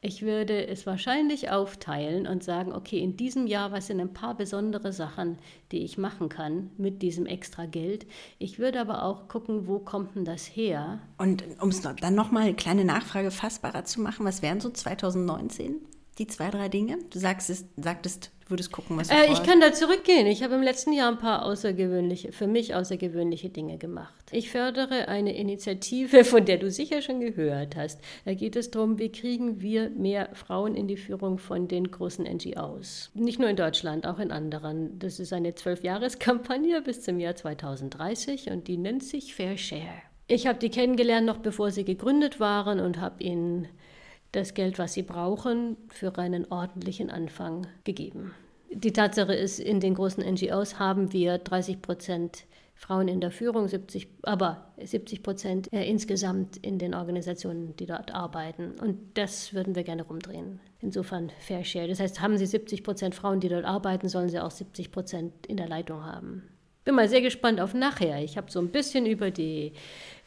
Ich 0.00 0.22
würde 0.22 0.68
es 0.68 0.86
wahrscheinlich 0.86 1.50
aufteilen 1.50 2.28
und 2.28 2.44
sagen, 2.44 2.72
okay, 2.72 3.00
in 3.00 3.16
diesem 3.16 3.48
Jahr, 3.48 3.72
was 3.72 3.88
sind 3.88 4.00
ein 4.00 4.12
paar 4.12 4.36
besondere 4.36 4.92
Sachen, 4.92 5.38
die 5.72 5.78
ich 5.78 5.98
machen 5.98 6.28
kann 6.28 6.70
mit 6.76 7.02
diesem 7.02 7.26
extra 7.26 7.66
Geld. 7.66 8.06
Ich 8.38 8.60
würde 8.60 8.80
aber 8.80 9.02
auch 9.02 9.26
gucken, 9.26 9.66
wo 9.66 9.80
kommt 9.80 10.14
denn 10.14 10.24
das 10.24 10.44
her? 10.44 11.00
Und 11.18 11.42
um 11.60 11.70
es 11.70 11.80
dann 11.80 12.14
nochmal 12.14 12.44
eine 12.44 12.54
kleine 12.54 12.84
Nachfrage 12.84 13.32
fassbarer 13.32 13.84
zu 13.84 14.00
machen, 14.00 14.24
was 14.24 14.40
wären 14.40 14.60
so 14.60 14.70
2019 14.70 15.80
die 16.18 16.26
zwei, 16.26 16.50
drei 16.50 16.68
Dinge? 16.68 16.98
Du 17.10 17.18
sagst 17.18 17.48
es, 17.50 17.64
sagtest, 17.76 18.30
du 18.44 18.50
würdest 18.50 18.72
gucken, 18.72 18.96
was 18.96 19.08
du 19.08 19.14
äh, 19.14 19.32
Ich 19.32 19.42
kann 19.42 19.60
da 19.60 19.72
zurückgehen. 19.72 20.26
Ich 20.26 20.42
habe 20.42 20.54
im 20.54 20.62
letzten 20.62 20.92
Jahr 20.92 21.10
ein 21.10 21.18
paar 21.18 21.44
außergewöhnliche, 21.44 22.32
für 22.32 22.46
mich 22.46 22.74
außergewöhnliche 22.74 23.50
Dinge 23.50 23.78
gemacht. 23.78 24.14
Ich 24.30 24.50
fördere 24.50 25.08
eine 25.08 25.36
Initiative, 25.36 26.24
von 26.24 26.44
der 26.44 26.58
du 26.58 26.70
sicher 26.70 27.02
schon 27.02 27.20
gehört 27.20 27.76
hast. 27.76 28.00
Da 28.24 28.34
geht 28.34 28.56
es 28.56 28.70
darum, 28.70 28.98
wie 28.98 29.10
kriegen 29.10 29.60
wir 29.60 29.90
mehr 29.90 30.30
Frauen 30.34 30.74
in 30.74 30.88
die 30.88 30.96
Führung 30.96 31.38
von 31.38 31.68
den 31.68 31.90
großen 31.90 32.24
NGOs. 32.24 33.10
Nicht 33.14 33.38
nur 33.38 33.48
in 33.48 33.56
Deutschland, 33.56 34.06
auch 34.06 34.18
in 34.18 34.32
anderen. 34.32 34.98
Das 34.98 35.20
ist 35.20 35.32
eine 35.32 35.54
Zwölfjahreskampagne 35.54 36.82
bis 36.82 37.02
zum 37.02 37.20
Jahr 37.20 37.36
2030 37.36 38.50
und 38.50 38.68
die 38.68 38.76
nennt 38.76 39.04
sich 39.04 39.34
Fair 39.34 39.56
Share. 39.56 40.02
Ich 40.30 40.46
habe 40.46 40.58
die 40.58 40.68
kennengelernt, 40.68 41.26
noch 41.26 41.38
bevor 41.38 41.70
sie 41.70 41.84
gegründet 41.84 42.38
waren 42.38 42.80
und 42.80 43.00
habe 43.00 43.22
ihnen 43.22 43.66
das 44.32 44.54
Geld, 44.54 44.78
was 44.78 44.94
sie 44.94 45.02
brauchen, 45.02 45.76
für 45.88 46.16
einen 46.18 46.50
ordentlichen 46.50 47.10
Anfang 47.10 47.66
gegeben. 47.84 48.34
Die 48.70 48.92
Tatsache 48.92 49.34
ist, 49.34 49.58
in 49.58 49.80
den 49.80 49.94
großen 49.94 50.22
NGOs 50.22 50.78
haben 50.78 51.12
wir 51.12 51.38
30 51.38 51.80
Prozent 51.80 52.44
Frauen 52.74 53.08
in 53.08 53.20
der 53.20 53.32
Führung, 53.32 53.66
70, 53.66 54.08
aber 54.22 54.72
70 54.80 55.22
Prozent 55.22 55.72
äh, 55.72 55.84
insgesamt 55.88 56.58
in 56.58 56.78
den 56.78 56.94
Organisationen, 56.94 57.74
die 57.76 57.86
dort 57.86 58.14
arbeiten. 58.14 58.74
Und 58.80 58.98
das 59.14 59.52
würden 59.52 59.74
wir 59.74 59.82
gerne 59.82 60.04
rumdrehen. 60.04 60.60
Insofern 60.80 61.32
Fair 61.40 61.64
Share. 61.64 61.88
Das 61.88 61.98
heißt, 61.98 62.20
haben 62.20 62.38
Sie 62.38 62.46
70 62.46 62.84
Prozent 62.84 63.16
Frauen, 63.16 63.40
die 63.40 63.48
dort 63.48 63.64
arbeiten, 63.64 64.08
sollen 64.08 64.28
Sie 64.28 64.38
auch 64.38 64.52
70 64.52 64.92
Prozent 64.92 65.46
in 65.48 65.56
der 65.56 65.66
Leitung 65.66 66.04
haben. 66.04 66.44
Bin 66.84 66.94
mal 66.94 67.08
sehr 67.08 67.20
gespannt 67.20 67.60
auf 67.60 67.74
nachher. 67.74 68.22
Ich 68.22 68.36
habe 68.36 68.50
so 68.50 68.60
ein 68.60 68.68
bisschen 68.68 69.06
über 69.06 69.32
die 69.32 69.72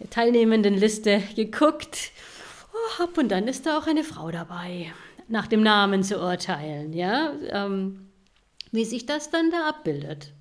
Teilnehmendenliste 0.10 1.22
geguckt 1.36 2.12
hopp, 2.99 3.17
und 3.17 3.30
dann 3.30 3.47
ist 3.47 3.65
da 3.65 3.78
auch 3.78 3.88
eine 3.88 4.03
Frau 4.03 4.32
dabei, 4.32 4.91
nach 5.28 5.47
dem 5.47 5.63
Namen 5.63 6.03
zu 6.03 6.19
urteilen, 6.19 6.93
ja, 6.93 7.34
ähm, 7.49 8.07
wie 8.72 8.86
sich 8.86 9.05
das 9.05 9.30
dann 9.30 9.51
da 9.51 9.69
abbildet. 9.69 10.34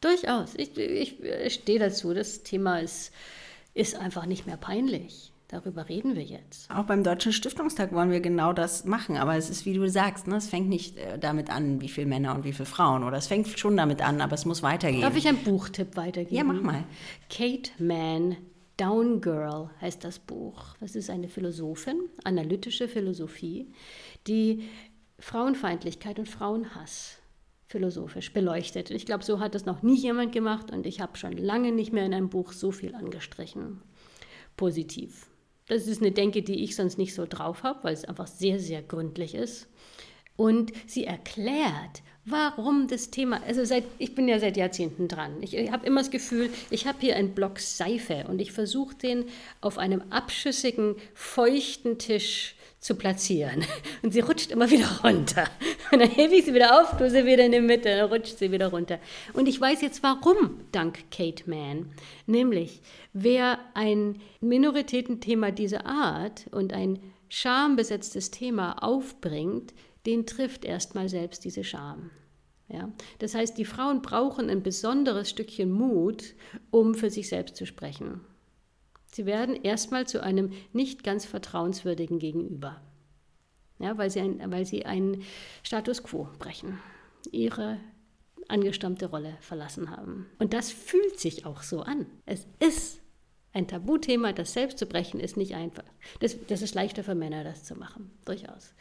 Durchaus. 0.00 0.54
Ich, 0.54 0.76
ich, 0.76 1.22
ich 1.22 1.54
stehe 1.54 1.78
dazu. 1.78 2.12
Das 2.12 2.42
Thema 2.42 2.78
ist, 2.78 3.12
ist 3.72 3.96
einfach 3.96 4.26
nicht 4.26 4.46
mehr 4.46 4.58
peinlich. 4.58 5.32
Darüber 5.48 5.88
reden 5.88 6.14
wir 6.14 6.22
jetzt. 6.22 6.70
Auch 6.70 6.84
beim 6.84 7.04
Deutschen 7.04 7.32
Stiftungstag 7.32 7.92
wollen 7.92 8.10
wir 8.10 8.20
genau 8.20 8.52
das 8.52 8.84
machen. 8.84 9.16
Aber 9.16 9.36
es 9.36 9.48
ist, 9.50 9.66
wie 9.66 9.74
du 9.74 9.88
sagst, 9.88 10.26
ne, 10.26 10.36
es 10.36 10.48
fängt 10.48 10.68
nicht 10.68 10.98
äh, 10.98 11.18
damit 11.18 11.48
an, 11.48 11.80
wie 11.80 11.88
viele 11.88 12.06
Männer 12.06 12.34
und 12.34 12.44
wie 12.44 12.52
viele 12.52 12.66
Frauen. 12.66 13.04
Oder 13.04 13.18
es 13.18 13.28
fängt 13.28 13.58
schon 13.58 13.76
damit 13.76 14.02
an, 14.02 14.20
aber 14.20 14.34
es 14.34 14.44
muss 14.44 14.62
weitergehen. 14.62 15.02
Darf 15.02 15.16
ich 15.16 15.28
einen 15.28 15.42
Buchtipp 15.44 15.96
weitergeben? 15.96 16.36
Ja, 16.36 16.44
mach 16.44 16.60
mal. 16.60 16.84
Kate 17.30 17.70
Mann, 17.78 18.36
Down 18.76 19.20
Girl 19.20 19.70
heißt 19.80 20.02
das 20.02 20.18
Buch. 20.18 20.76
Das 20.80 20.96
ist 20.96 21.10
eine 21.10 21.28
Philosophin, 21.28 22.08
analytische 22.24 22.88
Philosophie, 22.88 23.72
die 24.26 24.68
Frauenfeindlichkeit 25.18 26.18
und 26.18 26.28
Frauenhass 26.28 27.18
philosophisch 27.66 28.32
beleuchtet. 28.32 28.90
Ich 28.90 29.06
glaube, 29.06 29.24
so 29.24 29.40
hat 29.40 29.54
es 29.54 29.64
noch 29.64 29.82
nie 29.82 29.96
jemand 29.96 30.32
gemacht 30.32 30.70
und 30.70 30.86
ich 30.86 31.00
habe 31.00 31.16
schon 31.16 31.32
lange 31.32 31.72
nicht 31.72 31.92
mehr 31.92 32.04
in 32.04 32.14
einem 32.14 32.28
Buch 32.28 32.52
so 32.52 32.70
viel 32.70 32.94
angestrichen. 32.94 33.80
Positiv. 34.56 35.28
Das 35.66 35.86
ist 35.86 36.02
eine 36.02 36.12
Denke, 36.12 36.42
die 36.42 36.62
ich 36.62 36.76
sonst 36.76 36.98
nicht 36.98 37.14
so 37.14 37.26
drauf 37.26 37.62
habe, 37.62 37.84
weil 37.84 37.94
es 37.94 38.04
einfach 38.04 38.26
sehr, 38.26 38.60
sehr 38.60 38.82
gründlich 38.82 39.34
ist. 39.34 39.68
Und 40.36 40.72
sie 40.86 41.04
erklärt, 41.04 42.02
warum 42.24 42.88
das 42.88 43.10
Thema, 43.10 43.42
also 43.46 43.64
seit, 43.64 43.84
ich 43.98 44.14
bin 44.14 44.28
ja 44.28 44.38
seit 44.38 44.56
Jahrzehnten 44.56 45.08
dran. 45.08 45.42
Ich, 45.42 45.54
ich 45.56 45.70
habe 45.70 45.86
immer 45.86 46.00
das 46.00 46.10
Gefühl, 46.10 46.50
ich 46.70 46.86
habe 46.86 46.98
hier 47.00 47.16
einen 47.16 47.34
Block 47.34 47.58
Seife 47.58 48.24
und 48.28 48.40
ich 48.40 48.52
versuche 48.52 48.94
den 48.94 49.26
auf 49.60 49.78
einem 49.78 50.02
abschüssigen, 50.10 50.96
feuchten 51.14 51.98
Tisch 51.98 52.54
zu 52.84 52.96
platzieren. 52.96 53.64
Und 54.02 54.12
sie 54.12 54.20
rutscht 54.20 54.50
immer 54.50 54.70
wieder 54.70 55.00
runter. 55.02 55.48
Und 55.90 56.00
dann 56.00 56.10
hebe 56.10 56.34
ich 56.34 56.44
sie 56.44 56.52
wieder 56.52 56.82
auf, 56.82 56.98
tue 56.98 57.08
sie 57.08 57.24
wieder 57.24 57.46
in 57.46 57.52
die 57.52 57.60
Mitte, 57.60 57.96
dann 57.96 58.10
rutscht 58.10 58.36
sie 58.36 58.52
wieder 58.52 58.68
runter. 58.68 58.98
Und 59.32 59.48
ich 59.48 59.58
weiß 59.58 59.80
jetzt 59.80 60.02
warum, 60.02 60.60
dank 60.70 61.10
Kate 61.10 61.48
Mann. 61.48 61.90
Nämlich, 62.26 62.82
wer 63.14 63.58
ein 63.72 64.20
Minoritätenthema 64.42 65.50
dieser 65.50 65.86
Art 65.86 66.44
und 66.50 66.74
ein 66.74 66.98
schambesetztes 67.30 68.30
Thema 68.30 68.82
aufbringt, 68.82 69.72
den 70.06 70.26
trifft 70.26 70.64
erstmal 70.64 71.08
selbst 71.08 71.44
diese 71.44 71.64
Scham. 71.64 72.10
Ja? 72.68 72.92
Das 73.18 73.34
heißt, 73.34 73.56
die 73.58 73.64
Frauen 73.64 74.02
brauchen 74.02 74.50
ein 74.50 74.62
besonderes 74.62 75.30
Stückchen 75.30 75.70
Mut, 75.70 76.34
um 76.70 76.94
für 76.94 77.10
sich 77.10 77.28
selbst 77.28 77.56
zu 77.56 77.66
sprechen. 77.66 78.20
Sie 79.12 79.26
werden 79.26 79.54
erstmal 79.54 80.06
zu 80.06 80.22
einem 80.22 80.52
nicht 80.72 81.04
ganz 81.04 81.24
vertrauenswürdigen 81.24 82.18
Gegenüber, 82.18 82.80
ja, 83.78 83.96
weil, 83.96 84.10
sie 84.10 84.20
ein, 84.20 84.50
weil 84.50 84.64
sie 84.64 84.86
einen 84.86 85.22
Status 85.62 86.02
quo 86.02 86.28
brechen, 86.38 86.80
ihre 87.30 87.78
angestammte 88.48 89.06
Rolle 89.06 89.36
verlassen 89.40 89.90
haben. 89.90 90.26
Und 90.38 90.52
das 90.52 90.70
fühlt 90.72 91.18
sich 91.20 91.46
auch 91.46 91.62
so 91.62 91.82
an. 91.82 92.06
Es 92.26 92.46
ist 92.58 93.00
ein 93.52 93.68
Tabuthema, 93.68 94.32
das 94.32 94.52
selbst 94.52 94.78
zu 94.78 94.86
brechen, 94.86 95.20
ist 95.20 95.36
nicht 95.36 95.54
einfach. 95.54 95.84
Das, 96.18 96.36
das 96.48 96.60
ist 96.60 96.74
leichter 96.74 97.04
für 97.04 97.14
Männer, 97.14 97.44
das 97.44 97.62
zu 97.62 97.76
machen, 97.76 98.10
durchaus. 98.24 98.74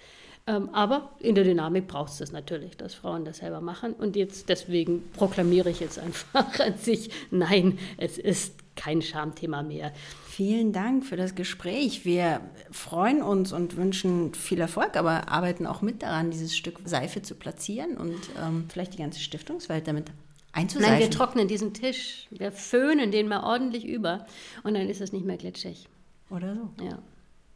Ähm, 0.46 0.70
aber 0.74 1.12
in 1.20 1.36
der 1.36 1.46
Dynamik 1.46 1.88
braucht 1.88 2.12
es 2.12 2.18
das 2.18 2.32
natürlich, 2.34 2.76
dass 2.76 2.94
Frauen 2.94 3.24
das 3.24 3.38
selber 3.38 3.62
machen. 3.62 3.94
Und 3.94 4.16
jetzt 4.16 4.50
deswegen 4.50 5.10
proklamiere 5.12 5.70
ich 5.70 5.80
jetzt 5.80 6.00
einfach 6.00 6.60
an 6.60 6.78
sich, 6.78 7.10
nein, 7.32 7.80
es 7.98 8.18
ist 8.18 8.56
kein 8.76 9.02
Schamthema 9.02 9.64
mehr. 9.64 9.94
Vielen 10.28 10.74
Dank 10.74 11.06
für 11.06 11.16
das 11.16 11.36
Gespräch. 11.36 12.06
Wir 12.06 12.42
freuen 12.72 13.22
uns 13.22 13.54
und 13.54 13.78
wünschen 13.78 14.34
viel 14.34 14.60
Erfolg, 14.60 14.98
aber 14.98 15.30
arbeiten 15.30 15.68
auch 15.68 15.82
mit 15.82 16.02
daran, 16.02 16.32
dieses 16.32 16.58
Stück 16.58 16.80
Seife 16.84 17.22
zu 17.22 17.36
platzieren 17.36 17.98
und 17.98 18.18
ähm, 18.42 18.66
vielleicht 18.68 18.94
die 18.94 18.98
ganze 18.98 19.20
Stiftungswelt 19.20 19.88
damit 19.88 20.12
einzuseifen. 20.52 20.92
Nein, 20.92 21.02
wir 21.02 21.12
trocknen 21.12 21.48
diesen 21.48 21.74
Tisch, 21.74 22.28
wir 22.32 22.52
föhnen 22.52 23.12
den 23.12 23.28
mal 23.28 23.44
ordentlich 23.44 23.86
über 23.86 24.26
und 24.64 24.74
dann 24.74 24.90
ist 24.90 25.02
es 25.02 25.14
nicht 25.14 25.26
mehr 25.26 25.38
glitschig. 25.38 25.88
Oder 26.30 26.56
so. 26.56 26.84
Ja. 26.84 26.98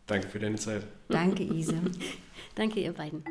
Danke 0.06 0.30
für 0.30 0.40
deine 0.40 0.56
Zeit. 0.56 0.84
Danke, 1.10 1.44
Ise. 1.44 1.82
Danke, 2.58 2.80
ihr 2.80 2.92
beiden. 2.92 3.24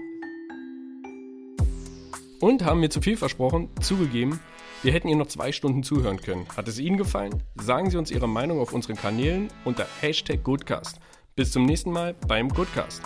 Und 2.41 2.64
haben 2.64 2.81
wir 2.81 2.91
zu 2.91 3.01
viel 3.01 3.16
versprochen? 3.16 3.68
Zugegeben, 3.81 4.39
wir 4.83 4.93
hätten 4.93 5.09
ihr 5.09 5.16
noch 5.16 5.27
zwei 5.27 5.51
Stunden 5.51 5.83
zuhören 5.83 6.20
können. 6.20 6.47
Hat 6.57 6.68
es 6.68 6.79
Ihnen 6.79 6.97
gefallen? 6.97 7.43
Sagen 7.61 7.91
Sie 7.91 7.97
uns 7.97 8.12
Ihre 8.12 8.29
Meinung 8.29 8.61
auf 8.61 8.72
unseren 8.72 8.95
Kanälen 8.95 9.49
unter 9.64 9.87
Hashtag 10.01 10.45
Goodcast. 10.45 11.01
Bis 11.35 11.51
zum 11.51 11.66
nächsten 11.66 11.91
Mal 11.91 12.14
beim 12.29 12.49
Goodcast. 12.51 13.03